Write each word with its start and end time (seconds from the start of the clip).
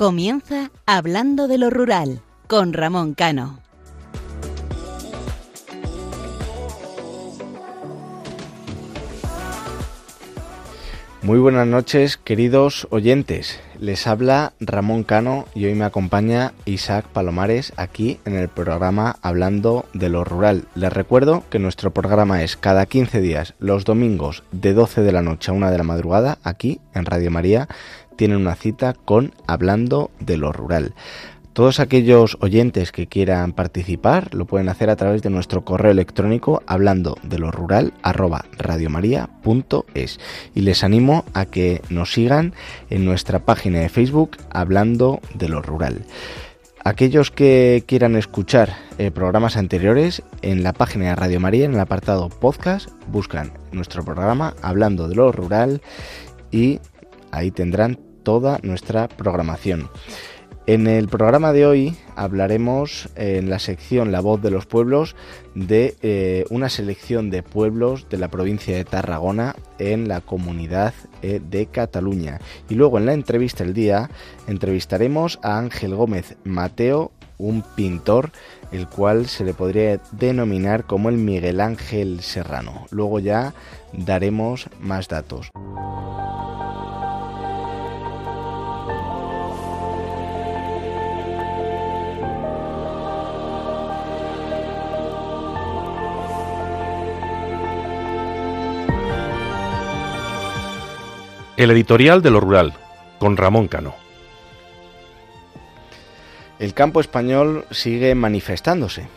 Comienza 0.00 0.70
Hablando 0.86 1.46
de 1.46 1.58
lo 1.58 1.68
Rural 1.68 2.22
con 2.46 2.72
Ramón 2.72 3.12
Cano. 3.12 3.60
Muy 11.20 11.38
buenas 11.38 11.66
noches, 11.66 12.16
queridos 12.16 12.88
oyentes. 12.88 13.60
Les 13.78 14.06
habla 14.06 14.54
Ramón 14.58 15.04
Cano 15.04 15.44
y 15.54 15.66
hoy 15.66 15.74
me 15.74 15.84
acompaña 15.84 16.54
Isaac 16.64 17.04
Palomares 17.06 17.74
aquí 17.76 18.20
en 18.24 18.36
el 18.36 18.48
programa 18.48 19.16
Hablando 19.20 19.84
de 19.92 20.08
lo 20.08 20.24
Rural. 20.24 20.64
Les 20.74 20.90
recuerdo 20.90 21.44
que 21.50 21.58
nuestro 21.58 21.90
programa 21.90 22.42
es 22.42 22.56
cada 22.56 22.86
15 22.86 23.20
días, 23.20 23.54
los 23.58 23.84
domingos 23.84 24.44
de 24.50 24.72
12 24.72 25.02
de 25.02 25.12
la 25.12 25.20
noche 25.20 25.50
a 25.50 25.54
1 25.54 25.70
de 25.70 25.76
la 25.78 25.84
madrugada, 25.84 26.38
aquí 26.42 26.80
en 26.94 27.04
Radio 27.04 27.30
María. 27.30 27.68
Tienen 28.16 28.38
una 28.38 28.54
cita 28.54 28.94
con 28.94 29.32
Hablando 29.46 30.10
de 30.20 30.36
lo 30.36 30.52
Rural. 30.52 30.94
Todos 31.52 31.80
aquellos 31.80 32.38
oyentes 32.40 32.92
que 32.92 33.08
quieran 33.08 33.52
participar 33.52 34.34
lo 34.34 34.44
pueden 34.44 34.68
hacer 34.68 34.88
a 34.88 34.96
través 34.96 35.20
de 35.22 35.30
nuestro 35.30 35.64
correo 35.64 35.90
electrónico 35.90 36.62
hablando 36.66 37.18
de 37.24 37.38
lo 37.38 37.50
rural 37.50 37.92
arroba 38.02 38.44
radiomaria.es 38.56 40.20
y 40.54 40.60
les 40.60 40.84
animo 40.84 41.24
a 41.34 41.46
que 41.46 41.82
nos 41.90 42.12
sigan 42.12 42.54
en 42.88 43.04
nuestra 43.04 43.40
página 43.40 43.80
de 43.80 43.88
Facebook 43.88 44.36
hablando 44.50 45.20
de 45.34 45.48
lo 45.48 45.60
rural. 45.60 46.04
Aquellos 46.84 47.30
que 47.30 47.82
quieran 47.84 48.16
escuchar 48.16 48.76
eh, 48.96 49.10
programas 49.10 49.56
anteriores 49.56 50.22
en 50.40 50.62
la 50.62 50.72
página 50.72 51.10
de 51.10 51.16
Radio 51.16 51.40
María 51.40 51.66
en 51.66 51.74
el 51.74 51.80
apartado 51.80 52.28
podcast 52.28 52.88
buscan 53.08 53.52
nuestro 53.72 54.04
programa 54.04 54.54
hablando 54.62 55.08
de 55.08 55.16
lo 55.16 55.30
rural 55.32 55.82
y 56.50 56.80
ahí 57.32 57.50
tendrán 57.50 57.98
toda 58.22 58.58
nuestra 58.62 59.08
programación. 59.08 59.88
En 60.66 60.86
el 60.86 61.08
programa 61.08 61.52
de 61.52 61.66
hoy 61.66 61.96
hablaremos 62.14 63.08
en 63.16 63.50
la 63.50 63.58
sección 63.58 64.12
La 64.12 64.20
voz 64.20 64.40
de 64.40 64.52
los 64.52 64.66
pueblos 64.66 65.16
de 65.54 65.96
eh, 66.02 66.44
una 66.50 66.68
selección 66.68 67.28
de 67.30 67.42
pueblos 67.42 68.08
de 68.08 68.18
la 68.18 68.28
provincia 68.28 68.76
de 68.76 68.84
Tarragona 68.84 69.56
en 69.80 70.06
la 70.06 70.20
comunidad 70.20 70.94
eh, 71.22 71.40
de 71.42 71.66
Cataluña. 71.66 72.40
Y 72.68 72.74
luego 72.74 72.98
en 72.98 73.06
la 73.06 73.14
entrevista 73.14 73.64
del 73.64 73.74
día 73.74 74.10
entrevistaremos 74.46 75.40
a 75.42 75.58
Ángel 75.58 75.96
Gómez 75.96 76.36
Mateo, 76.44 77.10
un 77.38 77.62
pintor 77.74 78.30
el 78.70 78.86
cual 78.86 79.26
se 79.26 79.44
le 79.44 79.54
podría 79.54 80.00
denominar 80.12 80.84
como 80.84 81.08
el 81.08 81.16
Miguel 81.16 81.60
Ángel 81.60 82.20
Serrano. 82.20 82.86
Luego 82.90 83.18
ya 83.18 83.54
daremos 83.92 84.68
más 84.78 85.08
datos. 85.08 85.50
El 101.60 101.70
editorial 101.70 102.22
de 102.22 102.30
lo 102.30 102.40
rural, 102.40 102.72
con 103.18 103.36
Ramón 103.36 103.68
Cano. 103.68 103.94
El 106.58 106.72
campo 106.72 107.02
español 107.02 107.66
sigue 107.70 108.14
manifestándose, 108.14 109.08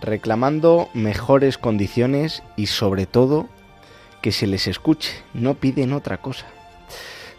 reclamando 0.00 0.88
mejores 0.94 1.58
condiciones 1.58 2.42
y 2.56 2.66
sobre 2.66 3.06
todo 3.06 3.46
que 4.20 4.32
se 4.32 4.48
les 4.48 4.66
escuche, 4.66 5.12
no 5.32 5.54
piden 5.54 5.92
otra 5.92 6.16
cosa. 6.16 6.46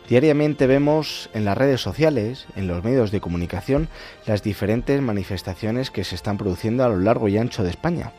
Diariamente 0.08 0.66
vemos 0.66 1.30
en 1.34 1.44
las 1.44 1.58
redes 1.58 1.82
sociales, 1.82 2.48
en 2.56 2.68
los 2.68 2.86
medios 2.86 3.12
de 3.12 3.20
comunicación, 3.20 3.90
las 4.26 4.44
diferentes 4.44 5.02
manifestaciones 5.02 5.92
que 5.92 6.06
se 6.06 6.16
están 6.16 6.38
produciendo 6.38 6.86
a 6.86 6.88
lo 6.88 7.00
largo 7.00 7.28
y 7.28 7.38
ancho 7.38 7.64
de 7.64 7.70
España. 7.70 8.14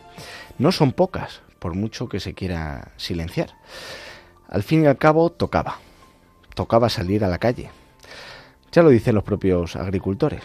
No 0.59 0.73
son 0.73 0.93
pocas, 0.93 1.41
por 1.59 1.73
mucho 1.73 2.11
que 2.11 2.21
se 2.21 2.35
quiera 2.35 2.93
silenciar. 2.99 3.55
Al 4.47 4.63
fin 4.63 4.85
y 4.85 4.89
al 4.89 4.99
cabo, 4.99 5.33
tocaba 5.33 5.79
tocaba 6.55 6.89
salir 6.89 7.25
a 7.25 7.29
la 7.29 7.39
calle. 7.39 7.71
Ya 8.73 8.83
lo 8.83 8.91
dicen 8.91 9.15
los 9.15 9.25
propios 9.25 9.77
agricultores. 9.77 10.43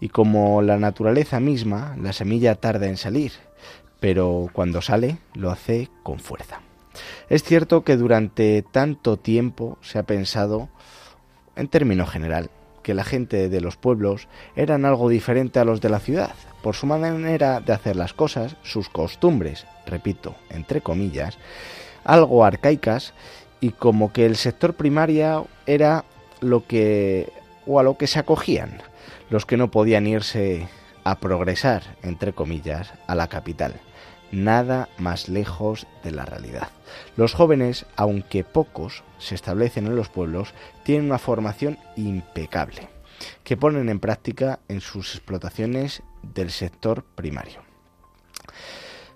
Y 0.00 0.08
como 0.08 0.62
la 0.62 0.78
naturaleza 0.78 1.40
misma, 1.40 1.96
la 2.00 2.12
semilla 2.12 2.56
tarda 2.56 2.86
en 2.86 2.96
salir, 2.96 3.32
pero 4.00 4.48
cuando 4.52 4.82
sale 4.82 5.18
lo 5.34 5.50
hace 5.50 5.88
con 6.02 6.18
fuerza. 6.18 6.60
Es 7.28 7.42
cierto 7.44 7.84
que 7.84 7.96
durante 7.96 8.62
tanto 8.62 9.16
tiempo 9.16 9.78
se 9.80 9.98
ha 9.98 10.02
pensado, 10.02 10.68
en 11.56 11.68
término 11.68 12.06
general, 12.06 12.50
que 12.82 12.94
la 12.94 13.04
gente 13.04 13.48
de 13.48 13.60
los 13.60 13.76
pueblos 13.76 14.28
eran 14.56 14.84
algo 14.84 15.08
diferente 15.08 15.60
a 15.60 15.64
los 15.64 15.80
de 15.80 15.88
la 15.88 16.00
ciudad, 16.00 16.34
por 16.62 16.74
su 16.74 16.86
manera 16.86 17.60
de 17.60 17.72
hacer 17.72 17.96
las 17.96 18.12
cosas, 18.12 18.56
sus 18.62 18.88
costumbres, 18.88 19.66
repito, 19.86 20.34
entre 20.50 20.80
comillas, 20.80 21.38
algo 22.04 22.44
arcaicas 22.44 23.14
y 23.62 23.70
como 23.70 24.12
que 24.12 24.26
el 24.26 24.36
sector 24.36 24.74
primario 24.74 25.46
era 25.64 26.04
lo 26.40 26.66
que 26.66 27.32
o 27.66 27.80
a 27.80 27.82
lo 27.82 27.96
que 27.96 28.06
se 28.06 28.18
acogían 28.18 28.82
los 29.32 29.46
que 29.46 29.56
no 29.56 29.70
podían 29.70 30.06
irse 30.06 30.68
a 31.04 31.18
progresar, 31.18 31.96
entre 32.02 32.34
comillas, 32.34 32.92
a 33.06 33.14
la 33.14 33.28
capital. 33.28 33.80
Nada 34.30 34.90
más 34.98 35.30
lejos 35.30 35.86
de 36.04 36.10
la 36.10 36.26
realidad. 36.26 36.68
Los 37.16 37.32
jóvenes, 37.32 37.86
aunque 37.96 38.44
pocos 38.44 39.02
se 39.18 39.34
establecen 39.34 39.86
en 39.86 39.96
los 39.96 40.10
pueblos, 40.10 40.52
tienen 40.84 41.06
una 41.06 41.18
formación 41.18 41.78
impecable, 41.96 42.90
que 43.42 43.56
ponen 43.56 43.88
en 43.88 44.00
práctica 44.00 44.58
en 44.68 44.82
sus 44.82 45.14
explotaciones 45.14 46.02
del 46.22 46.50
sector 46.50 47.02
primario. 47.02 47.62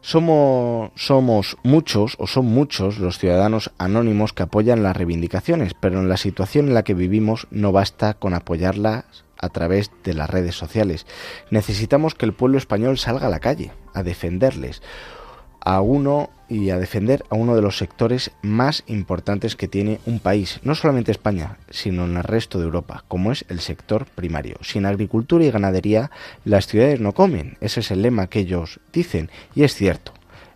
Somos, 0.00 0.92
somos 0.94 1.56
muchos 1.62 2.16
o 2.18 2.26
son 2.26 2.46
muchos 2.46 2.98
los 2.98 3.18
ciudadanos 3.18 3.72
anónimos 3.78 4.32
que 4.32 4.44
apoyan 4.44 4.82
las 4.82 4.96
reivindicaciones, 4.96 5.74
pero 5.74 6.00
en 6.00 6.08
la 6.08 6.16
situación 6.16 6.68
en 6.68 6.74
la 6.74 6.84
que 6.84 6.94
vivimos 6.94 7.48
no 7.50 7.72
basta 7.72 8.14
con 8.14 8.34
apoyarlas 8.34 9.24
a 9.38 9.48
través 9.48 9.90
de 10.04 10.14
las 10.14 10.30
redes 10.30 10.54
sociales. 10.54 11.06
Necesitamos 11.50 12.14
que 12.14 12.26
el 12.26 12.34
pueblo 12.34 12.58
español 12.58 12.98
salga 12.98 13.26
a 13.26 13.30
la 13.30 13.40
calle 13.40 13.72
a 13.94 14.02
defenderles 14.02 14.82
a 15.66 15.80
uno 15.80 16.30
y 16.48 16.70
a 16.70 16.78
defender 16.78 17.24
a 17.28 17.34
uno 17.34 17.56
de 17.56 17.60
los 17.60 17.76
sectores 17.76 18.30
más 18.40 18.84
importantes 18.86 19.56
que 19.56 19.66
tiene 19.66 19.98
un 20.06 20.20
país, 20.20 20.60
no 20.62 20.76
solamente 20.76 21.10
España, 21.10 21.58
sino 21.70 22.04
en 22.04 22.16
el 22.16 22.22
resto 22.22 22.60
de 22.60 22.66
Europa, 22.66 23.02
como 23.08 23.32
es 23.32 23.44
el 23.48 23.58
sector 23.58 24.06
primario. 24.06 24.58
Sin 24.62 24.86
agricultura 24.86 25.44
y 25.44 25.50
ganadería, 25.50 26.12
las 26.44 26.68
ciudades 26.68 27.00
no 27.00 27.14
comen. 27.14 27.58
Ese 27.60 27.80
es 27.80 27.90
el 27.90 28.02
lema 28.02 28.28
que 28.28 28.38
ellos 28.38 28.78
dicen, 28.92 29.28
y 29.56 29.64
es 29.64 29.74
cierto. 29.74 30.12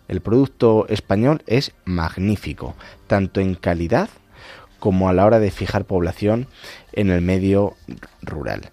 El 0.07 0.21
producto 0.21 0.87
español 0.87 1.43
es 1.45 1.73
magnífico, 1.83 2.75
tanto 3.07 3.41
en 3.41 3.55
calidad 3.55 4.09
como 4.79 5.09
a 5.09 5.13
la 5.13 5.25
hora 5.25 5.39
de 5.39 5.51
fijar 5.51 5.83
población 5.83 6.47
en 6.93 7.09
el 7.09 7.21
medio 7.21 7.75
rural. 8.21 8.71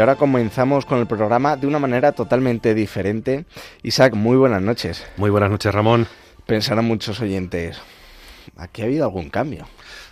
Y 0.00 0.02
ahora 0.02 0.16
comenzamos 0.16 0.86
con 0.86 0.98
el 0.98 1.06
programa 1.06 1.58
de 1.58 1.66
una 1.66 1.78
manera 1.78 2.12
totalmente 2.12 2.72
diferente. 2.72 3.44
Isaac, 3.82 4.14
muy 4.14 4.38
buenas 4.38 4.62
noches. 4.62 5.06
Muy 5.18 5.28
buenas 5.28 5.50
noches, 5.50 5.74
Ramón. 5.74 6.06
Pensarán 6.46 6.86
muchos 6.86 7.20
oyentes, 7.20 7.78
¿aquí 8.56 8.80
ha 8.80 8.86
habido 8.86 9.04
algún 9.04 9.28
cambio? 9.28 9.66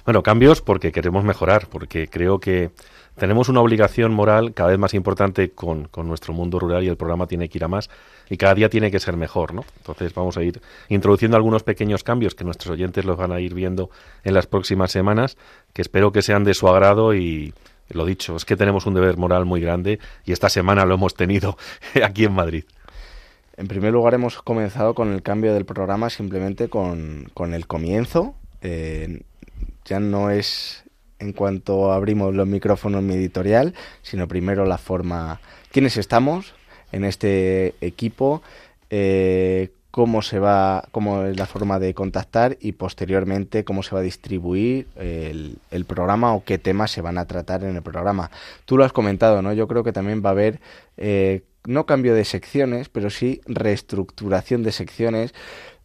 Bueno, 0.05 0.23
cambios 0.23 0.61
porque 0.61 0.93
queremos 0.93 1.25
mejorar, 1.25 1.69
porque 1.69 2.06
creo 2.06 2.38
que 2.38 2.70
tenemos 3.17 3.49
una 3.49 3.62
obligación 3.62 4.12
moral 4.12 4.52
cada 4.52 4.69
vez 4.69 4.79
más 4.79 4.93
importante 4.93 5.52
con, 5.52 5.88
con, 5.88 6.06
nuestro 6.06 6.35
mundo 6.35 6.58
rural 6.58 6.85
y 6.85 6.88
el 6.88 6.99
programa 6.99 7.26
tiene 7.26 7.49
que 7.49 7.56
ir 7.56 7.64
a 7.64 7.69
más 7.69 7.88
y 8.29 8.37
cada 8.37 8.55
día 8.55 8.69
tiene 8.69 8.90
que 8.90 9.00
ser 9.00 9.17
mejor, 9.17 9.55
¿no? 9.55 9.64
Entonces 9.79 10.12
vamos 10.12 10.37
a 10.37 10.43
ir 10.43 10.61
introduciendo 10.90 11.38
algunos 11.38 11.62
pequeños 11.62 12.05
cambios 12.05 12.35
que 12.35 12.44
nuestros 12.44 12.75
oyentes 12.75 13.06
los 13.06 13.17
van 13.17 13.32
a 13.32 13.40
ir 13.40 13.55
viendo 13.55 13.88
en 14.23 14.35
las 14.35 14.46
próximas 14.46 14.93
semanas, 14.93 15.38
que 15.73 15.81
espero 15.81 16.12
que 16.12 16.20
sean 16.20 16.44
de 16.44 16.52
su 16.52 16.69
agrado 16.69 17.14
y, 17.14 17.55
lo 17.88 18.05
dicho, 18.05 18.37
es 18.37 18.44
que 18.44 18.56
tenemos 18.56 18.87
un 18.87 18.94
deber 18.94 19.17
moral 19.17 19.44
muy 19.44 19.61
grande 19.61 19.99
y 20.25 20.32
esta 20.32 20.49
semana 20.49 20.85
lo 20.85 20.94
hemos 20.94 21.14
tenido 21.14 21.56
aquí 22.05 22.25
en 22.25 22.32
Madrid. 22.32 22.64
En 23.56 23.67
primer 23.67 23.93
lugar, 23.93 24.14
hemos 24.14 24.40
comenzado 24.40 24.94
con 24.94 25.12
el 25.12 25.23
cambio 25.23 25.52
del 25.52 25.64
programa 25.64 26.11
simplemente 26.11 26.69
con, 26.69 27.29
con 27.35 27.55
el 27.55 27.67
comienzo. 27.67 28.37
Eh, 28.62 29.23
ya 29.85 29.99
no 29.99 30.31
es 30.31 30.85
en 31.19 31.32
cuanto 31.32 31.93
abrimos 31.93 32.35
los 32.35 32.46
micrófonos 32.46 33.02
mi 33.02 33.14
editorial, 33.14 33.75
sino 34.02 34.29
primero 34.29 34.64
la 34.64 34.79
forma, 34.79 35.40
quiénes 35.73 35.96
estamos 35.96 36.55
en 36.93 37.05
este 37.05 37.75
equipo, 37.81 38.43
eh, 38.90 39.70
cómo 39.99 40.23
se 40.23 40.39
va, 40.39 40.85
cómo 40.93 41.25
es 41.25 41.37
la 41.37 41.47
forma 41.47 41.81
de 41.81 41.93
contactar 41.93 42.56
y 42.61 42.71
posteriormente 42.71 43.65
cómo 43.65 43.83
se 43.83 43.97
va 43.97 44.00
a 44.00 44.05
distribuir 44.05 44.87
el, 44.95 45.59
programa 45.89 46.35
o 46.35 46.45
qué 46.45 46.56
temas 46.56 46.93
se 46.93 47.00
van 47.00 47.19
a 47.19 47.25
tratar 47.25 47.65
en 47.65 47.75
el 47.75 47.83
programa. 47.83 48.31
Tú 48.65 48.77
lo 48.77 48.85
has 48.85 48.93
comentado, 48.93 49.43
¿no? 49.43 49.53
Yo 49.55 49.67
creo 49.67 49.83
que 49.83 49.93
también 49.93 50.23
va 50.25 50.29
a 50.29 50.35
haber 50.35 50.61
eh, 50.99 51.43
no 51.67 51.85
cambio 51.85 52.15
de 52.15 52.25
secciones, 52.25 52.89
pero 52.89 53.11
sí 53.11 53.41
reestructuración 53.47 54.62
de 54.62 54.71
secciones, 54.71 55.35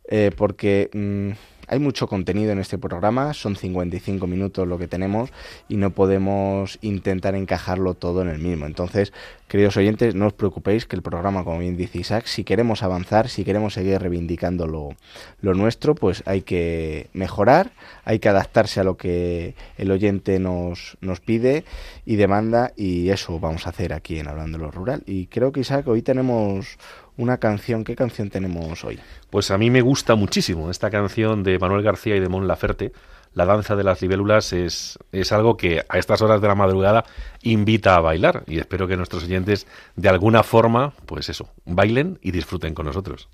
eh, 0.07 0.29
porque 0.37 0.91
mm, 0.93 1.31
hay 1.73 1.79
mucho 1.79 2.07
contenido 2.07 2.51
en 2.51 2.59
este 2.59 2.77
programa, 2.77 3.33
son 3.33 3.55
55 3.55 4.27
minutos 4.27 4.67
lo 4.67 4.77
que 4.77 4.87
tenemos 4.87 5.31
y 5.67 5.77
no 5.77 5.89
podemos 5.89 6.77
intentar 6.81 7.33
encajarlo 7.33 7.95
todo 7.95 8.21
en 8.21 8.29
el 8.29 8.37
mismo. 8.37 8.67
Entonces, 8.67 9.11
queridos 9.47 9.75
oyentes, 9.75 10.13
no 10.13 10.27
os 10.27 10.33
preocupéis 10.33 10.85
que 10.85 10.95
el 10.95 11.01
programa, 11.01 11.43
como 11.43 11.57
bien 11.59 11.75
dice 11.75 11.97
Isaac, 11.97 12.25
si 12.27 12.43
queremos 12.43 12.83
avanzar, 12.83 13.27
si 13.27 13.43
queremos 13.43 13.73
seguir 13.73 13.99
reivindicando 13.99 14.67
lo, 14.67 14.95
lo 15.41 15.55
nuestro, 15.55 15.95
pues 15.95 16.21
hay 16.27 16.43
que 16.43 17.09
mejorar, 17.13 17.71
hay 18.05 18.19
que 18.19 18.29
adaptarse 18.29 18.79
a 18.79 18.83
lo 18.83 18.95
que 18.95 19.55
el 19.77 19.89
oyente 19.89 20.37
nos, 20.37 20.97
nos 21.01 21.21
pide 21.21 21.65
y 22.05 22.17
demanda 22.17 22.71
y 22.75 23.09
eso 23.09 23.39
vamos 23.39 23.65
a 23.65 23.71
hacer 23.71 23.93
aquí 23.93 24.19
en 24.19 24.27
Hablando 24.27 24.59
de 24.59 24.63
lo 24.65 24.69
Rural. 24.69 25.01
Y 25.07 25.25
creo 25.25 25.51
que 25.51 25.61
Isaac, 25.61 25.87
hoy 25.87 26.03
tenemos 26.03 26.77
una 27.17 27.37
canción. 27.37 27.83
¿Qué 27.83 27.95
canción 27.95 28.29
tenemos 28.29 28.83
hoy? 28.83 28.99
Pues 29.29 29.51
a 29.51 29.57
mí 29.57 29.69
me 29.69 29.81
gusta 29.81 30.15
muchísimo 30.15 30.69
esta 30.69 30.89
canción 30.89 31.43
de 31.43 31.59
Manuel 31.59 31.83
García 31.83 32.15
y 32.15 32.19
de 32.19 32.29
Mon 32.29 32.47
Laferte. 32.47 32.91
La 33.33 33.45
danza 33.45 33.75
de 33.75 33.83
las 33.83 34.01
libélulas 34.01 34.53
es, 34.53 34.99
es 35.11 35.31
algo 35.31 35.57
que 35.57 35.83
a 35.89 35.97
estas 35.97 36.21
horas 36.21 36.39
de 36.39 36.47
la 36.47 36.55
madrugada 36.55 37.03
invita 37.41 37.95
a 37.95 37.99
bailar 37.99 38.43
y 38.45 38.59
espero 38.59 38.87
que 38.87 38.95
nuestros 38.95 39.23
oyentes 39.23 39.65
de 39.95 40.09
alguna 40.09 40.43
forma, 40.43 40.93
pues 41.07 41.29
eso, 41.29 41.49
bailen 41.65 42.19
y 42.21 42.31
disfruten 42.31 42.75
con 42.75 42.85
nosotros. 42.85 43.29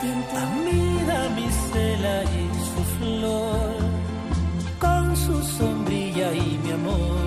tiempo. 0.00 0.36
Amida 0.36 1.28
mi 1.36 1.48
cela 1.72 2.22
y 2.24 2.44
su 2.68 2.82
flor, 2.98 3.76
con 4.78 5.16
su 5.16 5.42
sombrilla 5.58 6.32
y 6.34 6.58
mi 6.62 6.70
amor. 6.72 7.26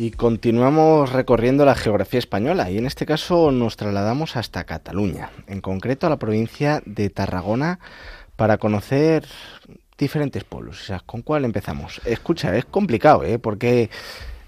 Y 0.00 0.12
continuamos 0.12 1.12
recorriendo 1.12 1.66
la 1.66 1.74
geografía 1.74 2.20
española 2.20 2.70
y 2.70 2.78
en 2.78 2.86
este 2.86 3.04
caso 3.04 3.50
nos 3.50 3.76
trasladamos 3.76 4.34
hasta 4.34 4.64
Cataluña, 4.64 5.28
en 5.46 5.60
concreto 5.60 6.06
a 6.06 6.08
la 6.08 6.16
provincia 6.16 6.82
de 6.86 7.10
Tarragona, 7.10 7.80
para 8.34 8.56
conocer 8.56 9.26
diferentes 9.98 10.42
pueblos. 10.44 10.80
O 10.80 10.84
sea, 10.84 11.00
¿con 11.04 11.20
cuál 11.20 11.44
empezamos? 11.44 12.00
Escucha, 12.06 12.56
es 12.56 12.64
complicado, 12.64 13.24
¿eh? 13.24 13.38
porque 13.38 13.90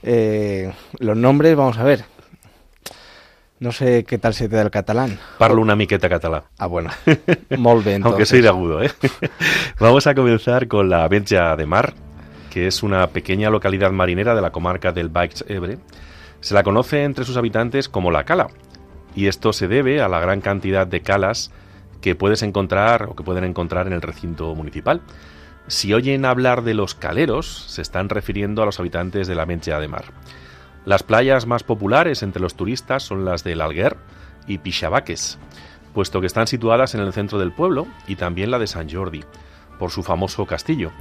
eh, 0.02 0.72
los 1.00 1.18
nombres, 1.18 1.54
vamos 1.54 1.76
a 1.76 1.84
ver, 1.84 2.06
no 3.60 3.72
sé 3.72 4.04
qué 4.04 4.16
tal 4.16 4.32
se 4.32 4.48
te 4.48 4.56
da 4.56 4.62
el 4.62 4.70
catalán. 4.70 5.18
Parlo 5.36 5.60
una 5.60 5.76
miqueta 5.76 6.08
catalán. 6.08 6.44
Ah, 6.56 6.66
bueno. 6.66 6.88
Molt 7.58 7.86
Aunque 8.02 8.24
soy 8.24 8.40
de 8.40 8.48
agudo, 8.48 8.82
¿eh? 8.82 8.90
Vamos 9.78 10.06
a 10.06 10.14
comenzar 10.14 10.66
con 10.66 10.88
la 10.88 11.06
Betja 11.08 11.56
de 11.56 11.66
Mar, 11.66 11.92
que 12.52 12.66
es 12.66 12.82
una 12.82 13.06
pequeña 13.06 13.48
localidad 13.48 13.92
marinera 13.92 14.34
de 14.34 14.42
la 14.42 14.52
comarca 14.52 14.92
del 14.92 15.08
Baix 15.08 15.42
Ebre. 15.48 15.78
Se 16.40 16.52
la 16.52 16.62
conoce 16.62 17.02
entre 17.02 17.24
sus 17.24 17.38
habitantes 17.38 17.88
como 17.88 18.10
la 18.10 18.24
Cala, 18.24 18.48
y 19.16 19.28
esto 19.28 19.54
se 19.54 19.68
debe 19.68 20.02
a 20.02 20.08
la 20.10 20.20
gran 20.20 20.42
cantidad 20.42 20.86
de 20.86 21.00
calas 21.00 21.50
que 22.02 22.14
puedes 22.14 22.42
encontrar 22.42 23.04
o 23.04 23.16
que 23.16 23.22
pueden 23.24 23.44
encontrar 23.44 23.86
en 23.86 23.94
el 23.94 24.02
recinto 24.02 24.54
municipal. 24.54 25.00
Si 25.66 25.94
oyen 25.94 26.26
hablar 26.26 26.62
de 26.62 26.74
los 26.74 26.94
caleros, 26.94 27.64
se 27.68 27.80
están 27.80 28.10
refiriendo 28.10 28.62
a 28.62 28.66
los 28.66 28.78
habitantes 28.78 29.26
de 29.28 29.34
la 29.34 29.46
Betja 29.46 29.80
de 29.80 29.88
Mar. 29.88 30.04
Las 30.84 31.02
playas 31.02 31.46
más 31.46 31.62
populares 31.62 32.22
entre 32.22 32.42
los 32.42 32.54
turistas 32.54 33.02
son 33.02 33.24
las 33.24 33.44
del 33.44 33.62
Alguer 33.62 33.96
y 34.46 34.58
Pixabaques, 34.58 35.38
puesto 35.94 36.20
que 36.20 36.26
están 36.26 36.46
situadas 36.46 36.94
en 36.94 37.00
el 37.00 37.14
centro 37.14 37.38
del 37.38 37.52
pueblo, 37.52 37.86
y 38.06 38.16
también 38.16 38.50
la 38.50 38.58
de 38.58 38.66
San 38.66 38.90
Jordi, 38.90 39.24
por 39.78 39.90
su 39.90 40.02
famoso 40.02 40.44
castillo. 40.44 40.92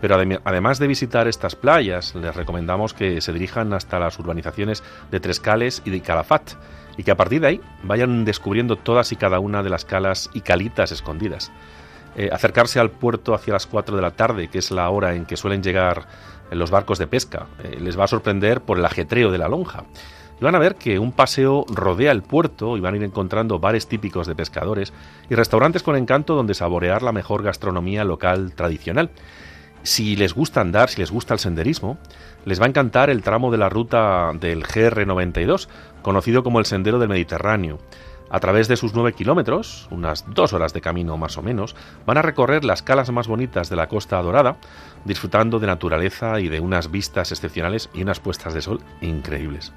Pero 0.00 0.16
además 0.44 0.78
de 0.78 0.86
visitar 0.86 1.28
estas 1.28 1.56
playas, 1.56 2.14
les 2.14 2.34
recomendamos 2.34 2.94
que 2.94 3.20
se 3.20 3.32
dirijan 3.32 3.72
hasta 3.72 3.98
las 3.98 4.18
urbanizaciones 4.18 4.82
de 5.10 5.20
Trescales 5.20 5.82
y 5.84 5.90
de 5.90 6.00
Calafat, 6.00 6.52
y 6.96 7.02
que 7.02 7.10
a 7.10 7.16
partir 7.16 7.40
de 7.40 7.46
ahí 7.48 7.60
vayan 7.82 8.24
descubriendo 8.24 8.76
todas 8.76 9.12
y 9.12 9.16
cada 9.16 9.38
una 9.38 9.62
de 9.62 9.70
las 9.70 9.84
calas 9.84 10.30
y 10.32 10.40
calitas 10.40 10.92
escondidas. 10.92 11.50
Eh, 12.16 12.30
acercarse 12.32 12.80
al 12.80 12.90
puerto 12.90 13.34
hacia 13.34 13.52
las 13.52 13.66
4 13.66 13.94
de 13.94 14.02
la 14.02 14.12
tarde, 14.12 14.48
que 14.48 14.58
es 14.58 14.70
la 14.70 14.88
hora 14.88 15.14
en 15.14 15.26
que 15.26 15.36
suelen 15.36 15.62
llegar 15.62 16.06
en 16.50 16.58
los 16.58 16.70
barcos 16.70 16.98
de 16.98 17.06
pesca. 17.06 17.46
Eh, 17.62 17.78
les 17.78 17.98
va 17.98 18.04
a 18.04 18.08
sorprender 18.08 18.62
por 18.62 18.78
el 18.78 18.84
ajetreo 18.86 19.30
de 19.30 19.38
la 19.38 19.48
lonja. 19.48 19.84
Y 20.40 20.44
van 20.44 20.54
a 20.54 20.58
ver 20.58 20.76
que 20.76 20.98
un 20.98 21.12
paseo 21.12 21.64
rodea 21.68 22.12
el 22.12 22.22
puerto 22.22 22.76
y 22.76 22.80
van 22.80 22.94
a 22.94 22.96
ir 22.96 23.02
encontrando 23.02 23.58
bares 23.58 23.86
típicos 23.86 24.26
de 24.26 24.34
pescadores 24.34 24.92
y 25.28 25.34
restaurantes 25.34 25.82
con 25.82 25.96
encanto 25.96 26.34
donde 26.34 26.54
saborear 26.54 27.02
la 27.02 27.12
mejor 27.12 27.42
gastronomía 27.42 28.04
local 28.04 28.54
tradicional. 28.54 29.10
Si 29.86 30.16
les 30.16 30.34
gusta 30.34 30.60
andar, 30.60 30.90
si 30.90 31.00
les 31.00 31.12
gusta 31.12 31.32
el 31.32 31.38
senderismo, 31.38 31.96
les 32.44 32.60
va 32.60 32.64
a 32.64 32.68
encantar 32.68 33.08
el 33.08 33.22
tramo 33.22 33.52
de 33.52 33.58
la 33.58 33.68
ruta 33.68 34.32
del 34.34 34.64
GR92, 34.64 35.68
conocido 36.02 36.42
como 36.42 36.58
el 36.58 36.66
Sendero 36.66 36.98
del 36.98 37.08
Mediterráneo. 37.08 37.78
A 38.28 38.40
través 38.40 38.66
de 38.66 38.76
sus 38.76 38.94
nueve 38.94 39.12
kilómetros, 39.12 39.86
unas 39.92 40.24
dos 40.34 40.52
horas 40.52 40.72
de 40.72 40.80
camino 40.80 41.16
más 41.16 41.38
o 41.38 41.42
menos, 41.42 41.76
van 42.04 42.18
a 42.18 42.22
recorrer 42.22 42.64
las 42.64 42.82
calas 42.82 43.12
más 43.12 43.28
bonitas 43.28 43.70
de 43.70 43.76
la 43.76 43.86
Costa 43.86 44.20
Dorada, 44.20 44.56
disfrutando 45.04 45.60
de 45.60 45.68
naturaleza 45.68 46.40
y 46.40 46.48
de 46.48 46.58
unas 46.58 46.90
vistas 46.90 47.30
excepcionales 47.30 47.88
y 47.94 48.02
unas 48.02 48.18
puestas 48.18 48.54
de 48.54 48.62
sol 48.62 48.80
increíbles. 49.00 49.72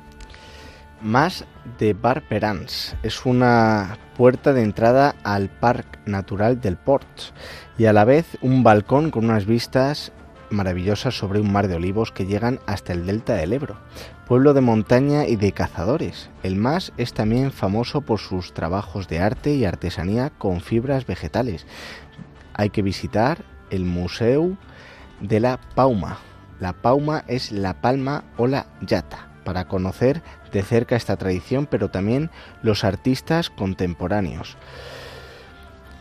Más 1.01 1.46
de 1.77 1.94
Barperans 1.94 2.98
es 3.03 3.25
una 3.25 3.98
puerta 4.18 4.51
de 4.51 4.63
entrada 4.63 5.15
al 5.24 5.48
Parque 5.48 5.98
Natural 6.06 6.60
del 6.60 6.75
Port 6.75 7.08
y 7.77 7.86
a 7.86 7.94
la 7.94 8.03
vez 8.03 8.38
un 8.41 8.63
balcón 8.63 9.10
con 9.10 9.24
unas 9.24 9.46
vistas 9.46 10.12
maravillosas 10.50 11.18
sobre 11.18 11.39
un 11.39 11.53
mar 11.53 11.70
de 11.70 11.75
olivos 11.75 12.12
que 12.12 12.25
llegan 12.25 12.60
hasta 12.65 12.91
el 12.91 13.06
delta 13.06 13.36
del 13.36 13.53
Ebro, 13.53 13.77
pueblo 14.27 14.53
de 14.53 14.60
montaña 14.60 15.25
y 15.25 15.38
de 15.38 15.53
cazadores. 15.53 16.29
El 16.44 16.58
MAS 16.58 16.91
es 16.98 17.13
también 17.13 17.53
famoso 17.53 18.01
por 18.01 18.20
sus 18.20 18.53
trabajos 18.53 19.08
de 19.08 19.20
arte 19.20 19.53
y 19.53 19.63
artesanía 19.63 20.32
con 20.32 20.60
fibras 20.60 21.06
vegetales. 21.06 21.65
Hay 22.56 22.72
que 22.72 22.82
visitar 22.82 23.46
el 23.70 23.86
Museo 23.86 24.58
de 25.22 25.39
la 25.39 25.62
Pauma. 25.75 26.18
La 26.60 26.74
Pauma 26.74 27.24
es 27.27 27.53
la 27.53 27.79
palma 27.79 28.25
o 28.36 28.48
la 28.48 28.65
yata 28.82 29.29
para 29.50 29.65
conocer 29.65 30.22
de 30.51 30.63
cerca 30.63 30.96
esta 30.96 31.18
tradición, 31.18 31.65
pero 31.65 31.89
también 31.89 32.29
los 32.62 32.84
artistas 32.84 33.50
contemporáneos 33.50 34.58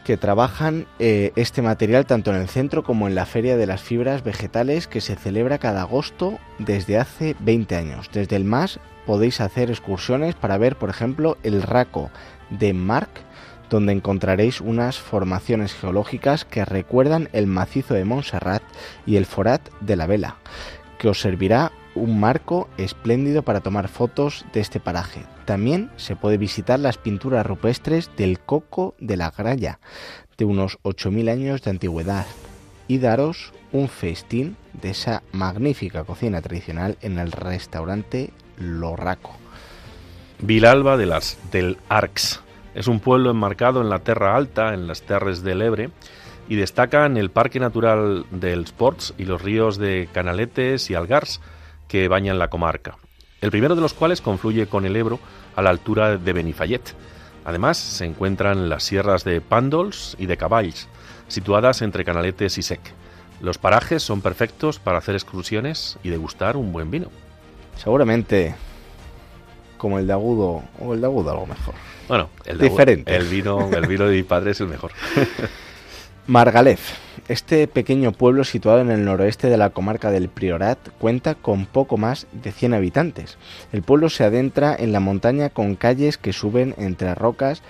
que 0.09 0.17
trabajan 0.17 0.87
eh, 0.99 1.33
este 1.37 1.61
material 1.61 2.07
tanto 2.07 2.31
en 2.31 2.41
el 2.41 2.49
centro 2.49 2.83
como 2.83 3.09
en 3.09 3.15
la 3.15 3.27
Feria 3.27 3.59
de 3.59 3.67
las 3.67 3.83
Fibras 3.83 4.25
Vegetales 4.25 4.89
que 4.89 5.03
se 5.03 5.17
celebra 5.17 5.59
cada 5.59 5.83
agosto 5.83 6.39
desde 6.59 6.97
hace 6.97 7.37
20 7.41 7.77
años. 7.77 8.09
Desde 8.11 8.37
el 8.37 8.45
MAS 8.45 8.81
podéis 9.05 9.43
hacer 9.43 9.69
excursiones 9.69 10.35
para 10.35 10.57
ver, 10.57 10.77
por 10.77 10.89
ejemplo, 10.89 11.37
el 11.43 11.61
raco 11.61 12.09
de 12.49 12.73
Marc, 12.73 13.11
donde 13.69 13.93
encontraréis 13.93 14.63
unas 14.63 14.99
formaciones 14.99 15.75
geológicas 15.75 16.47
que 16.47 16.65
recuerdan 16.65 17.29
el 17.35 17.47
macizo 17.47 17.93
de 17.93 18.07
Montserrat 18.07 18.63
y 19.05 19.17
el 19.17 19.27
forat 19.27 19.61
de 19.81 19.97
la 19.97 20.07
Vela, 20.07 20.37
que 20.99 21.11
os 21.11 21.21
servirá 21.21 21.71
un 21.99 22.19
marco 22.19 22.69
espléndido 22.79 23.43
para 23.43 23.61
tomar 23.61 23.89
fotos 23.89 24.45
de 24.53 24.61
este 24.61 24.81
paraje. 24.81 25.25
También 25.45 25.91
se 25.97 26.17
puede 26.17 26.39
visitar 26.39 26.79
las 26.79 26.99
pinturas 26.99 27.45
rupestres 27.47 28.11
del 28.17 28.41
Coco 28.41 28.95
de 28.99 29.17
la 29.17 29.31
Gralla, 29.31 29.81
de 30.37 30.45
unos 30.45 30.79
8.000 30.83 31.31
años 31.31 31.63
de 31.63 31.71
antigüedad, 31.71 32.27
y 32.87 32.99
daros 32.99 33.53
un 33.73 33.89
festín 33.89 34.57
de 34.81 34.91
esa 34.91 35.23
magnífica 35.33 36.05
cocina 36.05 36.41
tradicional 36.41 36.97
en 37.03 37.19
el 37.19 37.33
restaurante 37.33 38.31
Lorraco. 38.57 39.37
Vilalba 40.41 40.97
de 40.97 41.07
las, 41.07 41.39
del 41.51 41.79
Arx 41.89 42.41
es 42.75 42.87
un 42.87 43.01
pueblo 43.01 43.31
enmarcado 43.31 43.81
en 43.81 43.91
la 43.91 43.99
Terra 43.99 44.37
Alta, 44.37 44.73
en 44.73 44.87
las 44.87 45.03
Terres 45.03 45.43
del 45.43 45.63
Ebre, 45.63 45.91
y 46.49 46.55
destaca 46.55 47.07
en 47.07 47.17
el 47.17 47.31
Parque 47.31 47.59
Natural 47.59 48.25
del 48.31 48.63
Sports 48.63 49.15
y 49.19 49.25
los 49.25 49.43
ríos 49.43 49.79
de 49.79 50.09
Canaletes 50.13 50.89
y 50.89 50.95
Algars, 50.95 51.41
que 51.89 52.09
bañan 52.09 52.39
la 52.39 52.49
comarca, 52.49 52.97
el 53.41 53.51
primero 53.51 53.75
de 53.75 53.81
los 53.81 53.95
cuales 53.95 54.21
confluye 54.21 54.67
con 54.67 54.85
el 54.85 54.95
Ebro 54.95 55.19
a 55.57 55.63
la 55.63 55.71
altura 55.71 56.17
de 56.17 56.33
Benifayet. 56.33 56.95
Además, 57.45 57.79
se 57.79 58.05
encuentran 58.05 58.69
las 58.69 58.85
sierras 58.85 59.25
de 59.25 59.41
Pándols 59.41 60.17
y 60.19 60.27
de 60.27 60.37
Caballs, 60.37 60.89
situadas 61.29 61.83
entre 61.83 62.05
Canaletes 62.05 62.59
y 62.59 62.63
Sec. 62.63 62.81
Los 63.41 63.59
parajes 63.59 64.03
son 64.03 64.21
perfectos 64.21 64.79
para 64.79 64.99
hacer 64.99 65.15
excursiones 65.15 65.99
y 66.03 66.11
degustar 66.11 66.57
un 66.57 66.73
buen 66.73 66.91
vino. 66.91 67.09
Seguramente 67.77 68.55
como 69.79 69.99
el 69.99 70.07
de 70.07 70.13
agudo 70.13 70.65
o 70.81 70.93
el 70.93 71.01
de 71.01 71.07
agudo 71.07 71.31
algo 71.31 71.47
mejor. 71.47 71.75
Bueno, 72.09 72.29
el 72.45 72.59
Diferente. 72.59 73.15
el 73.15 73.27
vino, 73.27 73.71
el 73.73 73.87
vino 73.87 74.07
de 74.07 74.17
mi 74.17 74.23
padre 74.25 74.51
es 74.51 74.61
el 74.61 74.67
mejor. 74.69 74.91
Margalef. 76.29 76.99
Este 77.29 77.67
pequeño 77.67 78.13
pueblo 78.13 78.45
situado 78.45 78.83
en 78.83 78.91
el 78.91 79.03
noroeste 79.03 79.49
de 79.49 79.57
la 79.57 79.71
comarca 79.71 80.11
del 80.11 80.29
Priorat 80.29 80.79
cuenta 80.99 81.35
con 81.35 81.65
poco 81.65 81.97
más 81.97 82.27
de 82.33 82.53
100 82.53 82.75
habitantes. 82.75 83.39
El 83.73 83.81
pueblo 83.81 84.11
se 84.11 84.25
adentra 84.25 84.77
en 84.79 84.93
la 84.93 85.01
montaña 85.01 85.49
con 85.49 85.75
calles 85.75 86.19
que 86.19 86.35
suben 86.35 86.75
entre 86.77 87.15
rocas, 87.15 87.63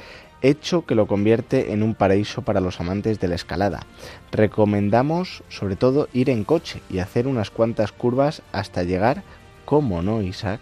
hecho 0.42 0.84
que 0.86 0.96
lo 0.96 1.06
convierte 1.06 1.72
en 1.72 1.84
un 1.84 1.94
paraíso 1.94 2.42
para 2.42 2.60
los 2.60 2.80
amantes 2.80 3.20
de 3.20 3.28
la 3.28 3.36
escalada. 3.36 3.86
Recomendamos 4.32 5.44
sobre 5.48 5.76
todo 5.76 6.08
ir 6.12 6.28
en 6.28 6.42
coche 6.42 6.82
y 6.90 6.98
hacer 6.98 7.28
unas 7.28 7.50
cuantas 7.50 7.92
curvas 7.92 8.42
hasta 8.50 8.82
llegar, 8.82 9.22
como 9.66 10.02
no 10.02 10.20
Isaac, 10.20 10.60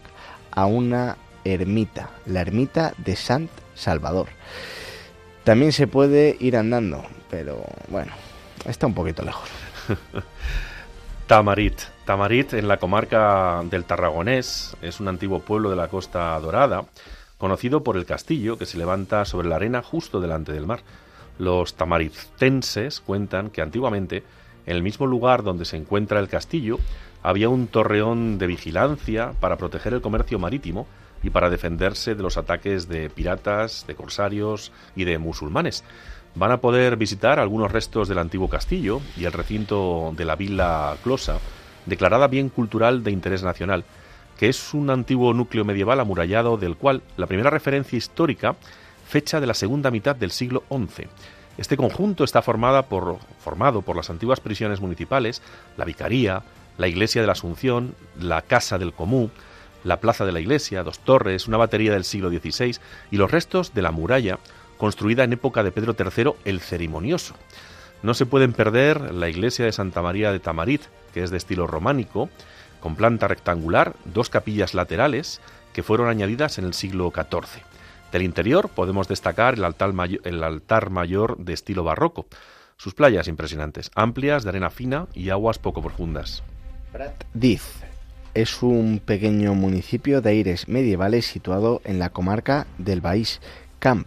a 0.50 0.66
una 0.66 1.16
ermita, 1.44 2.10
la 2.26 2.42
ermita 2.42 2.92
de 2.98 3.16
Sant 3.16 3.50
Salvador. 3.74 4.26
También 5.46 5.70
se 5.70 5.86
puede 5.86 6.36
ir 6.40 6.56
andando, 6.56 7.04
pero 7.30 7.62
bueno, 7.86 8.10
está 8.64 8.88
un 8.88 8.94
poquito 8.94 9.22
lejos. 9.22 9.48
Tamarit. 11.28 11.82
Tamarit 12.04 12.54
en 12.54 12.66
la 12.66 12.78
comarca 12.78 13.62
del 13.70 13.84
Tarragonés 13.84 14.76
es 14.82 14.98
un 14.98 15.06
antiguo 15.06 15.38
pueblo 15.38 15.70
de 15.70 15.76
la 15.76 15.86
Costa 15.86 16.36
Dorada, 16.40 16.86
conocido 17.38 17.84
por 17.84 17.96
el 17.96 18.06
castillo 18.06 18.58
que 18.58 18.66
se 18.66 18.76
levanta 18.76 19.24
sobre 19.24 19.46
la 19.46 19.54
arena 19.54 19.82
justo 19.82 20.20
delante 20.20 20.50
del 20.50 20.66
mar. 20.66 20.80
Los 21.38 21.74
tamaritenses 21.74 22.98
cuentan 22.98 23.50
que 23.50 23.62
antiguamente 23.62 24.24
en 24.66 24.74
el 24.74 24.82
mismo 24.82 25.06
lugar 25.06 25.44
donde 25.44 25.64
se 25.64 25.76
encuentra 25.76 26.18
el 26.18 26.26
castillo, 26.26 26.80
había 27.22 27.48
un 27.48 27.68
torreón 27.68 28.38
de 28.38 28.48
vigilancia 28.48 29.30
para 29.38 29.58
proteger 29.58 29.94
el 29.94 30.00
comercio 30.00 30.40
marítimo 30.40 30.88
y 31.22 31.30
para 31.30 31.50
defenderse 31.50 32.14
de 32.14 32.22
los 32.22 32.36
ataques 32.36 32.88
de 32.88 33.10
piratas, 33.10 33.84
de 33.86 33.94
corsarios 33.94 34.72
y 34.94 35.04
de 35.04 35.18
musulmanes. 35.18 35.84
Van 36.34 36.52
a 36.52 36.60
poder 36.60 36.96
visitar 36.96 37.38
algunos 37.38 37.72
restos 37.72 38.08
del 38.08 38.18
antiguo 38.18 38.48
castillo 38.48 39.00
y 39.16 39.24
el 39.24 39.32
recinto 39.32 40.12
de 40.16 40.24
la 40.24 40.36
Villa 40.36 40.94
Closa, 41.02 41.38
declarada 41.86 42.28
bien 42.28 42.50
cultural 42.50 43.02
de 43.02 43.10
interés 43.10 43.42
nacional, 43.42 43.84
que 44.38 44.48
es 44.48 44.74
un 44.74 44.90
antiguo 44.90 45.32
núcleo 45.32 45.64
medieval 45.64 45.98
amurallado 46.00 46.58
del 46.58 46.76
cual 46.76 47.02
la 47.16 47.26
primera 47.26 47.50
referencia 47.50 47.96
histórica 47.96 48.56
fecha 49.06 49.40
de 49.40 49.46
la 49.46 49.54
segunda 49.54 49.90
mitad 49.90 50.14
del 50.14 50.30
siglo 50.30 50.64
XI. 50.68 51.06
Este 51.58 51.76
conjunto 51.76 52.22
está 52.22 52.42
formada 52.42 52.82
por, 52.82 53.18
formado 53.38 53.80
por 53.80 53.96
las 53.96 54.10
antiguas 54.10 54.40
prisiones 54.40 54.80
municipales, 54.80 55.40
la 55.76 55.86
vicaría, 55.86 56.42
la 56.76 56.88
iglesia 56.88 57.22
de 57.22 57.26
la 57.26 57.32
Asunción, 57.32 57.94
la 58.20 58.42
casa 58.42 58.76
del 58.76 58.92
Comú, 58.92 59.30
la 59.86 60.00
plaza 60.00 60.26
de 60.26 60.32
la 60.32 60.40
iglesia, 60.40 60.82
dos 60.82 60.98
torres, 60.98 61.46
una 61.46 61.56
batería 61.56 61.92
del 61.92 62.04
siglo 62.04 62.28
XVI 62.28 62.76
y 63.10 63.16
los 63.16 63.30
restos 63.30 63.72
de 63.72 63.82
la 63.82 63.92
muralla 63.92 64.38
construida 64.78 65.24
en 65.24 65.32
época 65.32 65.62
de 65.62 65.70
Pedro 65.70 65.94
III 65.98 66.32
el 66.44 66.60
Ceremonioso. 66.60 67.34
No 68.02 68.12
se 68.12 68.26
pueden 68.26 68.52
perder 68.52 69.14
la 69.14 69.28
iglesia 69.28 69.64
de 69.64 69.72
Santa 69.72 70.02
María 70.02 70.32
de 70.32 70.40
Tamarit, 70.40 70.82
que 71.14 71.22
es 71.22 71.30
de 71.30 71.36
estilo 71.36 71.66
románico, 71.66 72.28
con 72.80 72.96
planta 72.96 73.28
rectangular, 73.28 73.94
dos 74.04 74.28
capillas 74.28 74.74
laterales 74.74 75.40
que 75.72 75.82
fueron 75.82 76.08
añadidas 76.08 76.58
en 76.58 76.64
el 76.64 76.74
siglo 76.74 77.12
XIV. 77.14 77.62
Del 78.12 78.22
interior 78.22 78.68
podemos 78.68 79.08
destacar 79.08 79.54
el 79.54 79.64
altar, 79.64 79.92
mayor, 79.92 80.20
el 80.24 80.42
altar 80.42 80.90
mayor 80.90 81.38
de 81.38 81.52
estilo 81.52 81.84
barroco. 81.84 82.26
Sus 82.76 82.94
playas 82.94 83.28
impresionantes, 83.28 83.90
amplias, 83.94 84.42
de 84.42 84.50
arena 84.50 84.70
fina 84.70 85.06
y 85.14 85.30
aguas 85.30 85.58
poco 85.58 85.80
profundas. 85.80 86.42
Es 88.36 88.62
un 88.62 89.00
pequeño 89.04 89.54
municipio 89.54 90.20
de 90.20 90.30
aires 90.30 90.68
medievales 90.68 91.24
situado 91.26 91.80
en 91.84 91.98
la 91.98 92.10
comarca 92.10 92.66
del 92.78 93.00
Baix 93.00 93.40
Camp, 93.78 94.06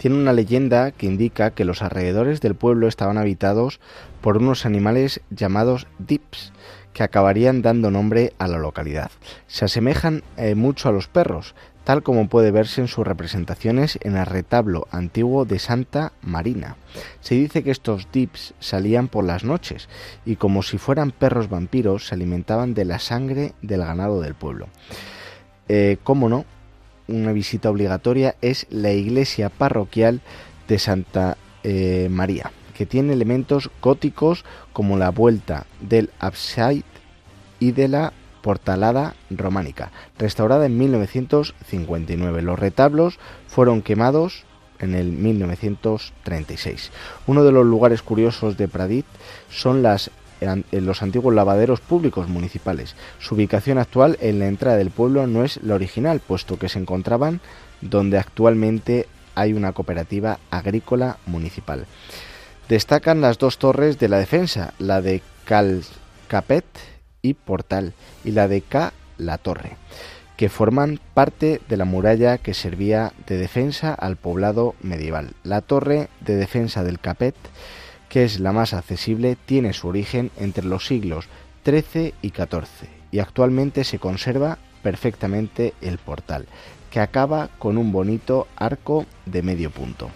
tiene 0.00 0.16
una 0.16 0.32
leyenda 0.32 0.92
que 0.92 1.04
indica 1.04 1.50
que 1.50 1.66
los 1.66 1.82
alrededores 1.82 2.40
del 2.40 2.54
pueblo 2.54 2.88
estaban 2.88 3.18
habitados 3.18 3.80
por 4.22 4.38
unos 4.38 4.64
animales 4.64 5.20
llamados 5.28 5.86
dips, 5.98 6.54
que 6.94 7.02
acabarían 7.02 7.60
dando 7.60 7.90
nombre 7.90 8.32
a 8.38 8.48
la 8.48 8.56
localidad. 8.56 9.10
Se 9.46 9.66
asemejan 9.66 10.22
eh, 10.38 10.54
mucho 10.54 10.88
a 10.88 10.92
los 10.92 11.06
perros, 11.06 11.54
tal 11.84 12.02
como 12.02 12.28
puede 12.28 12.50
verse 12.50 12.80
en 12.80 12.88
sus 12.88 13.06
representaciones 13.06 13.98
en 14.02 14.16
el 14.16 14.26
retablo 14.26 14.86
antiguo 14.90 15.44
de 15.44 15.58
Santa 15.58 16.12
Marina. 16.22 16.76
Se 17.20 17.34
dice 17.34 17.62
que 17.62 17.70
estos 17.70 18.08
dips 18.12 18.54
salían 18.60 19.08
por 19.08 19.24
las 19.24 19.44
noches 19.44 19.88
y 20.24 20.36
como 20.36 20.62
si 20.62 20.78
fueran 20.78 21.10
perros 21.10 21.48
vampiros 21.48 22.06
se 22.06 22.14
alimentaban 22.14 22.74
de 22.74 22.84
la 22.84 22.98
sangre 22.98 23.54
del 23.62 23.80
ganado 23.80 24.20
del 24.20 24.34
pueblo. 24.34 24.68
Eh, 25.68 25.98
¿Cómo 26.02 26.28
no? 26.28 26.44
una 27.10 27.32
visita 27.32 27.70
obligatoria 27.70 28.36
es 28.40 28.66
la 28.70 28.92
iglesia 28.92 29.48
parroquial 29.48 30.20
de 30.68 30.78
Santa 30.78 31.36
eh, 31.62 32.08
María, 32.10 32.52
que 32.74 32.86
tiene 32.86 33.12
elementos 33.12 33.70
góticos 33.82 34.44
como 34.72 34.96
la 34.96 35.10
vuelta 35.10 35.66
del 35.80 36.10
ábside 36.18 36.84
y 37.58 37.72
de 37.72 37.88
la 37.88 38.12
portalada 38.42 39.14
románica, 39.30 39.90
restaurada 40.18 40.66
en 40.66 40.78
1959. 40.78 42.42
Los 42.42 42.58
retablos 42.58 43.18
fueron 43.48 43.82
quemados 43.82 44.44
en 44.78 44.94
el 44.94 45.12
1936. 45.12 46.90
Uno 47.26 47.44
de 47.44 47.52
los 47.52 47.66
lugares 47.66 48.02
curiosos 48.02 48.56
de 48.56 48.68
Pradit 48.68 49.06
son 49.50 49.82
las 49.82 50.10
en 50.40 50.86
los 50.86 51.02
antiguos 51.02 51.34
lavaderos 51.34 51.80
públicos 51.80 52.28
municipales. 52.28 52.96
Su 53.18 53.34
ubicación 53.34 53.76
actual 53.76 54.16
en 54.20 54.38
la 54.38 54.46
entrada 54.46 54.78
del 54.78 54.90
pueblo 54.90 55.26
no 55.26 55.44
es 55.44 55.62
la 55.62 55.74
original, 55.74 56.20
puesto 56.20 56.58
que 56.58 56.70
se 56.70 56.78
encontraban 56.78 57.40
donde 57.82 58.18
actualmente 58.18 59.06
hay 59.34 59.52
una 59.52 59.72
cooperativa 59.72 60.38
agrícola 60.50 61.18
municipal. 61.26 61.86
Destacan 62.68 63.20
las 63.20 63.38
dos 63.38 63.58
torres 63.58 63.98
de 63.98 64.08
la 64.08 64.18
defensa, 64.18 64.74
la 64.78 65.02
de 65.02 65.22
Calcapet 65.44 66.64
y 67.22 67.34
Portal, 67.34 67.92
y 68.24 68.32
la 68.32 68.48
de 68.48 68.62
K 68.62 68.92
La 69.18 69.38
Torre, 69.38 69.76
que 70.36 70.48
forman 70.48 71.00
parte 71.14 71.60
de 71.68 71.76
la 71.76 71.84
muralla 71.84 72.38
que 72.38 72.54
servía 72.54 73.12
de 73.26 73.36
defensa 73.36 73.94
al 73.94 74.16
poblado 74.16 74.74
medieval. 74.82 75.34
La 75.44 75.60
torre 75.60 76.08
de 76.20 76.36
defensa 76.36 76.82
del 76.82 76.98
Capet 76.98 77.34
que 78.10 78.24
es 78.24 78.40
la 78.40 78.52
más 78.52 78.74
accesible, 78.74 79.38
tiene 79.46 79.72
su 79.72 79.88
origen 79.88 80.30
entre 80.36 80.66
los 80.66 80.84
siglos 80.84 81.26
XIII 81.64 82.12
y 82.20 82.30
XIV 82.30 82.90
y 83.12 83.20
actualmente 83.20 83.84
se 83.84 83.98
conserva 83.98 84.58
perfectamente 84.82 85.74
el 85.80 85.98
portal, 85.98 86.46
que 86.90 87.00
acaba 87.00 87.48
con 87.58 87.78
un 87.78 87.92
bonito 87.92 88.48
arco 88.56 89.06
de 89.26 89.42
medio 89.42 89.70
punto. 89.70 90.10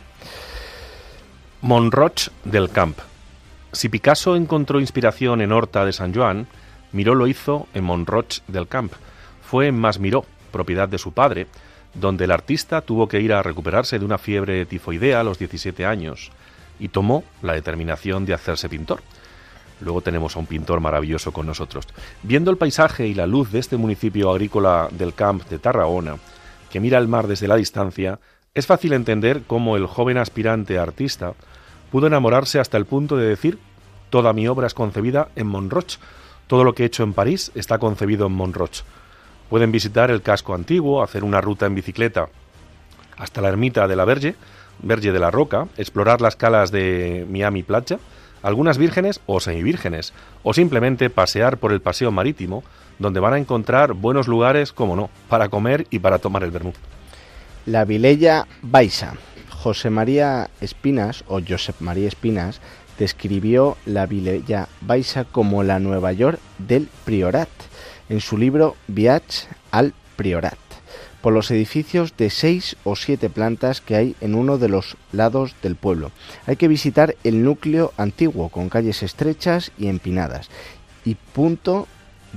Monroch 1.62 2.30
del 2.44 2.68
Camp. 2.68 2.98
Si 3.72 3.88
Picasso 3.88 4.36
encontró 4.36 4.80
inspiración 4.80 5.40
en 5.40 5.52
Horta 5.52 5.84
de 5.84 5.92
San 5.92 6.12
Joan, 6.12 6.48
Miró 6.94 7.16
lo 7.16 7.26
hizo 7.26 7.66
en 7.74 7.82
Monroch 7.82 8.40
del 8.46 8.68
Camp. 8.68 8.92
Fue 9.42 9.66
en 9.66 9.76
Masmiró, 9.76 10.24
propiedad 10.52 10.88
de 10.88 10.98
su 10.98 11.10
padre, 11.10 11.48
donde 11.92 12.24
el 12.24 12.30
artista 12.30 12.82
tuvo 12.82 13.08
que 13.08 13.20
ir 13.20 13.32
a 13.32 13.42
recuperarse 13.42 13.98
de 13.98 14.04
una 14.04 14.16
fiebre 14.16 14.64
tifoidea 14.64 15.18
a 15.18 15.24
los 15.24 15.36
17 15.40 15.84
años 15.84 16.30
y 16.78 16.88
tomó 16.88 17.24
la 17.42 17.54
determinación 17.54 18.24
de 18.24 18.34
hacerse 18.34 18.68
pintor. 18.68 19.02
Luego 19.80 20.02
tenemos 20.02 20.36
a 20.36 20.38
un 20.38 20.46
pintor 20.46 20.78
maravilloso 20.78 21.32
con 21.32 21.46
nosotros. 21.46 21.88
Viendo 22.22 22.52
el 22.52 22.58
paisaje 22.58 23.08
y 23.08 23.14
la 23.14 23.26
luz 23.26 23.50
de 23.50 23.58
este 23.58 23.76
municipio 23.76 24.30
agrícola 24.30 24.86
del 24.92 25.14
Camp 25.14 25.48
de 25.48 25.58
Tarragona, 25.58 26.18
que 26.70 26.78
mira 26.78 26.98
el 26.98 27.08
mar 27.08 27.26
desde 27.26 27.48
la 27.48 27.56
distancia, 27.56 28.20
es 28.54 28.68
fácil 28.68 28.92
entender 28.92 29.42
cómo 29.48 29.76
el 29.76 29.86
joven 29.86 30.16
aspirante 30.16 30.78
artista 30.78 31.34
pudo 31.90 32.06
enamorarse 32.06 32.60
hasta 32.60 32.76
el 32.76 32.86
punto 32.86 33.16
de 33.16 33.26
decir 33.26 33.58
toda 34.10 34.32
mi 34.32 34.46
obra 34.46 34.68
es 34.68 34.74
concebida 34.74 35.26
en 35.34 35.48
Montroch, 35.48 35.98
todo 36.46 36.64
lo 36.64 36.74
que 36.74 36.82
he 36.82 36.86
hecho 36.86 37.02
en 37.02 37.12
París 37.12 37.50
está 37.54 37.78
concebido 37.78 38.26
en 38.26 38.32
Montroch. 38.32 38.82
Pueden 39.48 39.72
visitar 39.72 40.10
el 40.10 40.22
casco 40.22 40.54
antiguo, 40.54 41.02
hacer 41.02 41.24
una 41.24 41.40
ruta 41.40 41.66
en 41.66 41.74
bicicleta 41.74 42.28
hasta 43.16 43.40
la 43.40 43.48
ermita 43.48 43.86
de 43.86 43.96
la 43.96 44.04
Verge, 44.04 44.34
Verge 44.82 45.12
de 45.12 45.18
la 45.18 45.30
Roca, 45.30 45.68
explorar 45.76 46.20
las 46.20 46.36
calas 46.36 46.70
de 46.70 47.26
Miami 47.30 47.62
Playa, 47.62 47.98
algunas 48.42 48.76
vírgenes 48.76 49.20
o 49.26 49.40
semivírgenes, 49.40 50.12
o 50.42 50.52
simplemente 50.52 51.10
pasear 51.10 51.58
por 51.58 51.72
el 51.72 51.80
paseo 51.80 52.10
marítimo, 52.10 52.62
donde 52.98 53.20
van 53.20 53.34
a 53.34 53.38
encontrar 53.38 53.94
buenos 53.94 54.28
lugares, 54.28 54.72
como 54.72 54.96
no, 54.96 55.10
para 55.28 55.48
comer 55.48 55.86
y 55.90 56.00
para 56.00 56.18
tomar 56.18 56.42
el 56.44 56.50
vermú. 56.50 56.72
La 57.66 57.84
Vilella 57.84 58.46
Baixa. 58.62 59.14
José 59.48 59.88
María 59.88 60.50
Espinas, 60.60 61.24
o 61.26 61.40
Josep 61.40 61.80
María 61.80 62.06
Espinas, 62.06 62.60
describió 62.98 63.76
la 63.86 64.06
Vilella 64.06 64.68
Baixa 64.80 65.24
como 65.24 65.62
la 65.62 65.78
Nueva 65.78 66.12
York 66.12 66.38
del 66.58 66.88
Priorat, 67.04 67.48
en 68.08 68.20
su 68.20 68.36
libro 68.36 68.76
Viage 68.86 69.48
al 69.70 69.94
Priorat 70.16 70.58
por 71.24 71.32
los 71.32 71.50
edificios 71.50 72.14
de 72.18 72.28
seis 72.28 72.76
o 72.84 72.96
siete 72.96 73.30
plantas 73.30 73.80
que 73.80 73.96
hay 73.96 74.14
en 74.20 74.34
uno 74.34 74.58
de 74.58 74.68
los 74.68 74.98
lados 75.10 75.56
del 75.62 75.74
pueblo. 75.74 76.12
Hay 76.46 76.56
que 76.56 76.68
visitar 76.68 77.16
el 77.24 77.42
núcleo 77.42 77.94
antiguo 77.96 78.50
con 78.50 78.68
calles 78.68 79.02
estrechas 79.02 79.72
y 79.78 79.86
empinadas 79.86 80.50
y 81.02 81.14
punto 81.14 81.88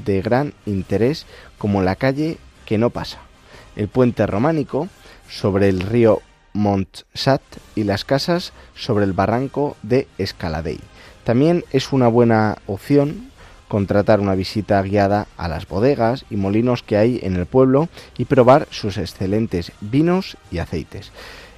de 0.05 0.21
gran 0.21 0.53
interés 0.65 1.25
como 1.57 1.81
la 1.81 1.97
calle 1.97 2.37
que 2.65 2.77
no 2.77 2.89
pasa, 2.89 3.19
el 3.75 3.89
puente 3.89 4.25
románico 4.25 4.87
sobre 5.29 5.67
el 5.67 5.81
río 5.81 6.21
Montsat 6.57 7.41
y 7.75 7.83
las 7.83 8.03
casas 8.03 8.51
sobre 8.75 9.05
el 9.05 9.13
barranco 9.13 9.77
de 9.83 10.07
Escaladei. 10.17 10.79
También 11.23 11.63
es 11.71 11.93
una 11.93 12.07
buena 12.07 12.57
opción 12.65 13.29
contratar 13.67 14.19
una 14.19 14.35
visita 14.35 14.81
guiada 14.81 15.27
a 15.37 15.47
las 15.47 15.67
bodegas 15.67 16.25
y 16.29 16.35
molinos 16.35 16.83
que 16.83 16.97
hay 16.97 17.19
en 17.21 17.35
el 17.35 17.45
pueblo 17.45 17.89
y 18.17 18.25
probar 18.25 18.67
sus 18.71 18.97
excelentes 18.97 19.71
vinos 19.81 20.37
y 20.51 20.59
aceites. 20.59 21.11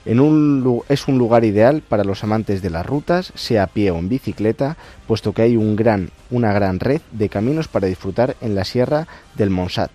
En 0.06 0.20
un, 0.20 0.82
es 0.90 1.08
un 1.08 1.18
lugar 1.18 1.46
ideal 1.46 1.84
para 1.88 2.04
los 2.04 2.24
amantes 2.24 2.62
de 2.62 2.70
las 2.70 2.86
rutas, 2.86 3.32
sea 3.36 3.64
a 3.64 3.68
pie 3.68 3.92
o 3.92 4.00
en 4.00 4.10
bicicleta, 4.10 4.76
puesto 5.08 5.34
que 5.34 5.44
hay 5.44 5.56
una 5.56 6.54
gran 6.54 6.80
red 6.80 7.02
de 7.12 7.30
caminos 7.30 7.68
para 7.68 7.88
disfrutar 7.88 8.36
en 8.42 8.56
la 8.56 8.66
sierra 8.66 9.08
del 9.36 9.50
Monsat 9.50 9.92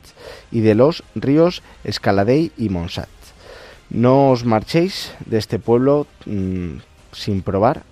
y 0.52 0.60
de 0.60 0.74
los 0.74 1.02
ríos 1.14 1.62
Escaladei 1.82 2.52
y 2.56 2.68
Monsat. 2.68 3.08
No 3.90 4.30
os 4.30 4.44
marchéis 4.44 5.12
de 5.26 5.38
este 5.38 5.58
pueblo 5.58 6.06
mm, 6.26 6.78
sin 7.12 7.42
probar 7.42 7.82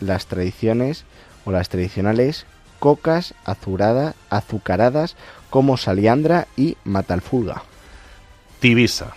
las 0.00 0.26
tradiciones 0.26 1.04
o 1.44 1.52
las 1.52 1.68
tradicionales 1.68 2.46
cocas 2.78 3.34
azucaradas 3.44 5.16
como 5.50 5.76
Saliandra 5.76 6.46
y 6.56 6.76
Matalfulga. 6.84 7.62
Tibisa. 8.60 9.14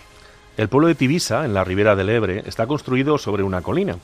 El 0.56 0.68
pueblo 0.68 0.88
de 0.88 0.94
Tibisa, 0.94 1.44
en 1.44 1.54
la 1.54 1.64
ribera 1.64 1.96
del 1.96 2.10
Ebre, 2.10 2.42
está 2.46 2.66
construido 2.66 3.18
sobre 3.18 3.42
una 3.42 3.62
colina, 3.62 3.96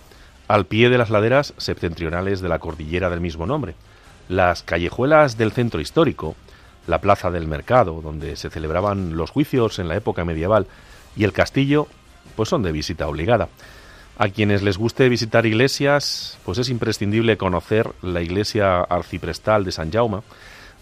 al 0.48 0.66
pie 0.66 0.88
de 0.88 0.98
las 0.98 1.10
laderas 1.10 1.54
septentrionales 1.56 2.40
de 2.40 2.48
la 2.48 2.58
cordillera 2.58 3.10
del 3.10 3.20
mismo 3.20 3.46
nombre. 3.46 3.74
Las 4.28 4.62
callejuelas 4.62 5.36
del 5.36 5.52
centro 5.52 5.80
histórico, 5.80 6.36
la 6.86 7.00
plaza 7.00 7.30
del 7.30 7.46
mercado, 7.46 8.00
donde 8.00 8.36
se 8.36 8.50
celebraban 8.50 9.16
los 9.16 9.30
juicios 9.30 9.78
en 9.78 9.88
la 9.88 9.96
época 9.96 10.24
medieval, 10.24 10.66
y 11.16 11.24
el 11.24 11.32
castillo, 11.32 11.88
pues 12.34 12.48
son 12.48 12.62
de 12.62 12.72
visita 12.72 13.08
obligada. 13.08 13.48
A 14.18 14.28
quienes 14.28 14.62
les 14.62 14.78
guste 14.78 15.08
visitar 15.08 15.44
iglesias, 15.44 16.38
pues 16.44 16.58
es 16.58 16.70
imprescindible 16.70 17.36
conocer 17.36 17.92
la 18.02 18.22
iglesia 18.22 18.80
arciprestal 18.80 19.64
de 19.64 19.72
San 19.72 19.92
Jaume, 19.92 20.22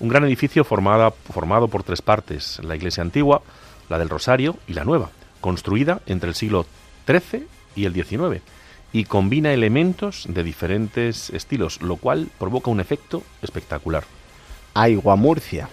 un 0.01 0.09
gran 0.09 0.25
edificio 0.25 0.65
formado 0.65 1.69
por 1.69 1.83
tres 1.83 2.01
partes, 2.01 2.61
la 2.63 2.77
iglesia 2.77 3.03
antigua, 3.03 3.43
la 3.89 3.99
del 3.99 4.09
Rosario 4.09 4.57
y 4.69 4.75
la 4.75 4.85
nueva, 4.85 5.11
construida 5.41 6.01
entre 6.07 6.29
el 6.29 6.35
siglo 6.35 6.67
XIII 7.07 7.47
y 7.75 7.85
el 7.87 7.93
XIX, 7.93 8.41
y 8.93 9.05
combina 9.05 9.53
elementos 9.53 10.27
de 10.29 10.45
diferentes 10.45 11.31
estilos, 11.31 11.83
lo 11.83 11.97
cual 11.97 12.29
provoca 12.39 12.71
un 12.71 12.81
efecto 12.81 13.25
espectacular. 13.43 14.05
Aigua 14.75 15.17
Murcia. 15.17 15.69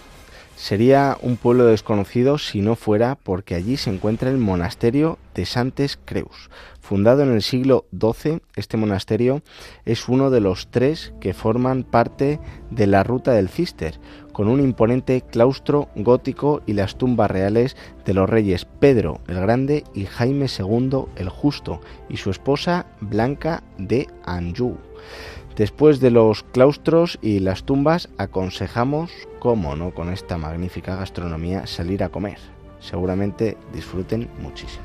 Sería 0.56 1.18
un 1.20 1.36
pueblo 1.36 1.66
desconocido 1.66 2.38
si 2.38 2.60
no 2.60 2.76
fuera 2.76 3.16
porque 3.16 3.54
allí 3.54 3.76
se 3.76 3.90
encuentra 3.90 4.30
el 4.30 4.38
monasterio 4.38 5.18
de 5.34 5.44
Santes 5.44 5.98
Creus. 6.04 6.50
Fundado 6.80 7.22
en 7.22 7.32
el 7.32 7.42
siglo 7.42 7.86
XII, 7.98 8.40
este 8.54 8.76
monasterio 8.76 9.42
es 9.84 10.08
uno 10.08 10.30
de 10.30 10.40
los 10.40 10.68
tres 10.70 11.14
que 11.20 11.32
forman 11.32 11.84
parte 11.84 12.38
de 12.70 12.86
la 12.86 13.02
ruta 13.02 13.32
del 13.32 13.48
Cister, 13.48 13.98
con 14.32 14.48
un 14.48 14.60
imponente 14.60 15.22
claustro 15.22 15.88
gótico 15.96 16.62
y 16.66 16.74
las 16.74 16.96
tumbas 16.96 17.30
reales 17.30 17.76
de 18.04 18.14
los 18.14 18.28
reyes 18.28 18.64
Pedro 18.64 19.20
el 19.28 19.40
Grande 19.40 19.84
y 19.94 20.06
Jaime 20.06 20.46
II 20.46 21.04
el 21.16 21.28
Justo 21.28 21.80
y 22.08 22.18
su 22.18 22.30
esposa 22.30 22.86
Blanca 23.00 23.62
de 23.78 24.08
Anjou. 24.24 24.76
Después 25.56 26.00
de 26.00 26.10
los 26.10 26.42
claustros 26.44 27.18
y 27.20 27.40
las 27.40 27.64
tumbas, 27.64 28.08
aconsejamos, 28.16 29.12
cómo 29.38 29.76
no, 29.76 29.92
con 29.92 30.10
esta 30.10 30.38
magnífica 30.38 30.96
gastronomía, 30.96 31.66
salir 31.66 32.02
a 32.02 32.08
comer. 32.08 32.38
Seguramente 32.80 33.58
disfruten 33.72 34.30
muchísimo. 34.40 34.84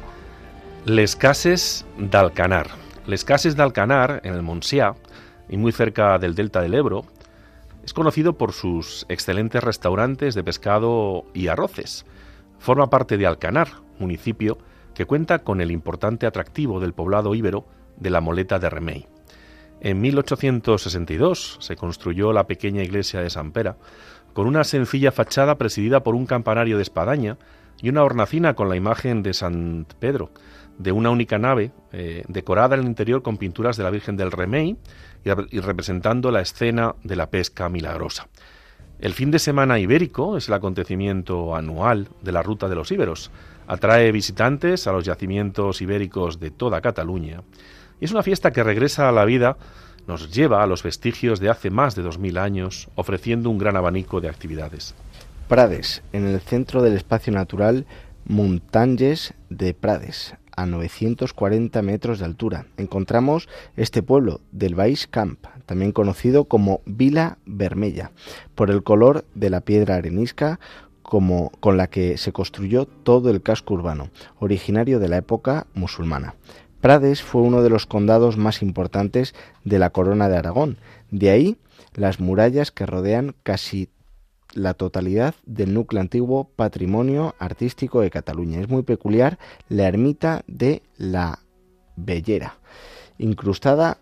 Les 0.86 1.16
Cases 1.16 1.86
d'Alcanar. 1.98 2.68
Les 3.08 3.24
Cases 3.24 3.56
d'Alcanar, 3.56 4.22
en 4.24 4.34
el 4.34 4.44
Montsià, 4.44 4.96
y 5.50 5.56
muy 5.56 5.72
cerca 5.72 6.18
del 6.20 6.36
delta 6.36 6.62
del 6.62 6.74
Ebro, 6.74 7.06
es 7.86 7.94
conocido 7.94 8.38
por 8.38 8.52
sus 8.52 9.06
excelentes 9.08 9.64
restaurantes 9.64 10.36
de 10.36 10.44
pescado 10.44 11.24
y 11.34 11.48
arroces. 11.48 12.06
Forma 12.60 12.90
parte 12.90 13.18
de 13.18 13.26
Alcanar, 13.26 13.70
municipio 14.00 14.58
que 14.94 15.06
cuenta 15.06 15.40
con 15.40 15.62
el 15.62 15.72
importante 15.72 16.26
atractivo 16.26 16.80
del 16.82 16.94
poblado 16.94 17.36
íbero 17.36 17.66
de 17.98 18.10
la 18.10 18.20
Moleta 18.20 18.60
de 18.60 18.70
Remey. 18.70 19.08
En 19.80 20.02
1862 20.02 21.58
se 21.60 21.76
construyó 21.76 22.34
la 22.34 22.48
pequeña 22.48 22.84
iglesia 22.84 23.22
de 23.22 23.30
San 23.30 23.52
Pera, 23.52 23.78
con 24.34 24.48
una 24.48 24.64
sencilla 24.64 25.12
fachada 25.12 25.58
presidida 25.58 26.04
por 26.04 26.16
un 26.16 26.26
campanario 26.26 26.78
de 26.78 26.84
espadaña 26.84 27.38
y 27.82 27.90
una 27.90 28.04
hornacina 28.04 28.56
con 28.56 28.70
la 28.70 28.76
imagen 28.76 29.22
de 29.22 29.34
San 29.34 29.86
Pedro, 30.00 30.32
de 30.80 30.92
una 30.92 31.12
única 31.12 31.38
nave, 31.38 31.72
eh, 31.92 32.24
decorada 32.28 32.76
en 32.76 32.82
el 32.82 32.88
interior 32.88 33.22
con 33.22 33.38
pinturas 33.38 33.78
de 33.78 33.84
la 33.84 33.92
Virgen 33.92 34.18
del 34.18 34.32
Remey 34.32 34.78
y, 35.24 35.60
representando 35.60 36.32
la 36.32 36.42
escena 36.42 36.96
de 37.04 37.16
la 37.16 37.30
pesca 37.30 37.70
milagrosa. 37.70 38.28
El 39.00 39.14
fin 39.14 39.30
de 39.30 39.38
semana 39.38 39.78
ibérico 39.78 40.38
es 40.38 40.48
el 40.48 40.56
acontecimiento 40.56 41.56
anual 41.56 42.10
de 42.24 42.32
la 42.32 42.42
Ruta 42.42 42.68
de 42.68 42.76
los 42.76 42.92
Íberos. 42.92 43.30
Atrae 43.68 44.12
visitantes 44.12 44.88
a 44.88 44.92
los 44.92 45.06
yacimientos 45.06 45.82
ibéricos 45.82 46.40
de 46.40 46.50
toda 46.50 46.82
Cataluña 46.82 47.44
y 48.00 48.06
es 48.06 48.12
una 48.12 48.24
fiesta 48.24 48.52
que 48.52 48.64
regresa 48.64 49.10
a 49.10 49.12
la 49.12 49.26
vida, 49.26 49.58
nos 50.08 50.32
lleva 50.32 50.64
a 50.64 50.68
los 50.68 50.84
vestigios 50.84 51.40
de 51.40 51.50
hace 51.50 51.70
más 51.70 51.96
de 51.96 52.04
dos 52.04 52.18
mil 52.18 52.38
años, 52.38 52.88
ofreciendo 52.96 53.50
un 53.50 53.58
gran 53.58 53.76
abanico 53.76 54.22
de 54.22 54.30
actividades. 54.30 54.96
Prades, 55.48 56.02
en 56.14 56.28
el 56.28 56.40
centro 56.40 56.82
del 56.82 56.94
espacio 56.94 57.34
natural 57.34 57.86
Montañes 58.26 59.34
de 59.50 59.74
Prades, 59.74 60.36
a 60.56 60.66
940 60.66 61.82
metros 61.82 62.20
de 62.20 62.26
altura. 62.26 62.66
Encontramos 62.78 63.48
este 63.78 64.04
pueblo 64.04 64.42
del 64.52 64.76
Baix 64.76 65.08
Camp, 65.08 65.46
también 65.66 65.92
conocido 65.92 66.46
como 66.46 66.82
Vila 66.86 67.38
Vermella, 67.46 68.12
por 68.56 68.70
el 68.72 68.84
color 68.84 69.24
de 69.36 69.50
la 69.50 69.62
piedra 69.62 69.96
arenisca 69.96 70.60
con 71.02 71.78
la 71.78 71.88
que 71.88 72.18
se 72.18 72.34
construyó 72.34 72.86
todo 72.86 73.30
el 73.30 73.42
casco 73.42 73.76
urbano, 73.76 74.10
originario 74.40 75.00
de 75.00 75.08
la 75.08 75.18
época 75.18 75.68
musulmana. 75.74 76.36
Prades 76.88 77.22
fue 77.22 77.42
uno 77.42 77.64
de 77.64 77.70
los 77.70 77.86
condados 77.86 78.38
más 78.38 78.62
importantes 78.62 79.36
de 79.66 79.78
la 79.78 79.90
corona 79.90 80.30
de 80.30 80.38
Aragón. 80.38 80.78
De 81.12 81.30
ahí 81.32 81.58
las 81.94 82.22
murallas 82.22 82.72
que 82.72 82.86
rodean 82.86 83.36
casi 83.44 83.90
la 84.54 84.74
totalidad 84.74 85.36
del 85.46 85.74
núcleo 85.74 86.00
antiguo 86.00 86.46
patrimonio 86.56 87.36
artístico 87.40 88.00
de 88.00 88.10
Cataluña. 88.10 88.62
Es 88.62 88.70
muy 88.70 88.84
peculiar 88.84 89.38
la 89.68 89.86
ermita 89.86 90.46
de 90.48 90.82
la 90.96 91.40
Bellera, 91.98 92.56
incrustada 93.18 93.98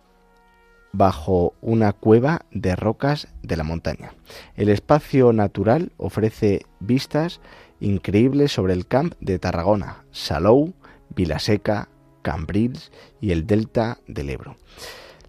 bajo 0.91 1.55
una 1.61 1.91
cueva 1.91 2.45
de 2.51 2.75
rocas 2.75 3.29
de 3.41 3.57
la 3.57 3.63
montaña. 3.63 4.13
El 4.55 4.69
espacio 4.69 5.33
natural 5.33 5.91
ofrece 5.97 6.67
vistas 6.81 7.41
increíbles 7.79 8.51
sobre 8.51 8.73
el 8.73 8.85
camp 8.85 9.15
de 9.21 9.39
Tarragona, 9.39 10.05
Salou, 10.11 10.75
Vilaseca, 11.15 11.89
Cambrils 12.25 12.91
y 13.21 13.31
el 13.31 13.45
delta 13.45 13.99
del 14.07 14.31
Ebro. 14.31 14.57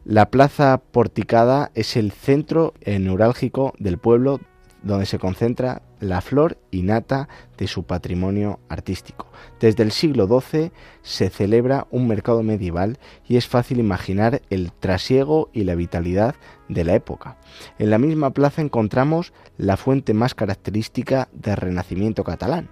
La 0.07 0.31
plaza 0.31 0.81
porticada 0.93 1.71
es 1.75 1.97
el 1.97 2.11
centro 2.11 2.73
neurálgico 2.87 3.75
del 3.79 3.99
pueblo 3.99 4.41
donde 4.83 5.05
se 5.05 5.19
concentra 5.19 5.83
la 6.01 6.21
flor 6.21 6.59
innata 6.71 7.29
de 7.59 7.67
su 7.67 7.83
patrimonio 7.83 8.61
artístico. 8.69 9.27
Desde 9.61 9.83
el 9.83 9.91
siglo 9.91 10.27
XII 10.29 10.71
se 11.03 11.29
celebra 11.29 11.87
un 11.91 12.07
mercado 12.07 12.43
medieval 12.43 12.99
y 13.29 13.37
es 13.37 13.49
fácil 13.49 13.79
imaginar 13.79 14.43
el 14.49 14.73
trasiego 14.73 15.51
y 15.53 15.65
la 15.65 15.75
vitalidad 15.75 16.37
de 16.69 16.85
la 16.85 16.95
época. 16.95 17.37
En 17.79 17.91
la 17.91 17.99
misma 17.99 18.31
plaza 18.31 18.63
encontramos 18.63 19.33
la 19.59 19.77
fuente 19.77 20.15
más 20.15 20.35
característica 20.35 21.29
del 21.33 21.57
Renacimiento 21.57 22.23
catalán, 22.23 22.69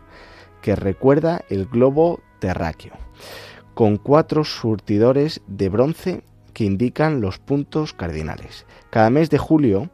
que 0.63 0.77
recuerda 0.77 1.45
el 1.51 1.67
globo 1.67 2.21
terráqueo 2.39 2.93
con 3.75 3.97
cuatro 3.97 4.45
surtidores 4.45 5.43
de 5.47 5.69
bronce 5.69 6.23
que 6.53 6.65
indican 6.65 7.21
los 7.21 7.39
puntos 7.39 7.93
cardinales. 7.93 8.65
Cada 8.91 9.11
mes 9.11 9.29
de 9.31 9.39
julio 9.39 9.91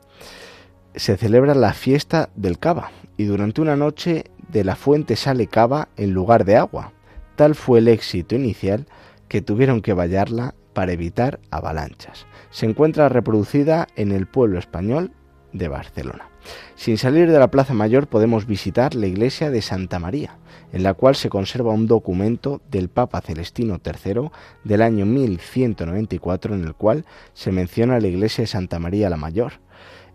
se 0.94 1.16
celebra 1.16 1.54
la 1.54 1.72
fiesta 1.72 2.30
del 2.36 2.58
cava 2.58 2.90
y 3.16 3.24
durante 3.24 3.60
una 3.60 3.76
noche 3.76 4.24
de 4.48 4.64
la 4.64 4.76
fuente 4.76 5.16
sale 5.16 5.46
cava 5.46 5.88
en 5.96 6.12
lugar 6.12 6.44
de 6.44 6.56
agua. 6.56 6.92
Tal 7.36 7.54
fue 7.54 7.78
el 7.78 7.88
éxito 7.88 8.34
inicial 8.34 8.86
que 9.28 9.40
tuvieron 9.40 9.80
que 9.80 9.94
vallarla 9.94 10.54
para 10.74 10.92
evitar 10.92 11.40
avalanchas. 11.50 12.26
Se 12.50 12.66
encuentra 12.66 13.08
reproducida 13.08 13.86
en 13.96 14.12
el 14.12 14.26
pueblo 14.26 14.58
español 14.58 15.12
de 15.52 15.68
Barcelona. 15.68 16.28
Sin 16.74 16.98
salir 16.98 17.30
de 17.30 17.38
la 17.38 17.50
Plaza 17.50 17.74
Mayor 17.74 18.06
podemos 18.06 18.46
visitar 18.46 18.94
la 18.94 19.06
iglesia 19.06 19.50
de 19.50 19.62
Santa 19.62 19.98
María, 19.98 20.38
en 20.72 20.82
la 20.82 20.94
cual 20.94 21.14
se 21.14 21.28
conserva 21.28 21.72
un 21.72 21.86
documento 21.86 22.60
del 22.70 22.88
Papa 22.88 23.20
Celestino 23.20 23.80
III 23.84 24.30
del 24.64 24.82
año 24.82 25.06
1194 25.06 26.54
en 26.54 26.64
el 26.64 26.74
cual 26.74 27.04
se 27.34 27.52
menciona 27.52 28.00
la 28.00 28.08
iglesia 28.08 28.42
de 28.42 28.48
Santa 28.48 28.78
María 28.78 29.10
la 29.10 29.16
Mayor. 29.16 29.54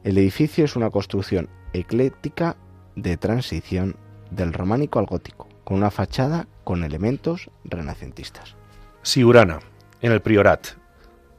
El 0.03 0.17
edificio 0.17 0.65
es 0.65 0.75
una 0.75 0.89
construcción 0.89 1.49
ecléctica 1.73 2.57
de 2.95 3.17
transición 3.17 3.97
del 4.31 4.53
románico 4.53 4.99
al 4.99 5.05
gótico, 5.05 5.47
con 5.63 5.77
una 5.77 5.91
fachada 5.91 6.47
con 6.63 6.83
elementos 6.83 7.49
renacentistas. 7.63 8.55
Siurana, 9.01 9.59
en 10.01 10.11
el 10.11 10.21
Priorat. 10.21 10.67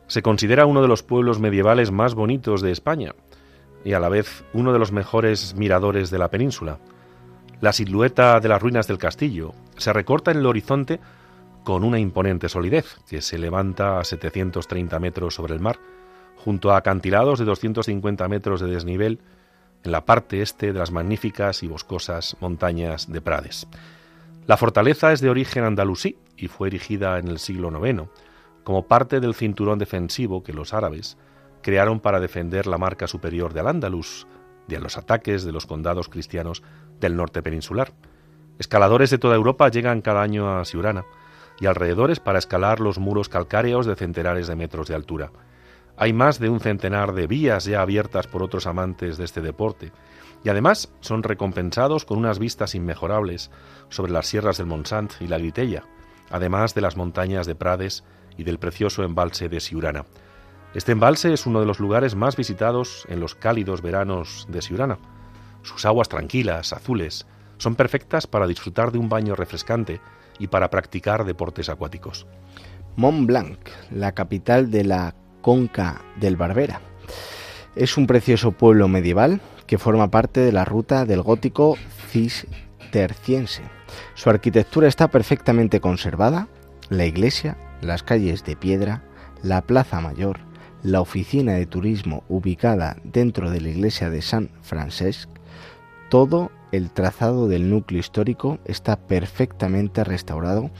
Se 0.06 0.22
considera 0.22 0.66
uno 0.66 0.82
de 0.82 0.88
los 0.88 1.02
pueblos 1.02 1.40
medievales 1.40 1.90
más 1.90 2.14
bonitos 2.14 2.62
de 2.62 2.70
España 2.70 3.12
y 3.84 3.92
a 3.92 4.00
la 4.00 4.08
vez 4.08 4.44
uno 4.52 4.72
de 4.72 4.78
los 4.78 4.92
mejores 4.92 5.54
miradores 5.54 6.10
de 6.10 6.18
la 6.18 6.30
península. 6.30 6.78
La 7.60 7.72
silueta 7.72 8.40
de 8.40 8.48
las 8.48 8.60
ruinas 8.60 8.86
del 8.86 8.98
castillo 8.98 9.54
se 9.76 9.92
recorta 9.92 10.30
en 10.30 10.38
el 10.38 10.46
horizonte 10.46 11.00
con 11.64 11.84
una 11.84 11.98
imponente 11.98 12.48
solidez 12.48 12.98
que 13.08 13.20
se 13.20 13.38
levanta 13.38 13.98
a 13.98 14.04
730 14.04 14.98
metros 15.00 15.34
sobre 15.34 15.54
el 15.54 15.60
mar, 15.60 15.78
junto 16.36 16.70
a 16.70 16.76
acantilados 16.76 17.38
de 17.38 17.44
250 17.44 18.28
metros 18.28 18.60
de 18.60 18.68
desnivel 18.68 19.20
en 19.82 19.92
la 19.92 20.04
parte 20.04 20.42
este 20.42 20.72
de 20.72 20.78
las 20.78 20.92
magníficas 20.92 21.62
y 21.62 21.68
boscosas 21.68 22.36
montañas 22.40 23.10
de 23.10 23.20
Prades. 23.20 23.66
La 24.46 24.56
fortaleza 24.56 25.12
es 25.12 25.20
de 25.20 25.30
origen 25.30 25.64
andalusí 25.64 26.18
y 26.36 26.48
fue 26.48 26.68
erigida 26.68 27.18
en 27.18 27.28
el 27.28 27.38
siglo 27.38 27.70
IX 27.84 28.04
como 28.62 28.86
parte 28.86 29.20
del 29.20 29.34
cinturón 29.34 29.78
defensivo 29.78 30.42
que 30.42 30.52
los 30.52 30.74
árabes 30.74 31.16
crearon 31.66 31.98
para 31.98 32.20
defender 32.20 32.68
la 32.68 32.78
marca 32.78 33.08
superior 33.08 33.52
de 33.52 33.58
Al-Ándalus 33.58 34.28
de 34.68 34.78
los 34.78 34.96
ataques 34.96 35.42
de 35.42 35.50
los 35.50 35.66
condados 35.66 36.08
cristianos 36.08 36.62
del 37.00 37.16
norte 37.16 37.42
peninsular. 37.42 37.92
Escaladores 38.60 39.10
de 39.10 39.18
toda 39.18 39.34
Europa 39.34 39.68
llegan 39.68 40.00
cada 40.00 40.22
año 40.22 40.60
a 40.60 40.64
Siurana 40.64 41.04
y 41.58 41.66
alrededores 41.66 42.20
para 42.20 42.38
escalar 42.38 42.78
los 42.78 43.00
muros 43.00 43.28
calcáreos 43.28 43.84
de 43.84 43.96
centenares 43.96 44.46
de 44.46 44.54
metros 44.54 44.86
de 44.86 44.94
altura. 44.94 45.32
Hay 45.96 46.12
más 46.12 46.38
de 46.38 46.50
un 46.50 46.60
centenar 46.60 47.14
de 47.14 47.26
vías 47.26 47.64
ya 47.64 47.82
abiertas 47.82 48.28
por 48.28 48.44
otros 48.44 48.68
amantes 48.68 49.18
de 49.18 49.24
este 49.24 49.40
deporte, 49.40 49.90
y 50.44 50.50
además 50.50 50.92
son 51.00 51.24
recompensados 51.24 52.04
con 52.04 52.18
unas 52.18 52.38
vistas 52.38 52.76
inmejorables 52.76 53.50
sobre 53.88 54.12
las 54.12 54.28
sierras 54.28 54.58
del 54.58 54.68
Monsant 54.68 55.14
y 55.18 55.26
la 55.26 55.38
Gritella, 55.38 55.82
además 56.30 56.76
de 56.76 56.82
las 56.82 56.96
montañas 56.96 57.44
de 57.44 57.56
Prades 57.56 58.04
y 58.36 58.44
del 58.44 58.60
precioso 58.60 59.02
embalse 59.02 59.48
de 59.48 59.58
Siurana. 59.58 60.04
Este 60.76 60.92
embalse 60.92 61.32
es 61.32 61.46
uno 61.46 61.60
de 61.60 61.64
los 61.64 61.80
lugares 61.80 62.14
más 62.16 62.36
visitados 62.36 63.06
en 63.08 63.18
los 63.18 63.34
cálidos 63.34 63.80
veranos 63.80 64.46
de 64.50 64.60
Siurana. 64.60 64.98
Sus 65.62 65.86
aguas 65.86 66.10
tranquilas, 66.10 66.74
azules, 66.74 67.26
son 67.56 67.76
perfectas 67.76 68.26
para 68.26 68.46
disfrutar 68.46 68.92
de 68.92 68.98
un 68.98 69.08
baño 69.08 69.34
refrescante 69.34 70.02
y 70.38 70.48
para 70.48 70.68
practicar 70.68 71.24
deportes 71.24 71.70
acuáticos. 71.70 72.26
Mont 72.94 73.26
Blanc, 73.26 73.58
la 73.90 74.12
capital 74.12 74.70
de 74.70 74.84
la 74.84 75.14
Conca 75.40 76.02
del 76.20 76.36
Barbera. 76.36 76.82
Es 77.74 77.96
un 77.96 78.06
precioso 78.06 78.52
pueblo 78.52 78.86
medieval 78.86 79.40
que 79.66 79.78
forma 79.78 80.10
parte 80.10 80.40
de 80.40 80.52
la 80.52 80.66
ruta 80.66 81.06
del 81.06 81.22
gótico 81.22 81.78
cisterciense. 82.10 83.62
Su 84.12 84.28
arquitectura 84.28 84.88
está 84.88 85.08
perfectamente 85.08 85.80
conservada. 85.80 86.48
La 86.90 87.06
iglesia, 87.06 87.56
las 87.80 88.02
calles 88.02 88.44
de 88.44 88.56
piedra, 88.56 89.04
la 89.42 89.62
plaza 89.62 90.00
mayor, 90.02 90.45
la 90.86 91.00
oficina 91.00 91.54
de 91.54 91.66
turismo 91.66 92.22
ubicada 92.28 92.96
dentro 93.02 93.50
de 93.50 93.60
la 93.60 93.70
iglesia 93.70 94.08
de 94.08 94.22
San 94.22 94.50
Francesc, 94.62 95.28
todo 96.10 96.52
el 96.70 96.92
trazado 96.92 97.48
del 97.48 97.68
núcleo 97.68 97.98
histórico 97.98 98.60
está 98.66 98.96
perfectamente 98.96 100.04
restaurado, 100.04 100.70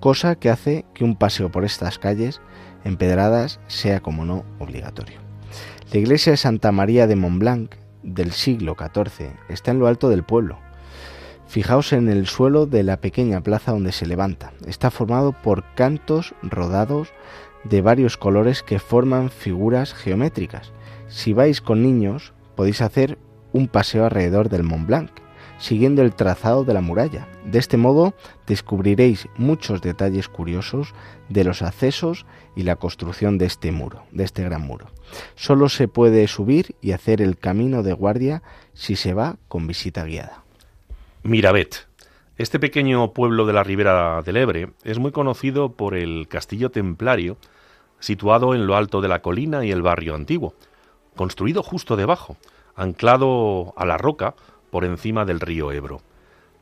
cosa 0.00 0.34
que 0.36 0.48
hace 0.48 0.86
que 0.94 1.04
un 1.04 1.14
paseo 1.14 1.50
por 1.50 1.66
estas 1.66 1.98
calles 1.98 2.40
empedradas 2.84 3.60
sea 3.66 4.00
como 4.00 4.24
no 4.24 4.46
obligatorio. 4.58 5.20
La 5.92 5.98
iglesia 5.98 6.32
de 6.32 6.38
Santa 6.38 6.72
María 6.72 7.06
de 7.06 7.16
Montblanc 7.16 7.74
del 8.02 8.32
siglo 8.32 8.76
XIV 8.78 9.30
está 9.50 9.72
en 9.72 9.78
lo 9.78 9.88
alto 9.88 10.08
del 10.08 10.24
pueblo. 10.24 10.58
Fijaos 11.46 11.92
en 11.92 12.08
el 12.08 12.26
suelo 12.28 12.64
de 12.64 12.82
la 12.82 12.98
pequeña 12.98 13.42
plaza 13.42 13.72
donde 13.72 13.92
se 13.92 14.06
levanta. 14.06 14.52
Está 14.66 14.90
formado 14.90 15.32
por 15.32 15.64
cantos 15.74 16.34
rodados 16.42 17.12
de 17.64 17.82
varios 17.82 18.16
colores 18.16 18.62
que 18.62 18.78
forman 18.78 19.30
figuras 19.30 19.94
geométricas. 19.94 20.72
Si 21.08 21.32
vais 21.32 21.60
con 21.60 21.82
niños, 21.82 22.32
podéis 22.54 22.80
hacer 22.80 23.18
un 23.52 23.68
paseo 23.68 24.04
alrededor 24.04 24.48
del 24.48 24.62
Mont 24.62 24.86
Blanc, 24.86 25.10
siguiendo 25.58 26.02
el 26.02 26.14
trazado 26.14 26.64
de 26.64 26.74
la 26.74 26.80
muralla. 26.80 27.28
De 27.44 27.58
este 27.58 27.76
modo 27.76 28.14
descubriréis 28.46 29.28
muchos 29.36 29.82
detalles 29.82 30.28
curiosos 30.28 30.94
de 31.28 31.44
los 31.44 31.62
accesos 31.62 32.26
y 32.56 32.62
la 32.62 32.76
construcción 32.76 33.38
de 33.38 33.46
este 33.46 33.70
muro, 33.72 34.04
de 34.10 34.24
este 34.24 34.42
gran 34.42 34.62
muro. 34.62 34.86
Solo 35.34 35.68
se 35.68 35.88
puede 35.88 36.26
subir 36.28 36.74
y 36.80 36.92
hacer 36.92 37.20
el 37.20 37.36
camino 37.36 37.82
de 37.82 37.92
guardia 37.92 38.42
si 38.72 38.96
se 38.96 39.14
va 39.14 39.36
con 39.48 39.66
visita 39.66 40.04
guiada. 40.04 40.44
Mirabet. 41.22 41.89
Este 42.40 42.58
pequeño 42.58 43.12
pueblo 43.12 43.44
de 43.44 43.52
la 43.52 43.62
ribera 43.62 44.22
del 44.22 44.38
Ebre 44.38 44.70
es 44.82 44.98
muy 44.98 45.12
conocido 45.12 45.72
por 45.72 45.94
el 45.94 46.26
castillo 46.26 46.70
templario 46.70 47.36
situado 47.98 48.54
en 48.54 48.66
lo 48.66 48.76
alto 48.76 49.02
de 49.02 49.08
la 49.08 49.20
colina 49.20 49.66
y 49.66 49.70
el 49.70 49.82
barrio 49.82 50.14
antiguo, 50.14 50.54
construido 51.16 51.62
justo 51.62 51.96
debajo, 51.96 52.38
anclado 52.74 53.74
a 53.76 53.84
la 53.84 53.98
roca 53.98 54.36
por 54.70 54.86
encima 54.86 55.26
del 55.26 55.38
río 55.38 55.70
Ebro. 55.70 56.00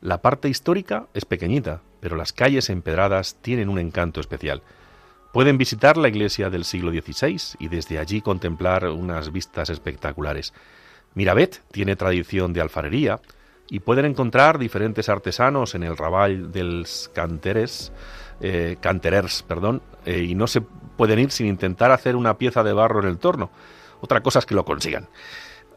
La 0.01 0.21
parte 0.21 0.49
histórica 0.49 1.07
es 1.13 1.23
pequeñita, 1.23 1.79
pero 2.01 2.17
las 2.17 2.33
calles 2.33 2.69
empedradas 2.69 3.37
tienen 3.41 3.69
un 3.69 3.79
encanto 3.79 4.19
especial. 4.19 4.63
Pueden 5.31 5.57
visitar 5.57 5.95
la 5.95 6.09
iglesia 6.09 6.49
del 6.49 6.65
siglo 6.65 6.91
XVI 6.91 7.55
y 7.57 7.69
desde 7.69 7.99
allí 7.99 8.19
contemplar 8.19 8.85
unas 8.89 9.31
vistas 9.31 9.69
espectaculares. 9.69 10.53
Mirabet 11.15 11.63
tiene 11.71 11.95
tradición 11.95 12.51
de 12.51 12.59
alfarería 12.59 13.21
y 13.69 13.79
pueden 13.79 14.05
encontrar 14.05 14.57
diferentes 14.57 15.09
artesanos 15.09 15.75
en 15.75 15.83
el 15.83 15.95
rabal 15.95 16.51
del 16.51 16.85
Canteres, 17.13 17.91
eh, 18.41 18.77
Canterers, 18.79 19.43
perdón, 19.43 19.81
eh, 20.05 20.23
y 20.23 20.35
no 20.35 20.47
se 20.47 20.61
pueden 20.61 21.19
ir 21.19 21.31
sin 21.31 21.47
intentar 21.47 21.91
hacer 21.91 22.15
una 22.15 22.37
pieza 22.37 22.63
de 22.63 22.73
barro 22.73 23.01
en 23.01 23.07
el 23.07 23.19
torno. 23.19 23.51
Otra 24.01 24.21
cosa 24.21 24.39
es 24.39 24.45
que 24.45 24.55
lo 24.55 24.65
consigan. 24.65 25.07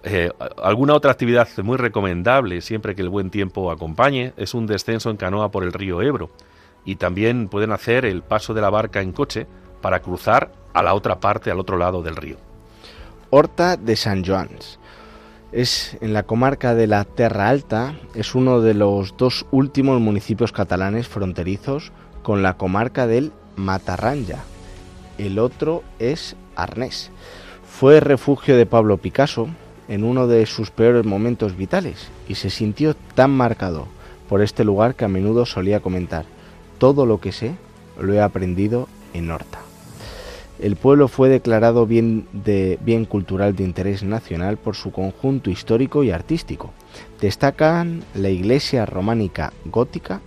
Eh, 0.05 0.31
alguna 0.62 0.94
otra 0.94 1.12
actividad 1.12 1.48
muy 1.62 1.76
recomendable, 1.76 2.61
siempre 2.61 2.94
que 2.94 3.02
el 3.02 3.09
buen 3.09 3.31
tiempo 3.31 3.70
acompañe, 3.70 4.33
es 4.37 4.55
un 4.55 4.66
descenso 4.66 5.11
en 5.11 5.16
canoa 5.16 5.50
por 5.50 5.62
el 5.62 5.72
río 5.72 6.02
Ebro. 6.02 6.31
Y 6.85 6.96
también 6.96 7.48
pueden 7.48 7.70
hacer 7.70 8.05
el 8.05 8.22
paso 8.22 8.55
de 8.55 8.61
la 8.61 8.70
barca 8.70 9.00
en 9.00 9.12
coche 9.12 9.46
para 9.81 10.00
cruzar 10.00 10.50
a 10.72 10.83
la 10.83 10.94
otra 10.94 11.20
parte, 11.20 11.50
al 11.50 11.61
otro 11.61 11.76
lado 11.76 12.02
del 12.02 12.16
río. 12.16 12.37
Horta 13.31 13.76
de 13.76 13.94
San 13.96 14.24
Joans. 14.24 14.81
Es 15.52 15.98
en 16.00 16.14
la 16.14 16.22
comarca 16.22 16.74
de 16.74 16.86
la 16.86 17.04
Terra 17.04 17.50
Alta, 17.50 17.94
es 18.14 18.34
uno 18.34 18.62
de 18.62 18.72
los 18.72 19.18
dos 19.18 19.44
últimos 19.50 20.00
municipios 20.00 20.50
catalanes 20.50 21.08
fronterizos 21.08 21.92
con 22.22 22.42
la 22.42 22.54
comarca 22.54 23.06
del 23.06 23.32
Matarranja. 23.56 24.44
El 25.18 25.38
otro 25.38 25.82
es 25.98 26.36
Arnés. 26.56 27.10
Fue 27.68 28.00
refugio 28.00 28.56
de 28.56 28.64
Pablo 28.64 28.96
Picasso, 28.96 29.46
en 29.88 30.04
uno 30.04 30.26
de 30.26 30.46
sus 30.46 30.70
peores 30.70 31.04
momentos 31.04 31.54
vitales 31.54 32.08
y 32.28 32.36
se 32.36 32.48
sintió 32.48 32.94
tan 33.14 33.30
marcado 33.30 33.88
por 34.30 34.40
este 34.40 34.64
lugar 34.64 34.94
que 34.94 35.04
a 35.04 35.08
menudo 35.08 35.44
solía 35.44 35.80
comentar, 35.80 36.24
todo 36.78 37.04
lo 37.04 37.20
que 37.20 37.32
sé 37.32 37.56
lo 38.00 38.14
he 38.14 38.22
aprendido 38.22 38.88
en 39.12 39.30
Horta. 39.30 39.71
El 40.62 40.77
pueblo 40.77 41.09
fue 41.09 41.29
declarado 41.29 41.88
bien, 41.88 42.29
cultural 43.09 43.57
de 43.57 43.64
interés 43.64 44.05
nacional 44.05 44.59
por 44.59 44.77
su 44.77 44.92
conjunto 44.92 45.51
histórico 45.51 46.05
y 46.05 46.12
artístico. 46.12 46.70
Destacan 47.20 48.05
la 48.14 48.29
iglesia 48.29 48.87
románica 48.87 49.53
gótica 49.64 50.20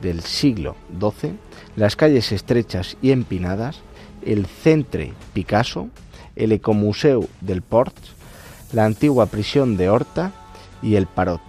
del 0.00 0.20
siglo 0.20 0.76
XII, 1.00 1.32
las 1.74 1.96
calles 1.96 2.30
estrechas 2.30 2.96
y 3.02 3.10
empinadas, 3.10 3.80
el 4.24 4.46
Centre 4.46 5.14
Picasso, 5.32 5.88
el 6.36 6.52
Ecomuseu 6.52 7.28
del 7.40 7.62
Port, 7.62 7.96
la 8.72 8.84
antigua 8.84 9.26
prisión 9.26 9.76
de 9.76 9.88
Horta 9.88 10.30
y 10.80 10.94
el 10.94 11.06
Parot, 11.06 11.42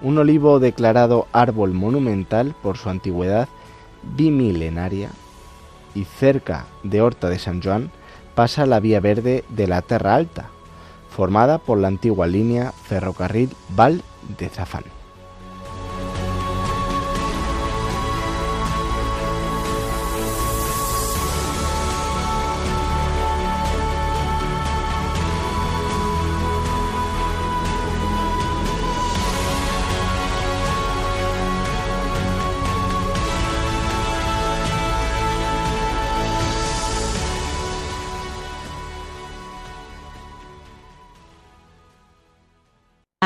un 0.00 0.16
olivo 0.16 0.60
declarado 0.60 1.26
árbol 1.32 1.74
monumental 1.74 2.54
por 2.62 2.78
su 2.78 2.88
antigüedad 2.88 3.48
bimilenaria, 4.16 5.10
y 5.96 6.04
cerca 6.04 6.66
de 6.82 7.00
Horta 7.00 7.28
de 7.28 7.38
San 7.38 7.62
Juan 7.62 7.90
pasa 8.34 8.66
la 8.66 8.80
vía 8.80 9.00
verde 9.00 9.44
de 9.48 9.66
la 9.66 9.80
Terra 9.80 10.14
Alta, 10.14 10.50
formada 11.08 11.58
por 11.58 11.78
la 11.78 11.88
antigua 11.88 12.26
línea 12.26 12.72
ferrocarril 12.72 13.50
Val 13.70 14.02
de 14.38 14.48
Zafán. 14.50 14.95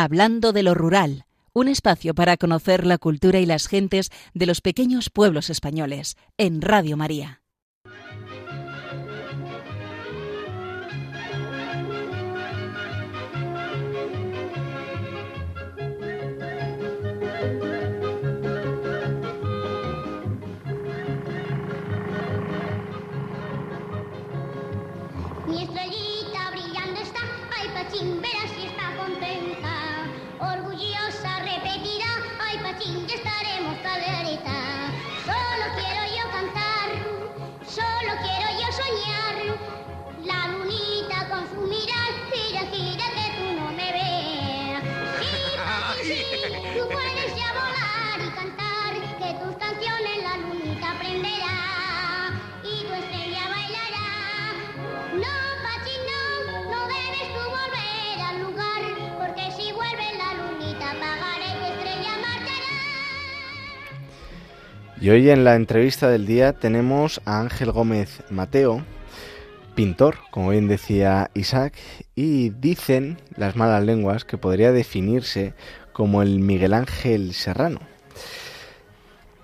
Hablando 0.03 0.55
de 0.55 0.63
lo 0.63 0.73
rural, 0.73 1.27
un 1.53 1.69
espacio 1.69 2.15
para 2.15 2.39
conocer 2.39 2.87
la 2.87 2.97
cultura 2.97 3.39
y 3.39 3.45
las 3.45 3.67
gentes 3.67 4.09
de 4.33 4.47
los 4.47 4.63
pequeños 4.63 5.11
pueblos 5.11 5.51
españoles, 5.51 6.17
en 6.39 6.63
Radio 6.63 6.97
María. 6.97 7.40
Hoy 65.11 65.29
en 65.29 65.43
la 65.43 65.57
entrevista 65.57 66.09
del 66.09 66.25
día 66.25 66.53
tenemos 66.53 67.21
a 67.25 67.41
Ángel 67.41 67.73
Gómez 67.73 68.23
Mateo, 68.31 68.85
pintor, 69.75 70.19
como 70.31 70.51
bien 70.51 70.69
decía 70.69 71.33
Isaac, 71.35 71.75
y 72.15 72.51
dicen 72.51 73.19
las 73.37 73.57
malas 73.57 73.83
lenguas 73.83 74.25
que 74.25 74.39
podría 74.39 74.71
definirse 74.71 75.53
como 75.93 76.23
el 76.23 76.39
Miguel 76.39 76.75
Ángel 76.75 77.33
Serrano. 77.35 77.81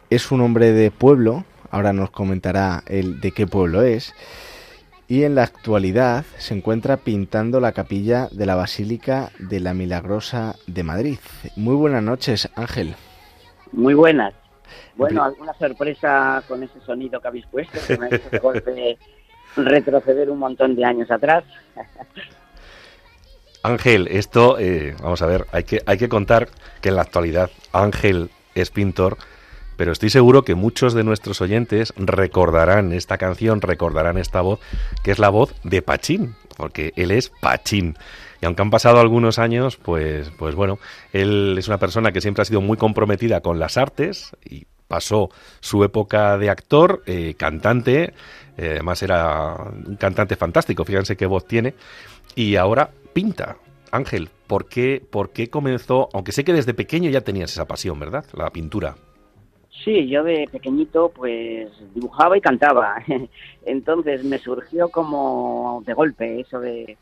Es 0.09 0.31
un 0.31 0.41
hombre 0.41 0.71
de 0.71 0.93
pueblo, 0.93 1.45
ahora 1.73 1.93
nos 1.93 2.11
comentará 2.11 2.85
el 2.87 3.21
de 3.21 3.33
qué 3.33 3.49
pueblo 3.49 3.83
es, 3.83 4.15
y 5.09 5.25
en 5.25 5.35
la 5.35 5.43
actualidad 5.43 6.25
se 6.39 6.55
encuentra 6.55 6.97
pintando 6.99 7.59
la 7.59 7.73
capilla 7.73 8.29
de 8.31 8.47
la 8.47 8.55
Basílica 8.55 9.33
de 9.41 9.59
la 9.59 9.75
Milagrosa 9.75 10.55
de 10.69 10.85
Madrid. 10.85 11.19
Muy 11.57 11.75
buenas 11.75 12.05
noches, 12.05 12.49
Ángel. 12.55 12.95
Muy 13.73 13.95
buenas. 13.95 14.46
Bueno, 14.97 15.23
alguna 15.23 15.53
sorpresa 15.55 16.43
con 16.49 16.63
ese 16.63 16.81
sonido 16.81 17.21
que 17.21 17.29
habéis 17.29 17.47
puesto, 17.47 17.79
que 17.87 17.99
me 17.99 18.07
ha 18.07 18.09
hecho 18.09 18.29
golpe 18.43 18.99
retroceder 19.57 20.31
un 20.31 20.39
montón 20.39 20.75
de 20.75 20.85
años 20.85 21.11
atrás. 21.11 21.45
Ángel, 23.63 24.09
esto, 24.09 24.59
eh, 24.59 24.95
vamos 25.03 25.23
a 25.23 25.27
ver, 25.27 25.47
hay 25.53 25.65
que, 25.65 25.83
hay 25.87 25.99
que 25.99 26.09
contar 26.09 26.49
que 26.81 26.91
en 26.91 26.97
la 26.97 27.03
actualidad 27.03 27.51
Ángel 27.73 28.31
es 28.55 28.71
pintor, 28.71 29.19
pero 29.77 29.93
estoy 29.93 30.09
seguro 30.09 30.43
que 30.43 30.55
muchos 30.55 30.95
de 30.95 31.05
nuestros 31.05 31.41
oyentes 31.41 31.93
recordarán 31.97 32.93
esta 32.93 33.19
canción, 33.19 33.61
recordarán 33.61 34.19
esta 34.19 34.41
voz, 34.41 34.61
que 35.03 35.11
es 35.11 35.19
la 35.19 35.31
voz 35.31 35.55
de 35.65 35.83
Pachín, 35.83 36.37
porque 36.57 36.93
él 36.97 37.11
es 37.11 37.31
Pachín. 37.41 37.97
Y 38.41 38.47
aunque 38.47 38.63
han 38.63 38.71
pasado 38.71 39.01
algunos 39.01 39.39
años, 39.39 39.77
pues, 39.77 40.31
pues 40.39 40.55
bueno, 40.55 40.79
él 41.13 41.57
es 41.59 41.69
una 41.69 41.79
persona 41.79 42.13
que 42.13 42.21
siempre 42.21 42.43
ha 42.43 42.45
sido 42.45 42.61
muy 42.61 42.77
comprometida 42.77 43.41
con 43.41 43.59
las 43.59 43.77
artes 43.77 44.31
y 44.45 44.67
pasó 44.89 45.31
su 45.61 45.85
época 45.85 46.39
de 46.39 46.51
actor, 46.51 47.03
eh, 47.07 47.35
cantante, 47.37 48.15
eh, 48.57 48.71
además 48.73 49.03
era 49.03 49.57
un 49.87 49.97
cantante 49.97 50.37
fantástico, 50.37 50.85
fíjense 50.85 51.17
qué 51.17 51.27
voz 51.27 51.47
tiene, 51.47 51.75
y 52.35 52.57
ahora 52.57 52.91
pinta. 53.13 53.57
Ángel, 53.93 54.29
¿por 54.47 54.69
qué, 54.69 55.03
¿por 55.11 55.31
qué 55.31 55.49
comenzó? 55.49 56.09
Aunque 56.13 56.33
sé 56.33 56.45
que 56.45 56.53
desde 56.53 56.75
pequeño 56.75 57.11
ya 57.11 57.23
tenías 57.23 57.53
esa 57.53 57.67
pasión, 57.67 57.99
¿verdad? 57.99 58.25
La 58.35 58.51
pintura. 58.51 58.97
Sí, 59.85 60.09
yo 60.09 60.25
de 60.25 60.49
pequeñito 60.51 61.11
pues 61.15 61.71
dibujaba 61.95 62.37
y 62.37 62.41
cantaba. 62.41 62.97
Entonces 63.67 64.25
me 64.25 64.39
surgió 64.39 64.89
como 64.89 65.83
de 65.87 65.95
golpe 65.95 66.41
eso 66.41 66.61
de, 66.61 66.97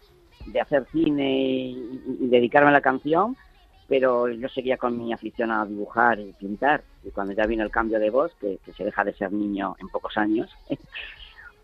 hacer 0.61 0.87
cine 0.93 1.41
y 1.41 2.29
dedicarme 2.29 2.69
a 2.69 2.73
la 2.73 2.81
canción, 2.81 3.37
pero 3.89 4.29
yo 4.29 4.49
seguía 4.49 4.77
con 4.77 4.99
mi 4.99 5.13
afición 5.13 5.51
a 5.51 5.65
dibujar 5.67 6.19
y 6.19 6.33
pintar. 6.33 6.83
Y 7.05 7.11
cuando 7.11 7.35
ya 7.35 7.47
vino 7.47 7.63
el 7.63 7.71
cambio 7.71 7.99
de 7.99 8.11
voz, 8.11 8.33
que, 8.41 8.59
se 8.77 8.85
deja 8.85 9.05
de 9.05 9.15
ser 9.15 9.33
niño 9.33 9.77
en 9.79 9.89
pocos 9.89 10.17
años, 10.17 10.51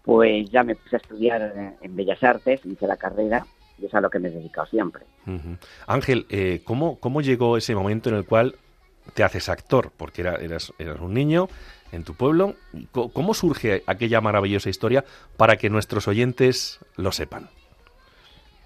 pues 0.05 0.51
ya 0.51 0.63
me 0.63 0.75
puse 0.75 0.97
a 0.97 0.99
estudiar 0.99 1.77
en 1.81 1.97
Bellas 1.97 2.23
Artes, 2.23 2.65
hice 2.65 2.87
la 2.87 2.97
carrera 2.97 3.47
y 3.79 3.87
es 3.87 3.95
a 3.95 4.01
lo 4.01 4.11
que 4.11 4.19
me 4.19 4.29
he 4.29 4.33
dedicado 4.33 4.67
siempre. 4.67 5.05
Ángel, 5.87 6.27
eh, 6.29 6.61
¿cómo, 6.65 6.99
¿cómo 7.01 7.23
llegó 7.23 7.57
ese 7.57 7.75
momento 7.75 8.11
en 8.11 8.17
el 8.17 8.27
cual 8.27 8.57
te 9.15 9.25
haces 9.25 9.49
actor? 9.49 9.91
Porque 9.97 10.23
era, 10.23 10.35
eras, 10.37 10.73
eras 10.79 11.01
un 11.01 11.15
niño 11.15 11.49
en 11.93 12.05
tu 12.05 12.15
pueblo. 12.15 12.55
¿Cómo 12.93 13.35
surge 13.35 13.83
aquella 13.87 14.21
maravillosa 14.21 14.69
historia 14.69 15.05
para 15.37 15.57
que 15.57 15.71
nuestros 15.71 16.09
oyentes 16.09 16.81
lo 16.97 17.13
sepan? 17.13 17.49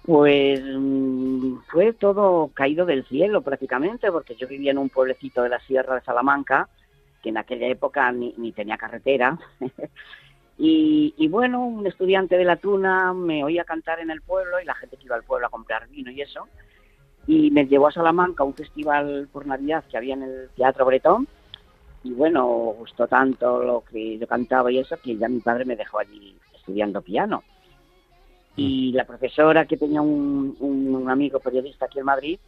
Pues 0.05 0.61
mm, 0.63 1.61
fue 1.71 1.93
todo 1.93 2.51
caído 2.53 2.85
del 2.85 3.05
cielo 3.05 3.41
prácticamente, 3.41 4.11
porque 4.11 4.35
yo 4.35 4.47
vivía 4.47 4.71
en 4.71 4.77
un 4.77 4.89
pueblecito 4.89 5.41
de 5.41 5.49
la 5.49 5.59
Sierra 5.61 5.95
de 5.95 6.01
Salamanca, 6.01 6.69
que 7.23 7.29
en 7.29 7.37
aquella 7.37 7.67
época 7.67 8.11
ni, 8.11 8.33
ni 8.37 8.51
tenía 8.51 8.77
carretera. 8.77 9.39
y, 10.59 11.15
y 11.17 11.27
bueno, 11.27 11.65
un 11.65 11.87
estudiante 11.87 12.37
de 12.37 12.45
la 12.45 12.57
Tuna 12.57 13.13
me 13.13 13.43
oía 13.43 13.63
cantar 13.63 13.99
en 13.99 14.11
el 14.11 14.21
pueblo 14.21 14.59
y 14.59 14.65
la 14.65 14.75
gente 14.75 14.95
que 14.97 15.05
iba 15.05 15.15
al 15.15 15.23
pueblo 15.23 15.47
a 15.47 15.51
comprar 15.51 15.87
vino 15.89 16.11
y 16.11 16.21
eso. 16.21 16.47
Y 17.25 17.49
me 17.49 17.65
llevó 17.65 17.87
a 17.87 17.91
Salamanca 17.91 18.43
a 18.43 18.45
un 18.45 18.53
festival 18.53 19.27
por 19.33 19.47
Navidad 19.47 19.83
que 19.89 19.97
había 19.97 20.13
en 20.13 20.21
el 20.21 20.49
Teatro 20.55 20.85
Bretón. 20.85 21.27
Y 22.03 22.11
bueno, 22.11 22.45
gustó 22.77 23.07
tanto 23.07 23.63
lo 23.63 23.83
que 23.83 24.19
yo 24.19 24.27
cantaba 24.27 24.71
y 24.71 24.77
eso 24.77 24.97
que 25.03 25.17
ya 25.17 25.27
mi 25.27 25.39
padre 25.39 25.65
me 25.65 25.75
dejó 25.75 25.97
allí 25.97 26.37
estudiando 26.53 27.01
piano. 27.01 27.43
Y 28.55 28.91
la 28.93 29.05
profesora 29.05 29.65
que 29.65 29.77
tenía 29.77 30.01
un, 30.01 30.55
un 30.59 31.09
amigo 31.09 31.39
periodista 31.39 31.85
aquí 31.85 31.99
en 31.99 32.05
Madrid, 32.05 32.39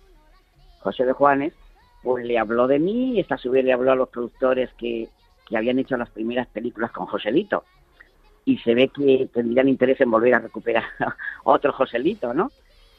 José 0.79 1.05
de 1.05 1.13
Juanes, 1.13 1.53
pues 2.01 2.25
le 2.25 2.37
habló 2.37 2.67
de 2.67 2.79
mí 2.79 3.15
y 3.15 3.19
esta 3.19 3.37
su 3.37 3.51
vez 3.51 3.65
le 3.65 3.73
habló 3.73 3.91
a 3.91 3.95
los 3.95 4.09
productores 4.09 4.69
que, 4.77 5.09
que 5.47 5.57
habían 5.57 5.79
hecho 5.79 5.97
las 5.97 6.09
primeras 6.09 6.47
películas 6.47 6.91
con 6.91 7.05
Joselito. 7.07 7.63
Y 8.45 8.57
se 8.59 8.73
ve 8.73 8.89
que 8.89 9.29
tendrían 9.33 9.67
interés 9.67 9.99
en 9.99 10.11
volver 10.11 10.35
a 10.35 10.39
recuperar 10.39 10.85
otro 11.43 11.73
Joselito, 11.73 12.33
¿no? 12.33 12.51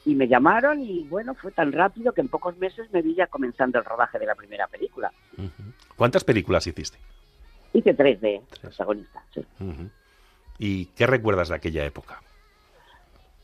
Y 0.05 0.15
me 0.15 0.27
llamaron 0.27 0.81
y 0.81 1.03
bueno, 1.03 1.35
fue 1.35 1.51
tan 1.51 1.71
rápido 1.71 2.13
que 2.13 2.21
en 2.21 2.29
pocos 2.29 2.57
meses 2.57 2.91
me 2.91 3.01
vi 3.01 3.15
ya 3.15 3.27
comenzando 3.27 3.79
el 3.79 3.85
rodaje 3.85 4.17
de 4.17 4.25
la 4.25 4.35
primera 4.35 4.67
película. 4.67 5.11
¿Cuántas 5.95 6.23
películas 6.23 6.65
hiciste? 6.67 6.97
Hice 7.73 7.93
tres 7.93 8.21
de 8.21 8.41
protagonistas, 8.61 9.23
sí. 9.33 9.45
¿Y 10.57 10.85
qué 10.85 11.05
recuerdas 11.05 11.49
de 11.49 11.55
aquella 11.55 11.85
época? 11.85 12.21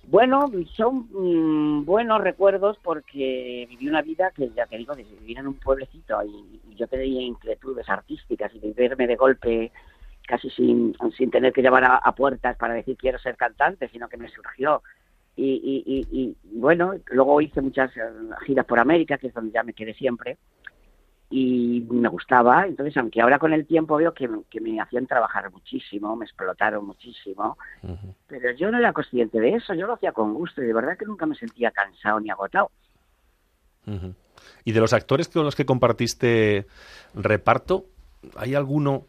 Bueno, 0.07 0.51
son 0.75 1.07
mm, 1.11 1.85
buenos 1.85 2.21
recuerdos 2.21 2.77
porque 2.83 3.65
viví 3.69 3.87
una 3.87 4.01
vida 4.03 4.31
que, 4.31 4.49
ya 4.51 4.67
te 4.67 4.77
digo, 4.77 4.95
de 4.95 5.03
vivir 5.03 5.39
en 5.39 5.47
un 5.47 5.55
pueblecito 5.55 6.21
y, 6.23 6.61
yo 6.75 6.87
tenía 6.87 7.21
inquietudes 7.21 7.87
artísticas 7.87 8.53
y 8.53 8.59
de 8.59 8.73
verme 8.73 9.07
de 9.07 9.15
golpe 9.15 9.71
casi 10.27 10.49
sin, 10.49 10.93
sin 11.17 11.31
tener 11.31 11.53
que 11.53 11.61
llamar 11.61 11.85
a, 11.85 11.95
a 11.95 12.13
puertas 12.13 12.57
para 12.57 12.73
decir 12.73 12.97
quiero 12.97 13.17
ser 13.17 13.37
cantante, 13.37 13.87
sino 13.87 14.09
que 14.09 14.17
me 14.17 14.27
surgió. 14.27 14.83
Y, 15.37 15.53
y, 15.53 15.83
y, 15.85 16.21
y, 16.21 16.37
bueno, 16.59 16.95
luego 17.11 17.39
hice 17.39 17.61
muchas 17.61 17.95
eh, 17.95 18.01
giras 18.45 18.65
por 18.65 18.79
América, 18.79 19.17
que 19.17 19.27
es 19.27 19.33
donde 19.33 19.53
ya 19.53 19.63
me 19.63 19.73
quedé 19.73 19.93
siempre, 19.93 20.37
y 21.37 21.85
me 21.89 22.07
gustaba. 22.07 22.65
Entonces, 22.65 22.95
aunque 22.95 23.21
ahora 23.21 23.39
con 23.39 23.51
el 23.51 23.65
tiempo 23.65 23.97
veo 23.97 24.13
que, 24.13 24.29
que 24.49 24.61
me 24.61 24.79
hacían 24.79 25.05
trabajar 25.05 25.51
muchísimo, 25.51 26.15
me 26.15 26.23
explotaron 26.23 26.85
muchísimo, 26.87 27.57
pero 28.25 28.51
yo 28.55 28.71
no 28.71 28.77
era 28.77 28.93
consciente 28.93 29.41
de 29.41 29.55
eso, 29.55 29.73
yo 29.73 29.85
lo 29.85 29.95
hacía 29.95 30.13
con 30.13 30.33
gusto 30.33 30.63
y 30.63 30.67
de 30.67 30.73
verdad 30.73 30.97
que 30.97 31.03
nunca 31.03 31.25
me 31.25 31.35
sentía 31.35 31.71
cansado 31.71 32.21
ni 32.21 32.29
agotado. 32.29 32.71
¿Y 34.63 34.71
de 34.71 34.79
los 34.79 34.93
actores 34.93 35.27
con 35.27 35.43
los 35.43 35.57
que 35.57 35.65
compartiste 35.65 36.67
reparto, 37.13 37.83
hay 38.37 38.55
alguno 38.55 39.05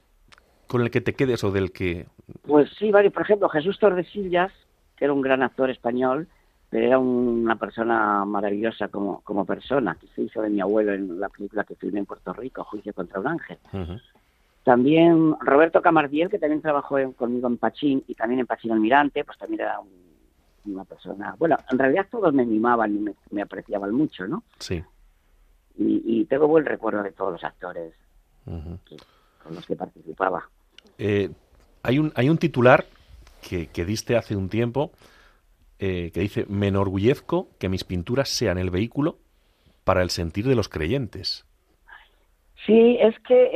con 0.67 0.83
el 0.83 0.91
que 0.91 1.01
te 1.01 1.15
quedes 1.15 1.45
o 1.45 1.53
del 1.53 1.71
que... 1.71 2.07
Pues 2.43 2.69
sí, 2.77 2.91
varios, 2.91 3.13
por 3.13 3.23
ejemplo, 3.23 3.49
Jesús 3.49 3.79
Tordesillas, 3.79 4.53
que 4.97 5.05
era 5.05 5.15
un 5.15 5.23
gran 5.23 5.45
actor 5.45 5.71
español, 5.71 6.27
pero 6.69 6.87
era 6.87 6.99
una 6.99 7.57
persona 7.57 8.25
maravillosa 8.25 8.89
como, 8.89 9.21
como 9.23 9.45
persona, 9.45 9.97
que 10.01 10.07
se 10.09 10.23
hizo 10.23 10.43
de 10.43 10.51
mi 10.51 10.61
abuelo 10.61 10.93
en 10.93 11.21
la 11.21 11.29
película 11.29 11.65
que 11.65 11.77
filmé 11.77 12.01
en 12.01 12.07
Puerto 12.07 12.33
Rico, 12.33 12.65
Juicio 12.65 12.93
contra 12.93 13.21
un 13.21 13.29
ángel. 13.29 13.59
También 14.65 15.37
Roberto 15.41 15.81
Camardiel, 15.81 16.29
que 16.29 16.39
también 16.41 16.61
trabajó 16.61 16.99
en- 16.99 17.13
conmigo 17.13 17.47
en 17.47 17.57
Pachín 17.57 18.03
y 18.09 18.15
también 18.15 18.41
en 18.41 18.47
Pachín 18.47 18.73
Almirante, 18.73 19.25
pues 19.25 19.39
también 19.39 19.61
era 19.61 19.79
un- 19.79 20.07
una 20.73 20.85
persona... 20.85 21.37
Bueno, 21.39 21.57
en 21.71 21.79
realidad 21.79 22.09
todos 22.11 22.35
me 22.35 22.45
mimaban 22.45 22.95
y 22.97 22.99
me, 22.99 23.15
me 23.31 23.43
apreciaban 23.43 23.93
mucho, 23.95 24.27
¿no? 24.27 24.43
Sí. 24.59 24.83
Y, 25.79 26.03
y 26.05 26.25
tengo 26.25 26.49
buen 26.49 26.65
recuerdo 26.65 27.03
de 27.05 27.13
todos 27.13 27.33
los 27.33 27.45
actores 27.45 27.95
Ujú. 28.47 28.79
con 29.45 29.55
los 29.55 29.65
que 29.65 29.77
participaba. 29.77 30.49
Eh, 30.99 31.31
hay, 31.85 32.01
un, 32.01 32.13
hay 32.17 32.29
un 32.29 32.39
titular 32.39 32.85
que, 33.49 33.69
que 33.69 33.85
diste 33.85 34.17
hace 34.17 34.35
un 34.35 34.49
tiempo 34.49 34.91
eh, 35.79 36.11
que 36.13 36.21
dice, 36.21 36.47
me 36.49 36.69
enorgullezco 36.69 37.49
que 37.59 37.69
mis 37.69 37.85
pinturas 37.85 38.29
sean 38.29 38.59
el 38.59 38.71
vehículo 38.71 39.19
para 39.85 40.03
el 40.03 40.11
sentir 40.11 40.47
de 40.49 40.57
los 40.57 40.69
creyentes. 40.69 41.47
Sí, 42.67 42.97
es 43.01 43.19
que, 43.21 43.51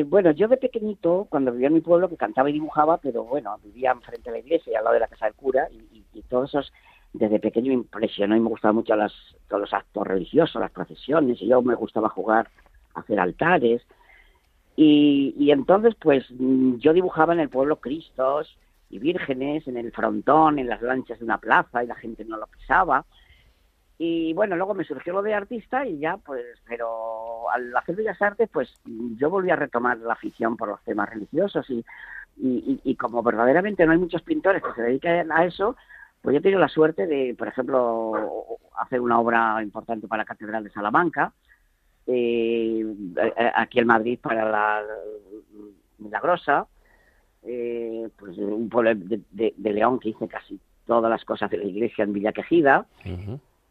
eh, 0.00 0.04
bueno, 0.04 0.32
yo 0.32 0.48
de 0.48 0.56
pequeñito, 0.58 1.26
cuando 1.30 1.52
vivía 1.52 1.68
en 1.68 1.74
mi 1.74 1.80
pueblo, 1.80 2.08
que 2.08 2.16
cantaba 2.16 2.50
y 2.50 2.52
dibujaba, 2.52 2.98
pero 2.98 3.24
bueno, 3.24 3.56
vivía 3.64 3.92
enfrente 3.92 4.30
de 4.30 4.36
la 4.38 4.44
iglesia 4.44 4.72
y 4.72 4.76
al 4.76 4.84
lado 4.84 4.94
de 4.94 5.00
la 5.00 5.08
casa 5.08 5.26
del 5.26 5.34
cura, 5.34 5.68
y, 5.70 5.76
y, 5.98 6.04
y 6.12 6.22
todo 6.22 6.44
eso 6.44 6.58
es- 6.60 6.72
desde 7.12 7.40
pequeño 7.40 7.68
me 7.68 7.74
impresionó 7.74 8.36
y 8.36 8.40
me 8.40 8.48
gustaban 8.48 8.76
mucho 8.76 8.94
las, 8.96 9.12
todos 9.48 9.62
los 9.62 9.72
actos 9.74 10.06
religiosos, 10.06 10.60
las 10.60 10.70
procesiones, 10.72 11.40
y 11.40 11.48
yo 11.48 11.62
me 11.62 11.74
gustaba 11.74 12.08
jugar, 12.10 12.50
hacer 12.94 13.18
altares, 13.18 13.82
y, 14.76 15.34
y 15.38 15.50
entonces, 15.50 15.94
pues, 16.00 16.24
mm, 16.30 16.76
yo 16.78 16.92
dibujaba 16.92 17.34
en 17.34 17.40
el 17.40 17.48
pueblo 17.50 17.80
Cristos 17.80 18.56
y 18.90 18.98
vírgenes, 18.98 19.66
en 19.68 19.76
el 19.76 19.92
frontón, 19.92 20.58
en 20.58 20.68
las 20.68 20.82
lanchas 20.82 21.18
de 21.18 21.24
una 21.24 21.38
plaza, 21.38 21.82
y 21.82 21.86
la 21.86 21.94
gente 21.94 22.24
no 22.24 22.36
lo 22.36 22.46
pisaba, 22.46 23.04
y 24.02 24.32
bueno, 24.32 24.56
luego 24.56 24.72
me 24.72 24.84
surgió 24.84 25.12
lo 25.12 25.20
de 25.20 25.34
artista 25.34 25.86
y 25.86 25.98
ya, 25.98 26.16
pues, 26.16 26.42
pero 26.66 27.50
al 27.50 27.76
hacer 27.76 27.96
Bellas 27.96 28.22
Artes, 28.22 28.48
pues 28.50 28.80
yo 28.86 29.28
volví 29.28 29.50
a 29.50 29.56
retomar 29.56 29.98
la 29.98 30.14
afición 30.14 30.56
por 30.56 30.68
los 30.68 30.82
temas 30.84 31.10
religiosos 31.10 31.68
y, 31.68 31.84
y, 32.38 32.96
como 32.96 33.22
verdaderamente 33.22 33.84
no 33.84 33.92
hay 33.92 33.98
muchos 33.98 34.22
pintores 34.22 34.62
que 34.62 34.72
se 34.72 34.82
dediquen 34.84 35.30
a 35.30 35.44
eso, 35.44 35.76
pues 36.22 36.32
yo 36.32 36.38
he 36.38 36.42
tenido 36.42 36.60
la 36.60 36.68
suerte 36.68 37.06
de, 37.06 37.34
por 37.38 37.48
ejemplo, 37.48 38.46
hacer 38.78 39.02
una 39.02 39.20
obra 39.20 39.62
importante 39.62 40.08
para 40.08 40.22
la 40.22 40.26
Catedral 40.26 40.64
de 40.64 40.70
Salamanca, 40.70 41.34
eh, 42.06 42.82
aquí 43.54 43.80
en 43.80 43.86
Madrid 43.86 44.18
para 44.18 44.50
la, 44.50 44.82
Milagrosa, 45.98 46.66
eh, 47.42 48.08
pues 48.18 48.36
un 48.38 48.68
pueblo 48.68 48.94
de, 48.94 49.20
de- 49.30 49.54
de 49.56 49.72
León 49.72 49.98
que 49.98 50.10
hice 50.10 50.28
casi 50.28 50.58
todas 50.86 51.10
las 51.10 51.24
cosas 51.24 51.50
de 51.50 51.58
la 51.58 51.64
iglesia 51.64 52.04
en 52.04 52.12
Villa 52.12 52.32
Quejida, 52.32 52.86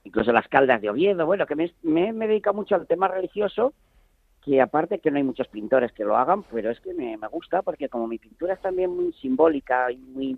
incluso 0.04 0.32
las 0.32 0.48
caldas 0.48 0.82
de 0.82 0.90
Oviedo, 0.90 1.26
bueno, 1.26 1.46
que 1.46 1.56
me, 1.56 1.72
me, 1.84 2.14
me 2.14 2.28
dedico 2.28 2.54
mucho 2.54 2.76
al 2.76 2.88
tema 2.88 3.08
religioso, 3.08 3.74
que 4.42 4.62
aparte 4.62 5.00
que 5.00 5.12
no 5.12 5.18
hay 5.18 5.24
muchos 5.24 5.48
pintores 5.50 5.92
que 5.92 6.06
lo 6.06 6.16
hagan, 6.18 6.44
pero 6.44 6.72
es 6.72 6.80
que 6.80 6.94
me, 6.94 7.18
me 7.18 7.28
gusta 7.28 7.62
porque 7.62 7.90
como 7.90 8.08
mi 8.08 8.18
pintura 8.18 8.54
es 8.54 8.62
también 8.62 8.90
muy 8.96 9.12
simbólica 9.14 9.92
y 9.92 9.98
muy... 9.98 10.38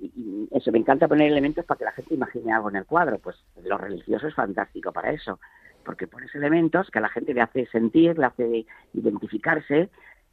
y- 0.00 0.12
y 0.16 0.48
eso, 0.50 0.72
me 0.72 0.78
encanta 0.78 1.06
poner 1.08 1.30
elementos 1.30 1.64
para 1.64 1.78
que 1.78 1.84
la 1.84 1.92
gente 1.92 2.14
imagine 2.14 2.52
algo 2.52 2.68
en 2.70 2.76
el 2.76 2.84
cuadro, 2.86 3.18
pues 3.18 3.36
lo 3.62 3.78
religioso 3.78 4.26
es 4.26 4.34
fantástico 4.34 4.92
para 4.92 5.12
eso, 5.12 5.38
porque 5.84 6.06
pones 6.08 6.34
elementos 6.34 6.90
que 6.90 6.98
a 6.98 7.02
la 7.02 7.08
gente 7.08 7.32
le 7.32 7.40
hace 7.40 7.66
sentir, 7.66 8.18
le 8.18 8.26
hace 8.26 8.66
identificarse, 8.92 9.88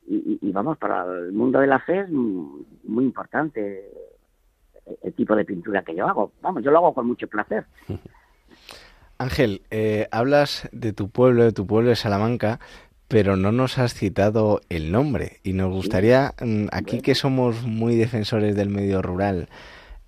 y, 0.07 0.39
y- 0.41 0.51
vamos, 0.51 0.77
para 0.77 1.03
el 1.05 1.31
mundo 1.31 1.59
de 1.59 1.67
la 1.67 1.79
fe 1.79 2.01
es 2.01 2.09
muy 2.09 3.03
importante 3.05 3.89
el- 5.03 5.13
tipo 5.13 5.35
de 5.35 5.45
pintura 5.45 5.83
que 5.83 5.95
yo 5.95 6.07
hago. 6.07 6.31
Vamos, 6.41 6.63
yo 6.63 6.71
lo 6.71 6.77
hago 6.77 6.93
con 6.93 7.07
mucho 7.07 7.27
placer. 7.27 7.65
Ángel, 9.17 9.61
eh, 9.71 10.07
hablas 10.11 10.67
de 10.71 10.91
tu 10.93 11.09
pueblo, 11.09 11.43
de 11.43 11.53
tu 11.53 11.65
pueblo 11.65 11.89
de 11.89 11.95
Salamanca, 11.95 12.59
pero 13.07 13.37
no 13.37 13.51
nos 13.51 13.77
has 13.77 13.93
citado 13.93 14.61
el 14.69 14.91
nombre. 14.91 15.39
Y 15.43 15.53
nos 15.53 15.71
gustaría, 15.71 16.33
mm, 16.41 16.65
aquí 16.71 17.01
que 17.01 17.15
somos 17.15 17.63
muy 17.63 17.95
defensores 17.95 18.55
del 18.55 18.69
medio 18.69 19.01
rural, 19.01 19.47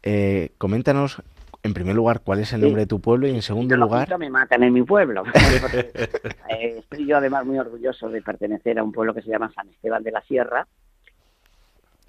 eh, 0.04 0.52
coméntanos, 0.58 1.22
en 1.64 1.74
primer 1.74 1.96
lugar, 1.96 2.22
cuál 2.24 2.40
es 2.40 2.54
el 2.54 2.60
Sí. 2.62 2.66
nombre 2.66 2.84
de 2.84 2.88
tu 2.88 3.00
pueblo 3.02 3.28
y 3.28 3.32
en 3.32 3.42
segundo 3.42 3.76
lo 3.76 3.86
lugar, 3.86 4.18
me 4.18 4.30
matan 4.30 4.64
en 4.64 4.74
mi 4.74 4.84
pueblo. 4.84 5.24
Eh, 6.50 6.78
estoy 6.80 7.06
yo 7.06 7.18
además 7.18 7.46
muy 7.46 7.60
orgulloso 7.60 8.10
de 8.10 8.22
pertenecer 8.22 8.80
a 8.80 8.84
un 8.84 8.92
pueblo 8.94 9.14
que 9.14 9.22
se 9.22 9.30
llama 9.30 9.52
San 9.54 9.68
Esteban 9.70 10.02
de 10.04 10.12
la 10.12 10.22
Sierra, 10.22 10.66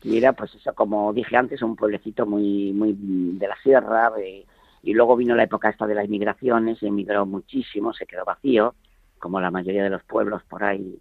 y 0.05 0.17
era 0.17 0.33
pues 0.33 0.55
eso, 0.55 0.73
como 0.75 1.13
dije 1.13 1.37
antes, 1.37 1.61
un 1.63 1.75
pueblecito 1.75 2.25
muy, 2.25 2.73
muy 2.73 2.95
de 2.97 3.49
la 3.49 3.57
sierra, 3.63 4.11
de- 4.11 4.47
y 4.85 4.95
luego 4.95 5.17
vino 5.17 5.35
la 5.35 5.43
época 5.43 5.71
esta 5.71 5.89
de 5.89 5.97
las 5.97 6.05
inmigraciones, 6.05 6.81
emigró 6.85 7.27
muchísimo, 7.27 7.93
se 7.93 8.07
quedó 8.07 8.25
vacío, 8.25 8.75
como 9.19 9.41
la 9.41 9.51
mayoría 9.51 9.83
de 9.83 9.91
los 9.91 10.05
pueblos 10.05 10.43
por 10.49 10.63
ahí. 10.63 10.99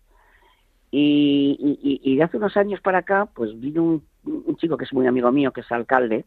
Y, 0.89 1.57
y- 1.59 1.79
y- 1.91 2.13
y 2.13 2.15
de 2.15 2.23
hace 2.23 2.37
unos 2.37 2.57
años 2.57 2.81
para 2.81 2.99
acá, 2.99 3.27
pues 3.35 3.57
vino 3.59 3.83
un, 3.83 4.03
un 4.25 4.57
chico 4.57 4.77
que 4.77 4.85
es 4.85 4.93
muy 4.93 5.05
amigo 5.05 5.31
mío, 5.31 5.51
que 5.51 5.61
es 5.61 5.71
alcalde, 5.71 6.25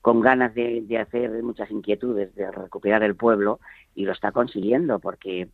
con 0.00 0.20
ganas 0.20 0.54
de, 0.54 0.82
de 0.82 0.98
hacer 0.98 1.42
muchas 1.42 1.70
inquietudes, 1.70 2.34
de 2.34 2.50
recuperar 2.50 3.02
el 3.02 3.16
pueblo, 3.16 3.60
y 3.94 4.04
lo 4.04 4.12
está 4.12 4.32
consiguiendo, 4.32 4.98
porque 4.98 5.48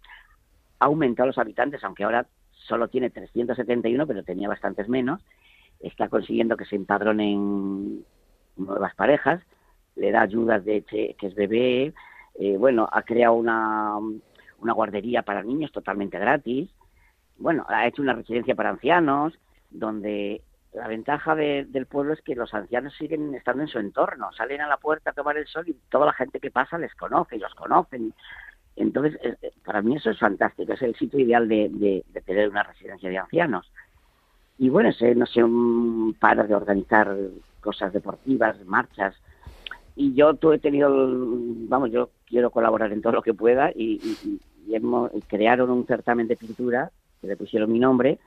ha 0.78 0.84
aumentado 0.86 1.26
los 1.28 1.38
habitantes, 1.38 1.82
aunque 1.84 2.04
ahora 2.04 2.26
solo 2.52 2.88
tiene 2.88 3.10
371, 3.10 4.06
pero 4.06 4.22
tenía 4.24 4.48
bastantes 4.48 4.88
menos, 4.88 5.22
está 5.80 6.08
consiguiendo 6.08 6.56
que 6.56 6.64
se 6.64 6.76
empadronen 6.76 8.04
nuevas 8.56 8.94
parejas, 8.94 9.42
le 9.96 10.10
da 10.10 10.22
ayudas 10.22 10.64
de 10.64 10.82
che- 10.84 11.14
que 11.18 11.26
es 11.28 11.34
bebé, 11.34 11.94
eh, 12.38 12.56
bueno, 12.58 12.88
ha 12.92 13.02
creado 13.02 13.34
una, 13.34 13.96
una 14.58 14.72
guardería 14.72 15.22
para 15.22 15.42
niños 15.42 15.72
totalmente 15.72 16.18
gratis, 16.18 16.70
bueno, 17.38 17.64
ha 17.68 17.86
hecho 17.86 18.02
una 18.02 18.14
residencia 18.14 18.54
para 18.54 18.70
ancianos, 18.70 19.38
donde 19.70 20.42
la 20.76 20.88
ventaja 20.88 21.34
de- 21.34 21.66
del 21.68 21.86
pueblo 21.86 22.12
es 22.12 22.20
que 22.20 22.34
los 22.34 22.52
ancianos 22.52 22.94
siguen 22.96 23.34
estando 23.34 23.62
en 23.62 23.68
su 23.68 23.78
entorno, 23.78 24.30
salen 24.32 24.60
a 24.60 24.68
la 24.68 24.76
puerta 24.76 25.10
a 25.10 25.14
tomar 25.14 25.38
el 25.38 25.46
sol 25.46 25.64
y 25.66 25.74
toda 25.88 26.06
la 26.06 26.12
gente 26.12 26.38
que 26.38 26.50
pasa 26.50 26.76
les 26.76 26.94
conoce 26.94 27.36
y 27.36 27.38
los 27.38 27.54
conocen. 27.54 28.12
Entonces, 28.76 29.18
eh, 29.22 29.36
eh, 29.40 29.52
para 29.64 29.80
mí 29.80 29.96
eso 29.96 30.10
es 30.10 30.18
fantástico, 30.18 30.70
es 30.74 30.82
el 30.82 30.94
sitio 30.94 31.18
ideal 31.18 31.48
de, 31.48 32.04
tener 32.26 32.50
una 32.50 32.62
residencia 32.62 33.08
de 33.08 33.16
ancianos. 33.16 33.72
Y 34.58 34.68
bueno, 34.68 34.92
se, 34.92 35.14
no 35.14 35.24
sé, 35.24 35.42
un 35.42 36.14
para 36.20 36.44
de 36.44 36.54
organizar 36.54 37.16
cosas 37.60 37.92
deportivas, 37.92 38.62
marchas. 38.66 39.14
Y 39.94 40.12
yo 40.14 40.34
tú 40.34 40.52
he 40.52 40.58
tenido, 40.58 40.90
vamos, 40.90 41.90
yo 41.90 42.10
quiero 42.26 42.50
colaborar 42.50 42.92
en 42.92 43.00
todo 43.00 43.14
lo 43.14 43.22
que 43.22 43.32
pueda 43.32 43.70
y, 43.70 43.98
y 44.02 45.20
crearon 45.26 45.70
un 45.70 45.86
certamen 45.86 46.28
de 46.28 46.36
pintura 46.36 46.90
que 47.22 47.28
le 47.28 47.36
pusieron 47.36 47.72
mi 47.72 47.78
nombre 47.78 48.18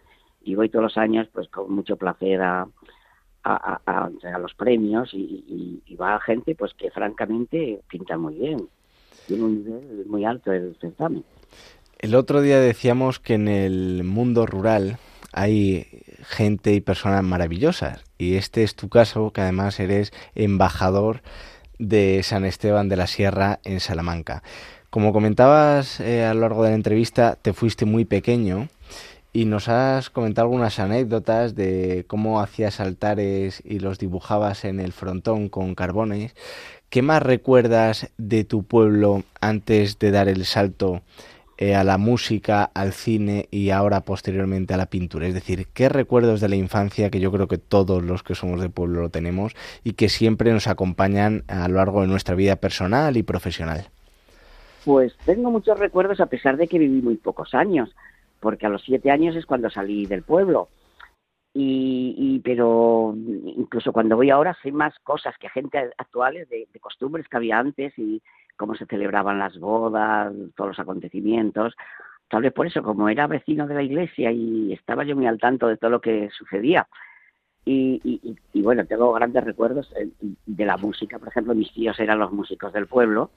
y 0.42 0.56
voy 0.56 0.70
todos 0.70 0.84
los 0.84 0.98
años 0.98 1.28
pues 1.34 1.48
con 1.50 1.72
mucho 1.74 1.96
placer 1.98 2.42
a, 2.42 2.68
a, 3.44 3.80
a- 3.86 4.40
los 4.40 4.54
premios 4.54 5.14
y, 5.14 5.18
y- 5.48 5.82
y 5.86 5.96
va 5.96 6.20
gente 6.22 6.56
pues 6.56 6.74
que 6.74 6.92
francamente 6.92 7.82
pinta 7.90 8.18
muy 8.18 8.36
bien. 8.36 8.68
Tiene 9.28 9.44
un 9.44 9.64
nivel 9.64 10.06
muy 10.08 10.26
alto 10.26 10.52
el 10.52 10.76
certamen. 10.82 11.24
el 12.00 12.16
otro 12.16 12.42
día 12.42 12.60
decíamos 12.60 13.20
que 13.20 13.36
en 13.36 13.48
el 13.48 14.04
mundo 14.04 14.46
rural 14.46 14.98
hay 15.34 15.86
gente 16.24 16.74
y 16.74 16.82
personas 16.82 17.24
maravillosas. 17.24 18.04
Y 18.18 18.36
este 18.36 18.64
es 18.64 18.76
tu 18.76 18.90
caso, 18.90 19.32
que 19.32 19.42
además 19.42 19.80
eres 19.80 20.12
embajador 20.36 21.22
de 21.78 22.22
San 22.24 22.44
Esteban 22.46 22.90
de 22.90 22.98
la 22.98 23.08
Sierra 23.08 23.60
en 23.64 23.80
Salamanca. 23.80 24.42
Como 24.90 25.14
comentabas 25.14 26.00
eh, 26.00 26.26
a 26.26 26.34
lo 26.34 26.42
largo 26.42 26.64
de 26.64 26.70
la 26.70 26.76
entrevista, 26.76 27.36
te 27.42 27.54
fuiste 27.54 27.86
muy 27.86 28.06
pequeño 28.06 28.68
y 29.32 29.45
nos 29.45 29.67
has 29.67 30.09
comentado 30.09 30.45
algunas 30.45 30.80
anécdotas 30.80 31.55
de 31.55 32.05
cómo 32.07 32.41
hacías 32.41 32.80
altares 32.80 33.61
y 33.63 33.80
los 33.80 33.99
dibujabas 33.99 34.65
en 34.65 34.80
el 34.80 34.91
frontón 34.91 35.49
con 35.49 35.75
carbones. 35.75 36.36
¿Qué 36.89 37.01
más 37.03 37.21
recuerdas 37.21 38.11
de 38.17 38.43
tu 38.43 38.63
pueblo 38.63 39.23
antes 39.41 39.99
de 39.99 40.09
dar 40.09 40.27
el 40.27 40.45
salto 40.45 41.01
eh, 41.59 41.75
a 41.75 41.84
la 41.84 41.99
música, 41.99 42.71
al 42.73 42.93
cine 42.93 43.47
y 43.51 43.69
ahora 43.69 44.01
posteriormente 44.01 44.73
a 44.73 44.77
la 44.77 44.88
pintura? 44.88 45.27
Es 45.27 45.36
decir, 45.36 45.67
¿qué 45.75 45.89
recuerdos 45.89 46.41
de 46.41 46.49
la 46.49 46.55
infancia 46.55 47.11
que 47.11 47.19
yo 47.19 47.32
creo 47.32 47.47
que 47.47 47.59
todos 47.59 48.03
los 48.03 48.23
que 48.23 48.34
somos 48.34 48.59
de 48.59 48.69
pueblo 48.69 49.01
lo 49.01 49.09
tenemos 49.09 49.55
y 49.84 49.93
que 49.93 50.09
siempre 50.09 50.51
nos 50.51 50.65
acompañan 50.65 51.43
a 51.47 51.67
lo 51.67 51.75
largo 51.75 52.01
de 52.01 52.07
nuestra 52.07 52.34
vida 52.34 52.55
personal 52.55 53.15
y 53.17 53.21
profesional? 53.21 53.89
Pues 54.84 55.13
tengo 55.25 55.51
muchos 55.51 55.77
recuerdos 55.77 56.19
a 56.19 56.25
pesar 56.25 56.57
de 56.57 56.67
que 56.67 56.80
viví 56.80 57.03
muy 57.03 57.17
pocos 57.17 57.53
años, 57.53 57.93
porque 58.40 58.66
a 58.66 58.70
los 58.70 58.82
siete 58.84 59.12
años 59.12 59.36
es 59.36 59.46
cuando 59.46 59.70
salí 59.70 60.06
del 60.06 60.24
pueblo. 60.24 60.70
Y, 61.54 62.16
y- 62.18 62.40
pero 62.40 63.14
incluso 63.16 63.92
cuando 63.92 64.16
voy 64.16 64.30
ahora 64.30 64.56
sé 64.62 64.72
más 64.72 64.98
cosas 65.00 65.36
que 65.40 65.50
gente 65.50 65.78
actuales 65.98 66.48
de, 66.50 66.68
costumbres 66.80 67.28
que 67.28 67.38
había 67.38 67.58
antes 67.60 67.98
y 67.98 68.22
cómo 68.56 68.76
se 68.76 68.86
celebraban 68.86 69.40
las 69.40 69.58
bodas, 69.60 70.34
todos 70.56 70.70
los 70.70 70.80
acontecimientos. 70.80 71.76
Tal 72.30 72.44
vez 72.44 72.54
por 72.54 72.68
eso, 72.68 72.84
como 72.84 73.10
era 73.10 73.26
vecino 73.28 73.68
de 73.68 73.74
la 73.74 73.82
iglesia 73.84 74.32
y 74.32 74.74
estaba 74.74 75.04
yo 75.04 75.16
muy 75.16 75.26
al 75.26 75.40
tanto 75.40 75.68
de 75.68 75.78
todo 75.78 75.90
lo 75.90 76.02
que 76.02 76.30
sucedía. 76.38 76.88
Y- 77.66 78.00
y 78.54 78.62
bueno, 78.62 78.86
tengo 78.86 79.12
grandes 79.14 79.44
recuerdos 79.44 79.92
eh, 79.98 80.10
de 80.46 80.66
la 80.66 80.78
música. 80.78 81.20
Por 81.20 81.28
ejemplo, 81.28 81.54
mis 81.56 81.72
tíos 81.74 82.00
eran 82.00 82.20
los 82.20 82.32
músicos 82.32 82.74
del 82.74 82.88
pueblo 82.88 83.32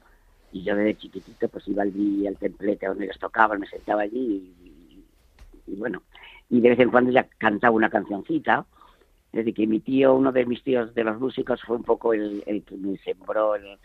y 0.51 0.63
yo 0.63 0.75
desde 0.75 0.95
chiquitito 0.97 1.49
pues 1.49 1.67
iba 1.67 1.83
allí 1.83 2.27
al 2.27 2.37
templete 2.37 2.85
donde 2.87 3.05
ellos 3.05 3.19
tocaban, 3.19 3.59
me 3.59 3.67
sentaba 3.67 4.03
allí 4.03 4.53
y, 4.63 4.72
y- 5.67 5.75
bueno, 5.75 6.03
y 6.49 6.61
de 6.61 6.69
vez 6.69 6.79
en 6.79 6.89
cuando 6.91 7.11
ya 7.11 7.27
cantaba 7.37 7.75
una 7.75 7.89
cancioncita. 7.89 8.65
Desde 9.31 9.51
que 9.53 9.65
mi 9.65 9.79
tío, 9.79 10.13
uno 10.13 10.31
de 10.31 10.45
mis 10.45 10.61
tíos 10.63 10.93
de 10.93 11.03
los 11.03 11.19
músicos, 11.19 11.59
fue 11.63 11.75
un 11.77 11.83
poco 11.83 12.13
el, 12.13 12.43
el 12.45 12.63
que 12.63 12.75
me 12.77 12.97
sembró, 12.99 13.55
el, 13.55 13.79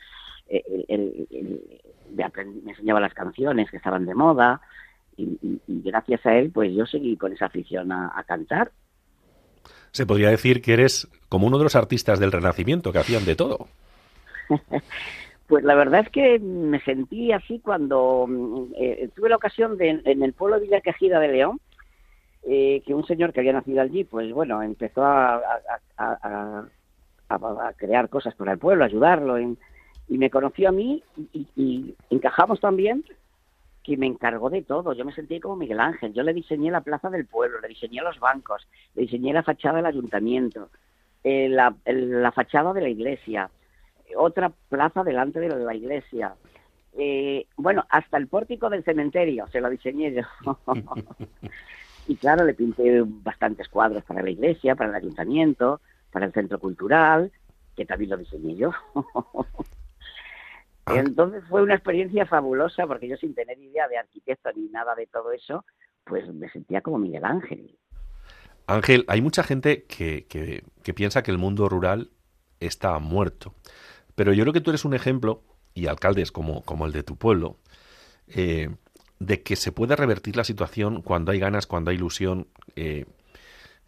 el- 0.46 1.60
me, 2.14 2.70
enseñaba 2.70 3.00
las 3.00 3.14
canciones 3.14 3.70
que 3.70 3.78
estaban 3.78 4.04
de 4.04 4.14
moda 4.14 4.60
y, 5.16 5.24
y- 5.42 5.60
y 5.66 5.82
gracias 5.82 6.24
a 6.26 6.34
él 6.36 6.50
pues 6.52 6.72
yo 6.74 6.84
seguí 6.86 7.16
con 7.16 7.32
esa 7.32 7.46
afición 7.46 7.92
a, 7.92 8.12
a 8.14 8.24
cantar. 8.24 8.72
Se 9.90 10.04
podría 10.06 10.28
decir 10.30 10.60
que 10.60 10.74
eres 10.74 11.08
como 11.30 11.46
uno 11.46 11.56
de 11.58 11.64
los 11.64 11.76
artistas 11.76 12.20
del 12.20 12.32
Renacimiento 12.32 12.92
que 12.92 12.98
hacían 12.98 13.24
de 13.24 13.36
todo. 13.36 13.68
Pues 15.46 15.64
la 15.64 15.74
verdad 15.74 16.00
es 16.00 16.10
que 16.10 16.38
me 16.40 16.78
sentí 16.82 17.32
así 17.32 17.58
cuando 17.60 18.28
eh, 18.78 19.08
tuve 19.16 19.30
la 19.30 19.36
ocasión 19.36 19.78
de, 19.78 20.02
en 20.04 20.22
el 20.22 20.34
pueblo 20.34 20.56
de 20.56 20.66
Villa 20.66 20.82
Quejida 20.82 21.18
de 21.20 21.28
León, 21.28 21.58
eh, 22.50 22.82
que 22.86 22.94
un 22.94 23.04
señor 23.06 23.32
que 23.32 23.40
había 23.40 23.52
nacido 23.52 23.82
allí, 23.82 24.04
pues 24.04 24.32
bueno, 24.32 24.62
empezó 24.62 25.04
a, 25.04 25.42
a- 25.98 26.68
crear 27.76 28.08
cosas 28.08 28.34
para 28.36 28.52
el 28.52 28.58
pueblo, 28.58 28.84
ayudarlo, 28.84 29.38
y 29.38 29.56
me 30.16 30.30
conoció 30.30 30.70
a 30.70 30.72
mí 30.72 31.02
y, 31.34 31.94
encajamos 32.08 32.58
también 32.58 33.04
que 33.84 33.98
me 33.98 34.06
encargó 34.06 34.48
de 34.48 34.62
todo. 34.62 34.94
Yo 34.94 35.04
me 35.04 35.12
sentí 35.12 35.40
como 35.40 35.56
Miguel 35.56 35.80
Ángel. 35.80 36.14
Yo 36.14 36.22
le 36.22 36.32
diseñé 36.32 36.70
la 36.70 36.80
plaza 36.80 37.10
del 37.10 37.26
pueblo, 37.26 37.60
le 37.60 37.68
diseñé 37.68 38.00
los 38.00 38.18
bancos, 38.18 38.66
le 38.94 39.02
diseñé 39.02 39.34
la 39.34 39.42
fachada 39.42 39.76
del 39.76 39.86
ayuntamiento, 39.86 40.70
eh, 41.24 41.50
la 41.50 42.32
fachada 42.32 42.72
de 42.72 42.80
la 42.80 42.88
iglesia, 42.88 43.50
otra 44.16 44.50
plaza 44.70 45.04
delante 45.04 45.38
de 45.38 45.50
la 45.50 45.74
iglesia. 45.74 46.34
Eh, 46.96 47.46
bueno, 47.56 47.84
hasta 47.90 48.16
el 48.16 48.26
pórtico 48.26 48.70
del 48.70 48.84
cementerio 48.84 49.46
se 49.48 49.60
lo 49.60 49.68
diseñé 49.68 50.12
yo. 50.14 50.22
y 52.08 52.16
claro, 52.16 52.44
le 52.44 52.54
pinté 52.54 53.02
bastantes 53.04 53.68
cuadros 53.68 54.02
para 54.02 54.22
la 54.22 54.30
iglesia, 54.30 54.74
para 54.74 54.88
el 54.90 54.96
ayuntamiento, 54.96 55.82
para 56.10 56.24
el 56.24 56.32
centro 56.32 56.58
cultural, 56.58 57.30
que 57.76 57.84
también 57.84 58.10
lo 58.10 58.16
diseñé 58.16 58.56
yo. 58.56 58.72
Entonces 60.86 61.44
fue 61.50 61.62
una 61.62 61.74
experiencia 61.74 62.24
fabulosa 62.24 62.86
porque 62.86 63.08
yo 63.08 63.18
sin 63.18 63.34
tener 63.34 63.58
idea 63.58 63.86
de 63.88 63.98
arquitecto 63.98 64.50
ni 64.56 64.70
nada 64.70 64.94
de 64.94 65.06
todo 65.06 65.32
eso, 65.32 65.66
pues 66.04 66.26
me 66.32 66.48
sentía 66.48 66.80
como 66.80 66.96
Miguel 66.96 67.26
Ángel. 67.26 67.76
Ángel, 68.66 69.04
hay 69.06 69.20
mucha 69.20 69.42
gente 69.42 69.84
que, 69.84 70.26
que, 70.26 70.94
piensa 70.94 71.22
que 71.22 71.30
el 71.30 71.36
mundo 71.36 71.68
rural 71.68 72.10
está 72.58 72.98
muerto. 72.98 73.54
Pero 74.14 74.32
yo 74.32 74.44
creo 74.44 74.54
que 74.54 74.62
tú 74.62 74.70
eres 74.70 74.86
un 74.86 74.94
ejemplo, 74.94 75.42
y 75.74 75.86
alcaldes 75.86 76.32
como, 76.32 76.62
como 76.62 76.86
el 76.86 76.92
de 76.92 77.02
tu 77.02 77.16
pueblo, 77.16 77.58
eh, 78.28 78.70
de 79.18 79.42
que 79.42 79.56
se 79.56 79.72
puede 79.72 79.96
revertir 79.96 80.36
la 80.36 80.44
situación 80.44 81.02
cuando 81.02 81.32
hay 81.32 81.38
ganas, 81.38 81.66
cuando 81.66 81.90
hay 81.90 81.96
ilusión. 81.96 82.46
Eh, 82.76 83.06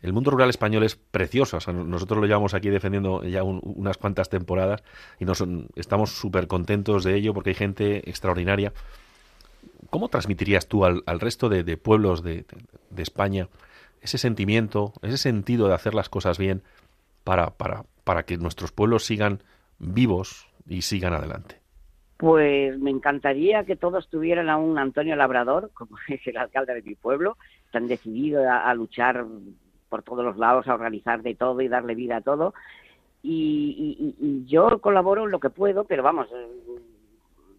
el 0.03 0.12
mundo 0.12 0.31
rural 0.31 0.49
español 0.49 0.83
es 0.83 0.97
precioso. 0.97 1.59
nosotros 1.72 2.20
lo 2.20 2.26
llevamos 2.26 2.55
aquí 2.55 2.70
defendiendo 2.70 3.22
ya 3.22 3.43
unas 3.43 3.99
cuantas 3.99 4.31
temporadas 4.31 4.83
y 5.18 5.26
nos, 5.26 5.45
estamos 5.76 6.11
súper 6.11 6.47
contentos 6.47 7.05
de 7.05 7.16
ello 7.16 7.35
porque 7.35 7.51
hay 7.51 7.55
gente 7.55 8.09
extraordinaria. 8.09 8.72
¿Cómo 9.91 10.09
transmitirías 10.09 10.68
tú 10.68 10.85
al, 10.85 11.20
resto 11.20 11.49
de, 11.49 11.76
pueblos 11.76 12.22
de, 12.22 12.47
de, 12.91 13.03
España 13.03 13.49
ese 14.01 14.16
sentimiento, 14.16 14.95
ese 15.03 15.18
sentido 15.18 15.68
de 15.68 15.74
hacer 15.74 15.95
las 15.95 16.09
cosas 16.09 16.39
bien 16.39 16.62
para, 17.24 17.51
para, 17.51 17.85
para 18.05 18.22
que 18.22 18.39
nuestros 18.39 18.72
pueblos 18.72 19.05
sigan 19.05 19.43
vivos 19.78 20.49
y 20.66 20.83
sigan 20.83 21.12
adelante? 21.12 21.59
Pues 22.20 22.78
me 22.78 22.90
encantaría 22.90 23.64
que 23.64 23.76
todos 23.76 24.10
tuvieran 24.10 24.50
a 24.50 24.58
un 24.58 24.78
Antonio 24.78 25.16
Labrador, 25.16 25.70
como 25.74 25.96
es 26.06 26.20
el 26.26 26.36
alcalde 26.36 26.74
de 26.74 26.82
mi 26.82 26.94
pueblo, 26.94 27.38
tan 27.72 27.88
decidido 27.88 28.42
a, 28.46 28.72
luchar 28.74 29.24
por 29.88 30.02
todos 30.02 30.22
los 30.22 30.36
lados, 30.36 30.68
a 30.68 30.74
organizar 30.74 31.22
de 31.22 31.34
todo 31.34 31.62
y 31.62 31.68
darle 31.68 31.94
vida 31.94 32.18
a 32.18 32.20
todo. 32.20 32.52
Y, 33.22 34.44
yo 34.46 34.80
colaboro 34.80 35.26
lo 35.26 35.40
que 35.40 35.48
puedo, 35.48 35.84
pero 35.84 36.02
vamos, 36.02 36.28
eh, 36.30 36.46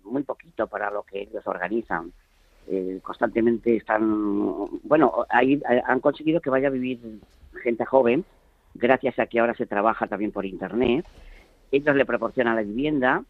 muy 0.03 0.21
poquito 0.21 0.67
para 0.67 0.91
lo 0.91 1.01
que 1.03 1.23
ellos 1.23 1.45
organizan. 1.47 2.13
Eh, 2.67 2.99
constantemente 3.01 3.77
están, 3.77 4.67
bueno, 4.83 5.25
ahí 5.29 5.53
eh, 5.53 5.81
han 5.83 5.99
conseguido 6.01 6.39
que 6.39 6.51
vaya 6.51 6.67
a 6.67 6.71
vivir 6.71 6.99
gente 7.63 7.83
joven, 7.83 8.25
gracias 8.75 9.17
a 9.17 9.25
que 9.25 9.39
ahora 9.39 9.55
se 9.55 9.65
trabaja 9.65 10.05
también 10.05 10.31
por 10.31 10.45
Internet. 10.45 11.07
Ellos 11.71 11.95
le 11.95 12.05
proporcionan 12.05 12.55
la 12.55 12.61
vivienda. 12.61 13.23